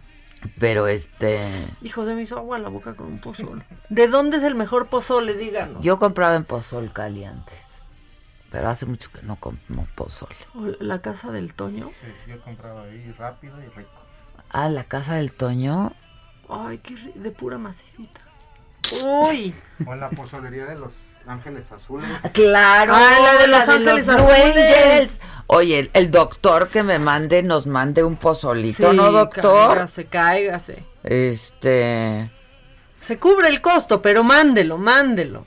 [0.57, 1.41] Pero este.
[1.83, 3.63] Hijo, se me hizo agua la boca con un pozole.
[3.89, 5.35] ¿De dónde es el mejor pozole?
[5.35, 5.83] Díganos.
[5.83, 7.77] Yo compraba en Pozol Cali antes.
[8.49, 9.59] Pero hace mucho que no como
[9.93, 10.33] pozole.
[10.79, 11.87] La casa del Toño.
[11.89, 13.91] Sí, yo compraba ahí rápido y rico.
[14.49, 15.93] Ah, la casa del Toño.
[16.49, 18.21] Ay, qué de pura macicita.
[19.03, 19.53] Uy.
[19.85, 20.95] O en la pozolería de los
[21.27, 22.07] Ángeles Azules.
[22.33, 24.55] Claro, Ah, la de Los Ángeles Azules.
[24.55, 25.21] Angels.
[25.47, 29.69] Oye, el, el doctor que me mande, nos mande un pozolito, ¿no, doctor?
[29.69, 30.83] Cáigase, cáigase.
[31.03, 32.31] Este.
[33.01, 35.45] Se cubre el costo, pero mándelo, mándelo.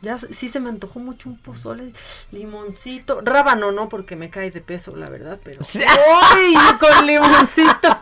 [0.00, 1.92] Ya sí se me antojó mucho un pozole,
[2.30, 6.54] limoncito, rábano no, porque me cae de peso, la verdad, pero ¡Uy!
[6.78, 8.00] con limoncito.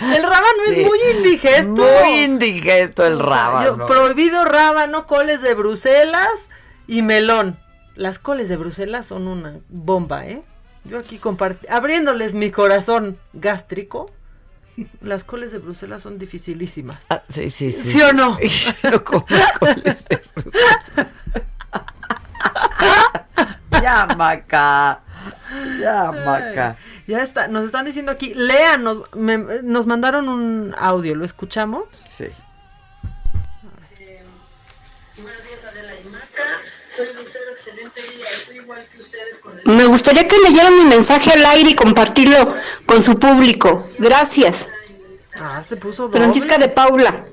[0.00, 0.80] El rábano Sí.
[0.80, 1.68] es muy indigesto.
[1.70, 3.76] Muy indigesto el O sea, rábano.
[3.78, 6.30] yo- prohibido rábano, coles de Bruselas
[6.86, 7.58] y melón.
[7.96, 10.42] Las coles de Bruselas son una bomba, ¿eh?
[10.84, 14.10] Yo aquí comparti abriéndoles mi corazón gástrico.
[15.00, 16.98] Las coles de Bruselas son dificilísimas.
[17.10, 17.92] Ah, sí, sí, sí.
[17.92, 18.38] ¿Sí o no?
[18.92, 19.26] no como
[19.58, 21.24] coles de Bruselas.
[23.82, 25.00] ya, Maca.
[25.80, 26.76] Ya, Maca.
[27.08, 31.84] Ya está, nos están diciendo aquí, lean, nos, me- nos mandaron un audio, ¿lo escuchamos?
[32.04, 32.26] Sí.
[35.16, 36.44] Buenos días, Adela y Maca.
[36.86, 38.26] Soy Lucero, excelente día.
[38.30, 39.64] Estoy igual que ustedes con el...
[39.74, 42.54] Me gustaría que leyeran mi mensaje al aire y compartirlo
[42.84, 43.82] con su público.
[43.98, 44.68] Gracias.
[45.34, 46.18] Ah, se puso doble.
[46.20, 47.24] Francisca de Paula.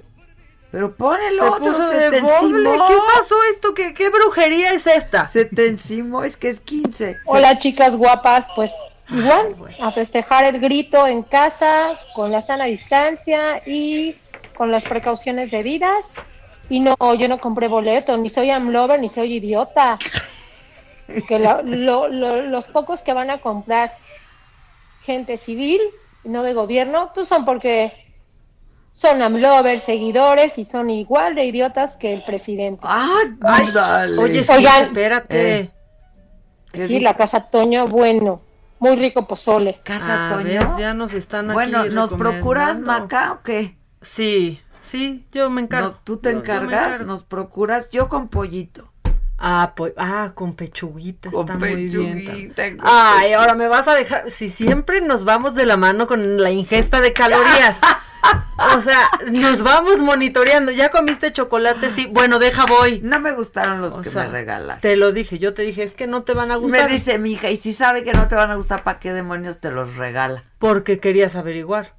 [0.71, 2.87] Pero pon el Se otro, puso se de te encimó.
[2.87, 3.73] ¿Qué pasó esto?
[3.73, 5.27] ¿Qué, ¿Qué brujería es esta?
[5.27, 7.17] Se te encimó, es que es 15.
[7.25, 8.71] Hola chicas guapas, pues
[9.09, 14.15] igual a festejar el grito en casa con la sana distancia y
[14.55, 16.05] con las precauciones debidas.
[16.69, 19.97] Y no, yo no compré boleto, ni soy amlover, ni soy idiota.
[21.27, 23.93] Que lo- lo- lo- los pocos que van a comprar
[25.01, 25.79] gente civil,
[26.23, 27.93] y no de gobierno, pues son porque
[28.89, 32.81] son amlovers, seguidores y son igual de idiotas que el presidente.
[32.83, 34.17] Ah, dale.
[34.17, 35.59] Oye, Oigan, espérate.
[35.59, 35.69] Eh,
[36.71, 38.41] ¿qué sí, la casa Toño, bueno,
[38.85, 39.79] muy rico pozole.
[39.83, 40.43] Casa Ah, Toño.
[40.45, 42.79] ves, ya nos están aquí Bueno, ¿nos procuras.
[42.79, 43.77] Maca, o qué?
[44.01, 45.87] Sí, sí, yo me encargo.
[45.89, 46.87] Nos- ¿Tú te Yo- yo me encargas?
[46.87, 47.05] encargo.
[47.05, 47.89] ¿Nos procuras?
[47.89, 48.91] Yo con pollito.
[49.37, 52.15] Ah, pues, ah, con pechuguita Con está muy bien.
[52.15, 53.39] pechuguita, con Ay, pechuguita.
[53.39, 57.01] ahora me vas a dejar, si siempre nos vamos de la mano con la ingesta
[57.01, 57.79] de calorías.
[58.77, 58.99] o sea,
[59.31, 60.71] nos vamos monitoreando.
[60.71, 61.91] ¿Ya comiste chocolate?
[61.91, 62.07] Sí.
[62.09, 63.01] Bueno, deja voy.
[63.03, 64.81] No me gustaron los O que sea, me regalas.
[64.81, 66.87] Te lo dije, yo te dije, es que no te van a gustar.
[66.87, 69.11] Me dice mi hija, y si sabe que no te van a gustar, ¿para qué
[69.13, 70.43] demonios te los regala?
[70.59, 71.93] Porque querías averiguar.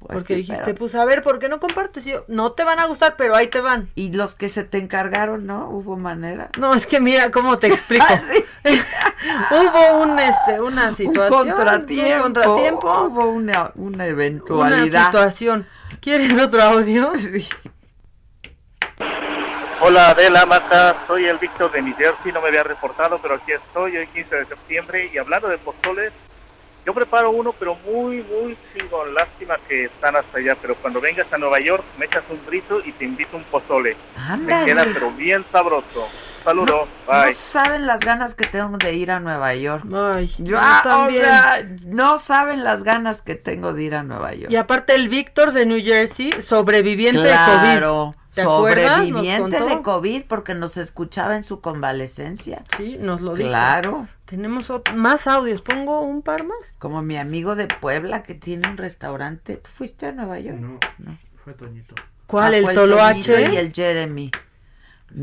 [0.00, 2.04] Pues Porque sí, dijiste, pero- pues a ver, ¿por qué no compartes?
[2.06, 3.90] Yo, no te van a gustar, pero ahí te van.
[3.94, 5.68] Y los que se te encargaron, ¿no?
[5.68, 6.48] Hubo manera.
[6.58, 8.04] No, es que mira cómo te explico.
[9.50, 12.16] Hubo un este una Un situación, contratiempo.
[12.16, 15.06] un contratiempo, Hubo una, una una eventualidad.
[15.06, 15.66] situación.
[16.00, 17.12] ¿Quieres otro audio?
[19.82, 23.52] Hola Adela, Mata, soy el Víctor de New Jersey, no me había reportado, pero aquí
[23.52, 26.12] estoy, hoy 15 de septiembre, y hablando de pozoles,
[26.90, 31.32] yo preparo uno, pero muy, muy chingón, lástima que están hasta allá, pero cuando vengas
[31.32, 33.96] a Nueva York, me echas un grito y te invito un pozole.
[34.16, 34.64] Ándale.
[34.64, 36.04] Te queda pero bien sabroso.
[36.42, 37.26] Saludo, bye.
[37.26, 39.84] No saben las ganas que tengo de ir a Nueva York.
[39.94, 41.22] Ay, Yo, ah, también.
[41.22, 44.50] sea, no saben las ganas que tengo de ir a Nueva York.
[44.50, 47.80] Y aparte el Víctor de New Jersey, sobreviviente claro, de COVID.
[47.80, 52.62] Nos sobreviviente de COVID porque nos escuchaba en su convalecencia.
[52.76, 53.48] Sí, nos lo dijo.
[53.48, 54.08] Claro.
[54.24, 56.58] Tenemos más audios, pongo un par más.
[56.78, 59.56] Como mi amigo de Puebla que tiene un restaurante.
[59.56, 60.58] ¿Tú fuiste a Nueva York?
[60.58, 60.78] No,
[61.42, 61.94] fue Toñito.
[62.26, 62.54] ¿Cuál?
[62.54, 63.52] Ah, ¿El Toloache?
[63.52, 64.30] Y el Jeremy.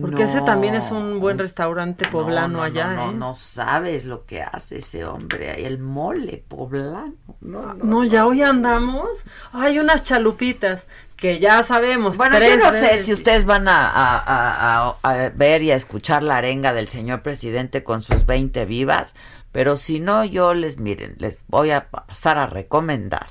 [0.02, 1.00] Porque ese también es No.
[1.00, 3.14] un buen restaurante poblano no, no, allá, No, ¿eh?
[3.14, 5.66] no sabes lo que hace ese hombre.
[5.66, 7.14] El mole poblano.
[7.40, 9.08] No, no, No, ya hoy andamos.
[9.54, 10.88] Hay unas chalupitas
[11.18, 12.16] que ya sabemos.
[12.16, 16.38] Bueno, yo no sé si ustedes van a- a- a ver y a escuchar la
[16.38, 19.16] arenga del señor presidente con sus 20 vivas,
[19.52, 23.28] pero si no, yo les miren, les voy a pasar a recomendar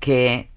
[0.00, 0.50] que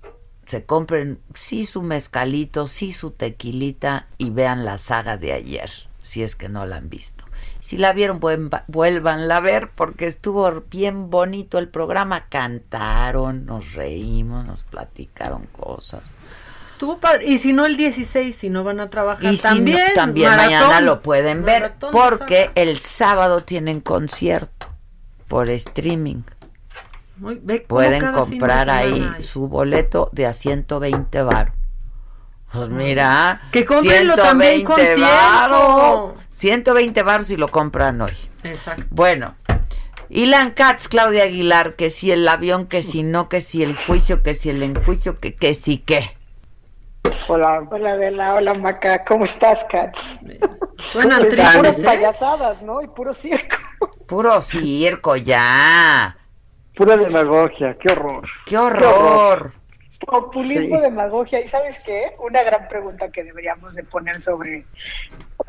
[0.46, 5.70] se compren sí su mezcalito, sí su tequilita y vean la saga de ayer,
[6.02, 7.26] si es que no la han visto.
[7.60, 12.28] Si la vieron, vuelva- vuélvanla a ver porque estuvo bien bonito el programa.
[12.30, 16.04] Cantaron, nos reímos, nos platicaron cosas.
[16.72, 17.26] Estuvo padre.
[17.28, 19.94] Y si no el 16, si no van a trabajar Y si no, también.
[19.94, 20.54] también maratón.
[20.54, 24.68] mañana lo pueden ver porque el sábado tienen concierto
[25.28, 26.22] por streaming.
[27.18, 27.36] Muy-
[27.68, 29.22] Pueden comprar ahí hay.
[29.22, 31.52] su boleto de a 120 bar.
[32.52, 35.14] Pues mira, Que cómprenlo también con 120 tiempo.
[35.14, 36.16] varo.
[36.32, 38.12] 120 baros si lo compran hoy.
[38.44, 38.84] Exacto.
[38.90, 39.36] Bueno,
[40.10, 44.24] Ilan Katz, Claudia Aguilar, que si el avión, que si no, que si el juicio,
[44.24, 46.18] que si el enjuicio, que, que si qué.
[47.28, 49.96] Hola, hola Adela, hola Maca, ¿cómo estás, Kat?
[50.80, 51.84] Suenan tristes, Puras ¿eh?
[51.84, 52.82] payasadas, ¿no?
[52.82, 53.58] Y puro circo.
[54.08, 56.18] Puro circo, ya.
[56.76, 58.28] Pura demagogia, qué horror.
[58.46, 59.54] ¡Qué horror!
[60.06, 60.82] Populismo, Sí.
[60.82, 62.16] demagogia, ¿y sabes qué?
[62.20, 64.66] Una gran pregunta que deberíamos de poner sobre...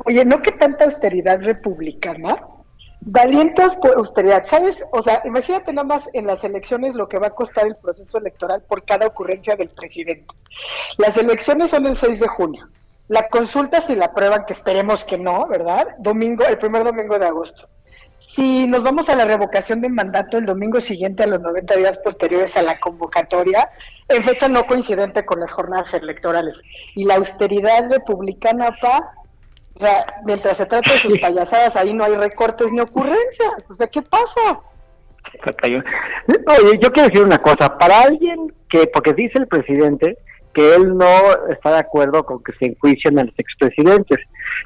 [0.05, 2.41] Oye, ¿no que tanta austeridad republicana?
[3.03, 4.77] Valientas por austeridad, ¿sabes?
[4.91, 8.19] O sea, imagínate nada más en las elecciones lo que va a costar el proceso
[8.19, 10.27] electoral por cada ocurrencia del presidente.
[10.97, 12.67] Las elecciones son el 6 de junio.
[13.07, 15.87] La consulta, si la aprueban, que esperemos que no, ¿verdad?
[15.97, 17.67] Domingo, el primer domingo de agosto.
[18.35, 21.97] Si nos vamos a la revocación de mandato el domingo siguiente a los 90 días
[21.97, 23.69] posteriores a la convocatoria,
[24.07, 26.61] en fecha no coincidente con las jornadas electorales.
[26.95, 29.13] Y la austeridad republicana, pa,
[29.75, 33.69] o sea, mientras se trata de sus payasadas, ahí no hay recortes ni ocurrencias.
[33.69, 34.61] O sea, ¿qué pasa?
[36.47, 40.17] Oye, yo quiero decir una cosa, para alguien que, porque dice el presidente
[40.53, 41.07] que él no
[41.49, 44.19] está de acuerdo con que se enjuicien a los expresidentes,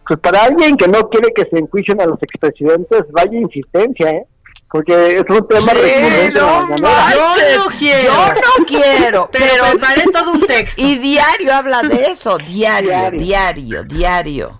[0.07, 4.25] pues para alguien que no quiere que se enjuicien a los expresidentes, vaya insistencia, ¿eh?
[4.69, 6.39] Porque es un tema recurrente.
[6.39, 8.03] no Yo no quiero.
[8.03, 9.29] Yo no quiero.
[9.31, 10.81] Pero preparé todo un texto.
[10.83, 12.37] Y diario habla de eso.
[12.37, 14.59] Diario, diario, diario.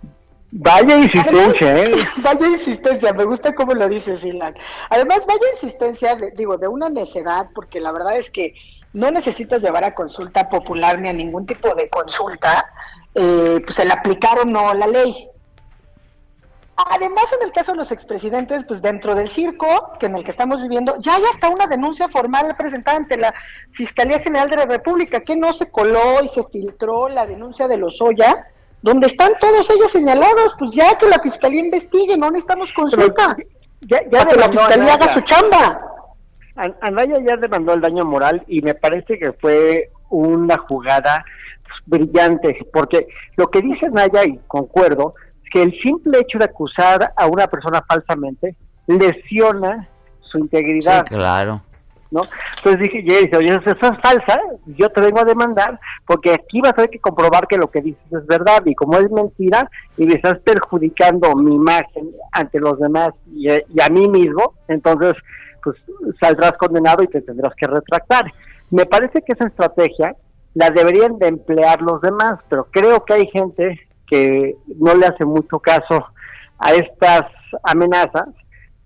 [0.52, 1.92] Vaya insistencia, ¿eh?
[2.18, 4.56] Vaya insistencia, me gusta cómo lo dice Silan.
[4.90, 8.54] Además, vaya insistencia, de- digo, de una necedad, porque la verdad es que
[8.94, 12.66] no necesitas llevar a consulta popular ni a ningún tipo de consulta,
[13.16, 15.30] eh, pues el aplicar o no la ley.
[16.78, 20.32] Además, en el caso de los expresidentes, pues dentro del circo que en el que
[20.32, 23.34] estamos viviendo, ya hay hasta una denuncia formal presentada ante la
[23.72, 27.78] Fiscalía General de la República, que no se coló y se filtró la denuncia de
[27.78, 28.48] Lozoya,
[28.82, 33.38] donde están todos ellos señalados, pues ya que la Fiscalía investigue, no necesitamos consulta.
[33.82, 35.80] Ya, que la Fiscalía haga su chamba.
[36.58, 41.24] An- Anaya ya demandó el daño moral y me parece que fue una jugada
[41.86, 43.08] brillante, porque
[43.38, 47.48] lo que dice Anaya, y concuerdo, es que el simple hecho de acusar a una
[47.48, 48.56] persona falsamente
[48.88, 49.88] lesiona
[50.20, 51.06] su integridad.
[51.08, 51.62] Sí, claro.
[52.12, 52.22] ¿no?
[52.58, 56.62] Entonces dije, ya dice, oye, eso es falsa, yo te vengo a demandar porque aquí
[56.62, 59.70] vas a tener que comprobar que lo que dices es verdad y como es mentira
[59.98, 65.16] y me estás perjudicando mi imagen ante los demás y, y a mí mismo, entonces
[65.64, 65.78] pues
[66.22, 68.32] saldrás condenado y te tendrás que retractar.
[68.70, 70.16] Me parece que esa estrategia
[70.56, 75.24] la deberían de emplear los demás, pero creo que hay gente que no le hace
[75.26, 76.06] mucho caso
[76.58, 77.24] a estas
[77.64, 78.30] amenazas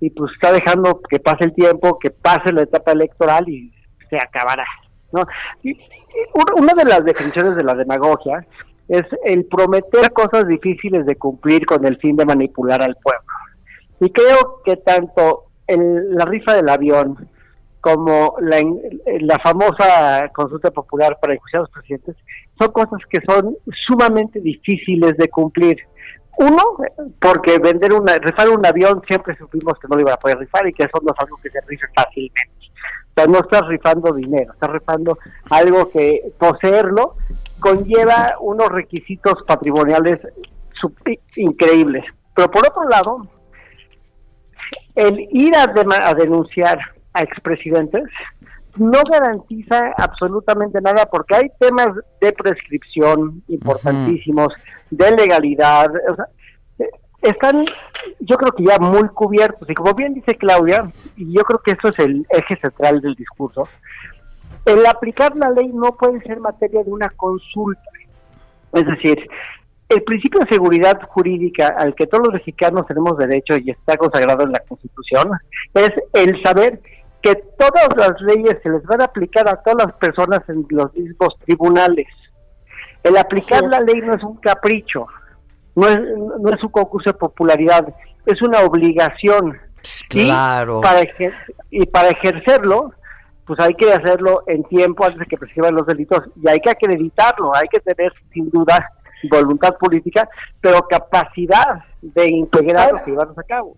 [0.02, 3.72] y pues está dejando que pase el tiempo, que pase la etapa electoral y
[4.10, 4.66] se acabará.
[5.12, 5.24] ¿no?
[6.56, 8.46] Una de las definiciones de la demagogia
[8.88, 13.22] es el prometer cosas difíciles de cumplir con el fin de manipular al pueblo.
[14.00, 17.28] Y creo que tanto el- la rifa del avión
[17.82, 22.16] como la, famosa consulta popular para enjuiciar a los presidentes
[22.58, 23.56] son cosas que son
[23.88, 25.78] sumamente difíciles de cumplir.
[26.38, 26.64] Uno,
[27.20, 30.68] porque vender una, rifar un avión siempre supimos que no lo iban a poder rifar
[30.68, 32.50] y que eso no es algo que se rife fácilmente.
[33.10, 35.18] O sea, no estás rifando dinero, estás rifando
[35.50, 37.16] algo que poseerlo
[37.60, 40.20] conlleva unos requisitos patrimoniales
[41.36, 42.06] increíbles.
[42.34, 43.22] Pero por otro lado,
[44.96, 46.80] el ir a denunciar
[47.14, 48.03] a expresidentes
[48.77, 51.90] no garantiza absolutamente nada porque hay temas
[52.22, 54.53] de prescripción importantísimos,
[54.90, 56.26] de legalidad, o sea,
[57.22, 57.65] están
[58.19, 61.72] yo creo que ya muy cubiertos y como bien dice Claudia, y yo creo que
[61.72, 63.68] eso es el eje central del discurso,
[64.65, 67.81] el aplicar la ley no puede ser materia de una consulta.
[68.72, 69.27] Es decir,
[69.90, 74.44] el principio de seguridad jurídica al que todos los mexicanos tenemos derecho y está consagrado
[74.44, 75.31] en la Constitución
[75.73, 76.80] es el saber
[77.22, 80.94] que todas las leyes se les van a aplicar a todas las personas en los
[80.94, 82.08] mismos tribunales.
[83.04, 85.08] El aplicar la ley no es un capricho,
[85.76, 85.98] no es,
[86.40, 87.94] no es un concurso de popularidad,
[88.26, 89.58] es una obligación.
[90.12, 90.82] Y claro.
[90.82, 91.34] para ejer-
[91.70, 92.91] y para ejercerlo,
[93.46, 96.70] pues hay que hacerlo en tiempo antes de que prescriban los delitos y hay que
[96.70, 98.91] acreditarlo, hay que tener sin duda
[99.32, 100.28] voluntad política,
[100.62, 103.76] pero capacidad de integrarlos y llevarlos a cabo.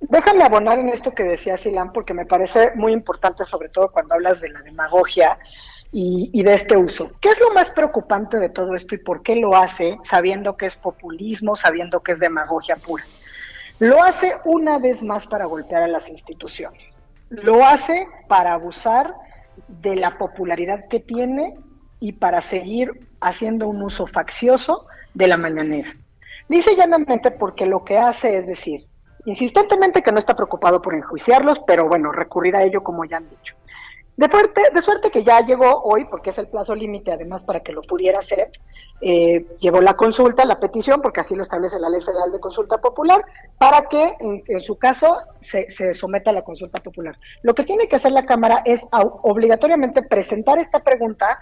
[0.00, 4.14] Déjame abonar en esto que decía Silán, porque me parece muy importante, sobre todo cuando
[4.14, 5.38] hablas de la demagogia
[5.92, 7.10] y, y de este uso.
[7.20, 10.66] ¿Qué es lo más preocupante de todo esto y por qué lo hace sabiendo que
[10.66, 13.04] es populismo, sabiendo que es demagogia pura?
[13.80, 17.04] Lo hace una vez más para golpear a las instituciones.
[17.30, 19.14] Lo hace para abusar
[19.68, 21.54] de la popularidad que tiene
[22.00, 25.94] y para seguir haciendo un uso faccioso de la mañanera.
[26.48, 28.87] Dice llanamente porque lo que hace es decir,
[29.28, 33.28] insistentemente que no está preocupado por enjuiciarlos, pero bueno, recurrir a ello como ya han
[33.28, 33.54] dicho.
[34.16, 37.60] De, suerte, de suerte que ya llegó hoy, porque es el plazo límite además para
[37.60, 38.50] que lo pudiera hacer,
[39.00, 42.78] eh, llevó la consulta, la petición, porque así lo establece la Ley Federal de Consulta
[42.78, 43.24] Popular,
[43.58, 47.16] para que en, en su caso se, someta a la consulta popular.
[47.42, 48.84] Lo que tiene que hacer la Cámara es
[49.22, 51.38] obligatoriamente presentar esta pregunta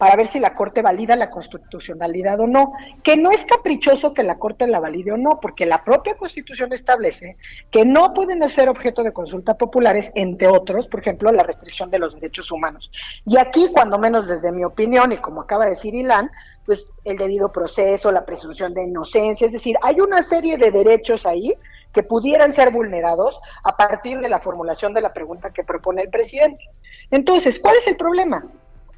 [0.00, 2.72] para ver si la Corte valida la constitucionalidad o no,
[3.02, 6.72] que no es caprichoso que la Corte la valide o no, porque la propia Constitución
[6.72, 7.36] establece
[7.70, 11.98] que no pueden ser objeto de consulta populares, entre otros, por ejemplo, la restricción de
[11.98, 12.90] los derechos humanos.
[13.26, 16.30] Y aquí, cuando menos desde mi opinión, y como acaba de decir Ilan,
[16.64, 21.26] pues el debido proceso, la presunción de inocencia, es decir, hay una serie de derechos
[21.26, 21.52] ahí
[21.92, 26.08] que pudieran ser vulnerados a partir de la formulación de la pregunta que propone el
[26.08, 26.70] presidente.
[27.10, 28.46] Entonces, ¿cuál es el problema?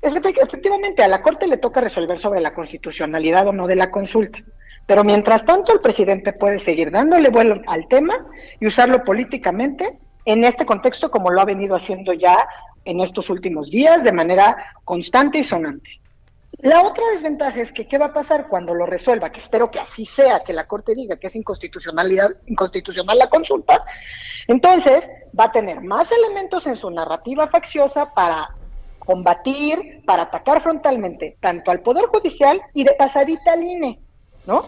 [0.02, 4.40] Efectivamente, a la Corte le toca resolver sobre la constitucionalidad o no de la consulta.
[4.86, 8.26] Pero mientras tanto, el presidente puede seguir dándole vuelo al tema
[8.58, 12.48] y usarlo políticamente en este contexto como lo ha venido haciendo ya
[12.84, 16.00] en estos últimos días de manera constante y sonante.
[16.58, 19.80] La otra desventaja es que qué va a pasar cuando lo resuelva, que espero que
[19.80, 23.84] así sea, que la Corte diga que es inconstitucionalidad, inconstitucional la consulta,
[24.46, 25.08] entonces
[25.38, 28.50] va a tener más elementos en su narrativa facciosa para
[29.04, 34.00] combatir, para atacar frontalmente tanto al Poder Judicial y de pasadita al INE,
[34.46, 34.62] ¿no?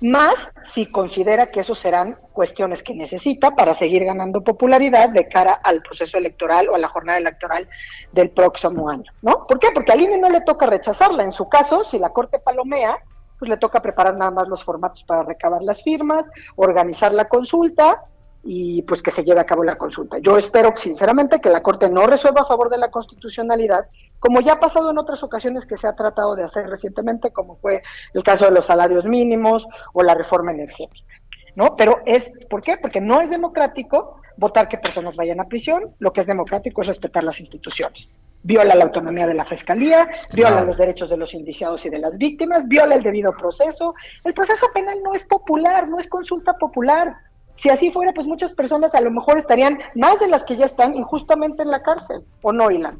[0.00, 0.34] más
[0.64, 5.82] si considera que eso serán cuestiones que necesita para seguir ganando popularidad de cara al
[5.82, 7.68] proceso electoral o a la jornada electoral
[8.12, 9.46] del próximo año, ¿no?
[9.46, 9.68] ¿Por qué?
[9.74, 11.24] Porque al INE no le toca rechazarla.
[11.24, 12.98] En su caso, si la Corte palomea,
[13.38, 18.04] pues le toca preparar nada más los formatos para recabar las firmas, organizar la consulta
[18.44, 20.18] y pues que se lleve a cabo la consulta.
[20.18, 23.86] Yo espero sinceramente que la Corte no resuelva a favor de la constitucionalidad,
[24.18, 27.56] como ya ha pasado en otras ocasiones que se ha tratado de hacer recientemente, como
[27.56, 27.82] fue
[28.14, 31.14] el caso de los salarios mínimos o la reforma energética.
[31.56, 31.74] ¿No?
[31.74, 32.76] Pero es, ¿por qué?
[32.76, 36.86] Porque no es democrático votar que personas vayan a prisión, lo que es democrático es
[36.86, 38.12] respetar las instituciones.
[38.44, 42.16] Viola la autonomía de la fiscalía, viola los derechos de los indiciados y de las
[42.16, 43.96] víctimas, viola el debido proceso.
[44.22, 47.16] El proceso penal no es popular, no es consulta popular.
[47.58, 50.66] Si así fuera, pues muchas personas a lo mejor estarían más de las que ya
[50.66, 52.94] están injustamente en la cárcel, ¿o no, Ilan?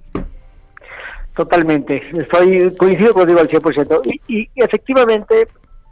[1.37, 4.01] Totalmente, estoy coincido contigo al 100%.
[4.27, 5.47] Y, y efectivamente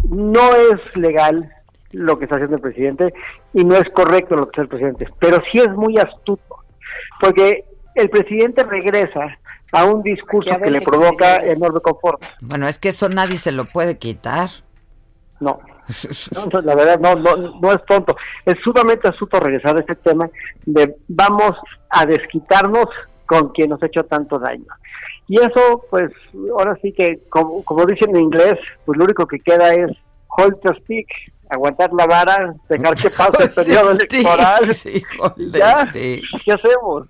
[0.08, 1.48] no es legal
[1.92, 3.14] lo que está haciendo el presidente
[3.54, 6.64] y no es correcto lo que hace el presidente, pero sí es muy astuto,
[7.20, 7.64] porque
[7.94, 9.38] el presidente regresa
[9.70, 12.20] a un discurso que le provoca enorme confort.
[12.40, 14.50] Bueno, es que eso nadie se lo puede quitar.
[15.38, 15.60] No,
[16.52, 18.16] no, la verdad no, no, no es tonto.
[18.44, 20.28] Es sumamente astuto regresar a este tema
[20.64, 21.52] de vamos
[21.90, 22.86] a desquitarnos
[23.26, 24.66] con quien nos ha hecho tanto daño.
[25.28, 26.12] Y eso, pues,
[26.56, 29.90] ahora sí que, como, como dicen en inglés, pues lo único que queda es
[30.28, 31.08] hold the stick,
[31.48, 34.64] aguantar la vara, dejar que pase el periodo electoral.
[35.52, 37.08] ya, ¿qué hacemos?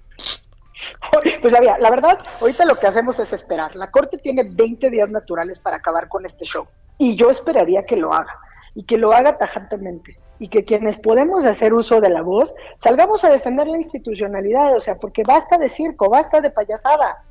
[1.43, 3.74] Pues ya, la verdad, ahorita lo que hacemos es esperar.
[3.77, 6.66] La Corte tiene 20 días naturales para acabar con este show.
[6.98, 8.32] Y yo esperaría que lo haga.
[8.77, 10.20] Y que lo haga tajantemente.
[10.39, 14.77] Y que quienes podemos hacer uso de la voz, salgamos a defender la institucionalidad.
[14.77, 17.24] O sea, porque basta de circo, basta de payasada.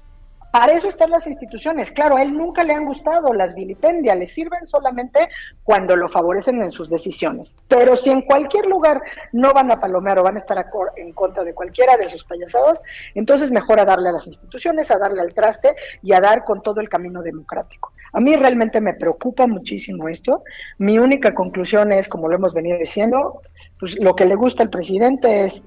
[0.56, 1.92] Para eso están las instituciones.
[1.92, 5.28] Claro, a él nunca le han gustado, las vilipendia, le sirven solamente
[5.66, 7.58] cuando lo favorecen en sus decisiones.
[7.68, 9.02] Pero si en cualquier lugar
[9.34, 10.66] no van a palomear o van a estar
[10.96, 12.82] en contra de cualquiera de sus payasadas,
[13.16, 16.62] entonces mejor a darle a las instituciones, a darle al traste y a dar con
[16.62, 17.92] todo el camino democrático.
[18.14, 20.42] A mí realmente me preocupa muchísimo esto.
[20.78, 23.42] Mi única conclusión es, como lo hemos venido diciendo,
[23.78, 25.62] pues lo que le gusta al presidente es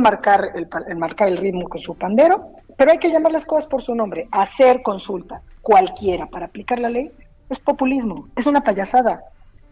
[0.00, 3.66] marcar el, el marcar el ritmo con su pandero pero hay que llamar las cosas
[3.66, 4.28] por su nombre.
[4.30, 7.10] Hacer consultas, cualquiera, para aplicar la ley,
[7.48, 9.22] es populismo, es una payasada.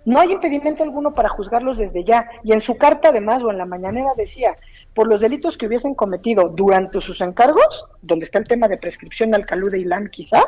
[0.05, 2.29] No hay impedimento alguno para juzgarlos desde ya.
[2.43, 4.57] Y en su carta, además, o en la mañanera decía,
[4.95, 9.35] por los delitos que hubiesen cometido durante sus encargos, donde está el tema de prescripción
[9.35, 10.43] al calude y LAN quizá,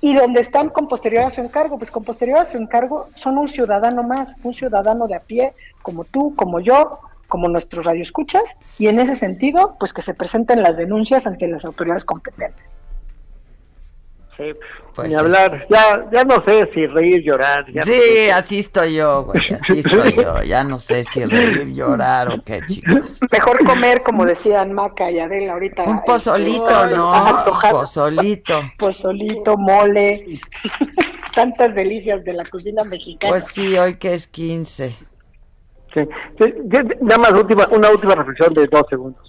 [0.00, 3.38] y donde están con posterior a su encargo, pues con posterior a su encargo son
[3.38, 5.52] un ciudadano más, un ciudadano de a pie,
[5.82, 10.62] como tú, como yo, como nuestros radioescuchas y en ese sentido, pues que se presenten
[10.62, 12.76] las denuncias ante las autoridades competentes.
[14.36, 14.52] Sí,
[14.94, 17.64] pues ni hablar, ya, ya no sé si reír, llorar.
[17.82, 22.42] sí, así estoy yo, güey, así estoy yo, ya no sé si reír, llorar o
[22.44, 23.18] qué, chicos.
[23.32, 25.84] Mejor comer, como decían Maca y Adela ahorita.
[25.84, 27.44] Un pozolito, ¿no?
[27.70, 28.60] Pozolito.
[28.76, 30.38] Pozolito, mole,
[31.34, 33.30] tantas delicias de la cocina mexicana.
[33.32, 35.15] Pues sí, hoy que es 15.
[35.96, 36.06] Sí.
[37.00, 39.26] Nada más última, una última reflexión de dos segundos.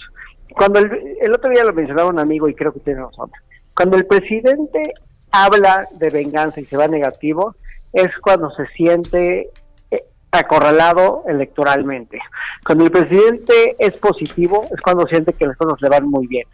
[0.53, 3.31] Cuando el, otro día lo mencionaba un amigo y creo que tiene razón.
[3.73, 4.94] Cuando el presidente
[5.31, 7.56] habla de venganza y se va negativo,
[7.94, 9.49] es cuando se siente
[9.91, 12.19] eh, acorralado electoralmente.
[12.65, 16.48] Cuando el presidente es positivo, es cuando siente que las cosas le van muy bien.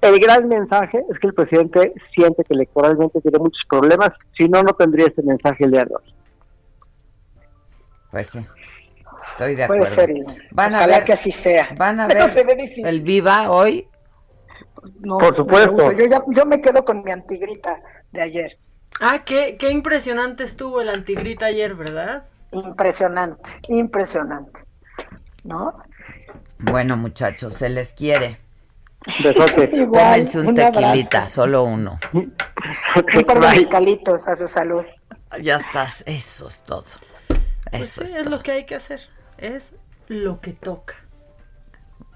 [0.00, 4.62] El gran mensaje es que el presidente siente que electoralmente tiene muchos problemas, si no,
[4.62, 6.14] no tendría este mensaje el de hoy.
[8.12, 8.46] Pues sí.
[9.36, 9.94] Estoy de acuerdo.
[9.94, 10.44] Puede ser.
[10.52, 11.68] Van a ver, que así sea.
[11.76, 12.30] Van a ver
[12.76, 13.86] el Viva hoy.
[15.04, 15.92] Por supuesto.
[15.92, 17.78] Yo, ya, yo me quedo con mi antigrita
[18.12, 18.58] de ayer.
[18.98, 22.24] Ah, qué, qué impresionante estuvo el antigrita ayer, ¿verdad?
[22.50, 24.58] Impresionante, impresionante.
[25.44, 25.82] ¿No?
[26.58, 28.38] Bueno, muchachos, se les quiere.
[29.72, 31.98] Igual, Tómense un, tequilita, solo uno.
[32.14, 32.34] un
[33.26, 34.84] par de a su salud.
[35.42, 36.84] Ya estás, eso es todo.
[37.70, 39.00] Pues sí, es, lo que hay que hacer.
[39.38, 39.74] Es
[40.08, 40.94] lo que toca.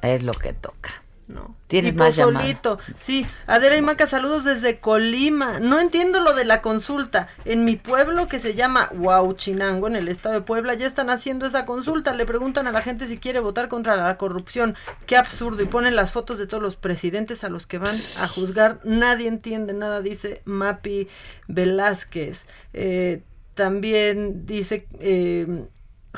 [0.03, 0.91] Es lo que toca.
[1.31, 1.55] No.
[1.69, 2.81] Tienes Y más pozolito.
[2.97, 5.61] Sí, Adela y Maca, saludos desde Colima.
[5.61, 7.29] No entiendo lo de la consulta.
[7.45, 11.47] En mi pueblo que se llama Huauchinango, en el estado de Puebla, ya están haciendo
[11.47, 12.15] esa consulta.
[12.15, 14.75] Le preguntan a la gente si quiere votar contra la corrupción.
[15.07, 15.63] Qué absurdo.
[15.63, 18.81] Y ponen las fotos de todos los presidentes a los que van a juzgar.
[18.83, 21.07] Nadie entiende nada, dice Mapi
[21.47, 22.47] Velázquez.
[22.73, 23.23] Eh,
[23.55, 24.89] también dice...
[24.99, 25.69] Eh,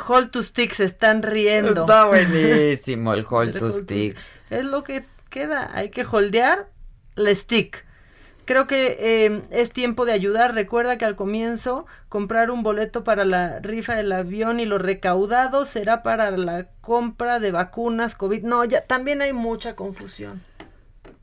[0.09, 1.83] Hold to Stick se están riendo.
[1.83, 4.33] Está buenísimo el hold to hold to- sticks.
[4.51, 5.71] Es lo que queda.
[5.75, 6.69] Hay que holdear
[7.15, 7.85] la stick.
[8.45, 10.55] Creo que eh, es tiempo de ayudar.
[10.55, 15.65] Recuerda que al comienzo comprar un boleto para la rifa del avión y lo recaudado
[15.65, 18.43] será para la compra de vacunas COVID.
[18.43, 20.43] No, ya también hay mucha confusión.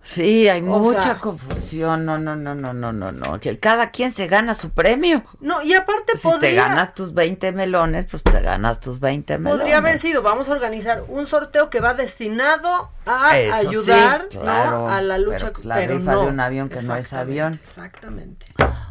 [0.01, 2.05] Sí, hay O mucha sea- confusión.
[2.05, 3.39] No, no, no, no, no, no, no.
[3.39, 5.23] Que cada quien se gana su premio.
[5.41, 9.37] No, y aparte Si podría, te ganas tus 20 melones, pues te ganas tus 20
[9.37, 9.59] melones.
[9.59, 14.29] podría haber sido, vamos a organizar un sorteo que va destinado a Eso sí, ayudar
[14.47, 16.23] a la lucha pero, pues, la pero rifa de no.
[16.29, 17.59] un avión que no es avión.
[17.63, 18.45] Exactamente.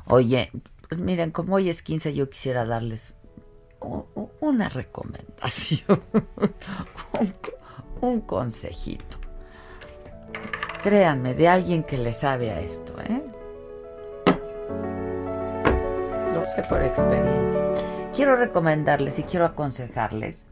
[0.07, 0.53] Oye,
[0.89, 3.17] pues miren, como hoy es 15, yo quisiera darles
[4.41, 6.03] una recomendación,
[7.21, 7.35] un,
[8.03, 9.17] un consejito.
[10.83, 13.23] Créanme, de alguien que le sabe a esto, ¿eh?
[16.33, 17.61] Lo sé por experiencia.
[18.15, 20.47] Quiero recomendarles y quiero aconsejarles,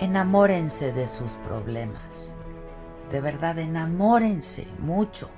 [0.00, 2.34] enamórense de sus problemas.
[3.10, 5.28] De verdad, enamórense mucho,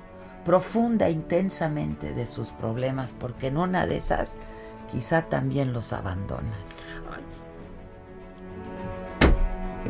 [0.45, 4.37] profunda intensamente de sus problemas, porque en una de esas
[4.91, 6.69] quizá también los abandonan.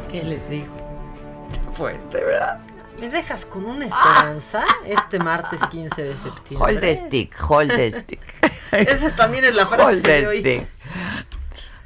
[0.09, 0.73] ¿Qué les digo?
[1.73, 2.59] Fuerte, ¿verdad?
[2.99, 6.57] ¿Me dejas con una esperanza este martes 15 de septiembre?
[6.73, 8.21] Hold the stick, hold the stick.
[8.71, 10.39] Esa también es la frase Hold de the hoy.
[10.41, 10.67] stick.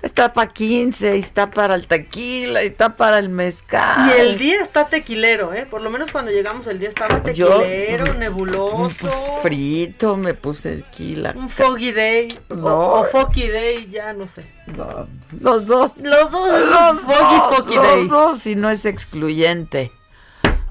[0.02, 4.10] Está para 15, está para el tequila, está para el mezcal.
[4.10, 5.66] Y el día está tequilero, ¿eh?
[5.66, 8.92] Por lo menos cuando llegamos el día estaba tequilero, nebuloso.
[9.00, 11.34] Pues frito, me puse tequila.
[11.38, 12.38] un foggy day.
[12.50, 12.76] o- No.
[12.96, 14.46] O, foggy day, ya no sé.
[14.68, 15.08] No,
[15.40, 16.00] los dos.
[16.04, 16.52] Los dos.
[16.70, 19.90] Los foggy, dos, foggy los dos, y no es excluyente.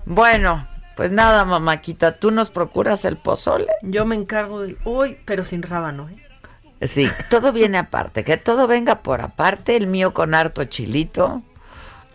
[0.05, 0.67] Bueno,
[0.97, 3.69] pues nada, mamáquita, tú nos procuras el pozole.
[3.83, 6.87] Yo me encargo de hoy, pero sin rábano, ¿eh?
[6.87, 11.43] Sí, todo viene aparte, que todo venga por aparte, el mío con harto chilito.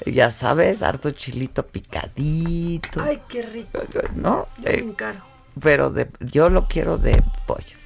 [0.05, 3.79] Ya sabes, harto chilito picadito, Ay, qué rico.
[4.13, 4.47] ¿no?
[4.57, 5.25] Yo me Eh, encargo.
[5.59, 7.77] pero de, yo lo quiero de pollo.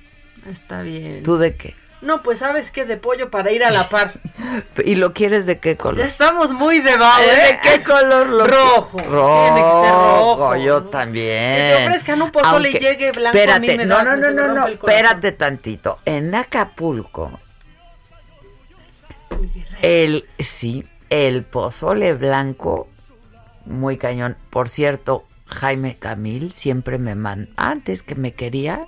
[0.49, 1.21] Está bien.
[1.23, 1.75] ¿Tú de qué?
[2.01, 4.13] No, pues sabes qué, de pollo para ir a la par.
[4.83, 6.03] ¿Y lo quieres de qué color?
[6.05, 7.59] Estamos muy de vago, ¿Eh?
[7.63, 8.97] ¿De qué color lo Rojo.
[8.97, 9.43] Rojo.
[9.53, 10.55] Tiene que ser rojo.
[10.55, 11.55] Yo también.
[11.57, 14.31] Que te ofrezcan un pozole y llegue blanco, a mí me no, da- no, no,
[14.31, 14.67] no, no.
[14.67, 15.99] Espérate tantito.
[16.05, 17.39] En Acapulco,
[19.81, 22.87] el, sí, el pozole blanco,
[23.65, 24.37] muy cañón.
[24.49, 28.83] Por cierto, Jaime Camil siempre me manda, antes que me quería,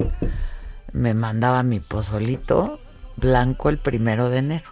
[0.92, 2.80] me mandaba mi pozolito
[3.16, 4.70] blanco el primero de enero.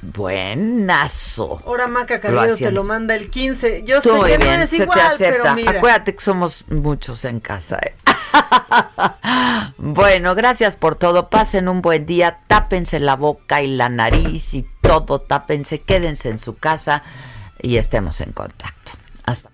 [0.00, 1.60] Buenazo.
[1.66, 3.82] Ahora Maca Lo Carrillo te lo manda el 15.
[3.84, 5.42] Yo Tú sé que no bien, se igual, te acepta.
[5.42, 5.70] pero mira.
[5.72, 7.78] Acuérdate que somos muchos en casa.
[7.82, 7.94] ¿eh?
[9.78, 11.30] bueno, gracias por todo.
[11.30, 12.40] Pasen un buen día.
[12.46, 15.20] Tápense la boca y la nariz y todo.
[15.20, 17.02] Tápense, quédense en su casa
[17.60, 18.92] y estemos en contacto.
[19.24, 19.50] Hasta.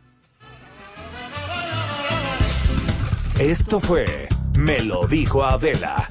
[3.39, 6.11] Esto fue Me lo dijo Adela.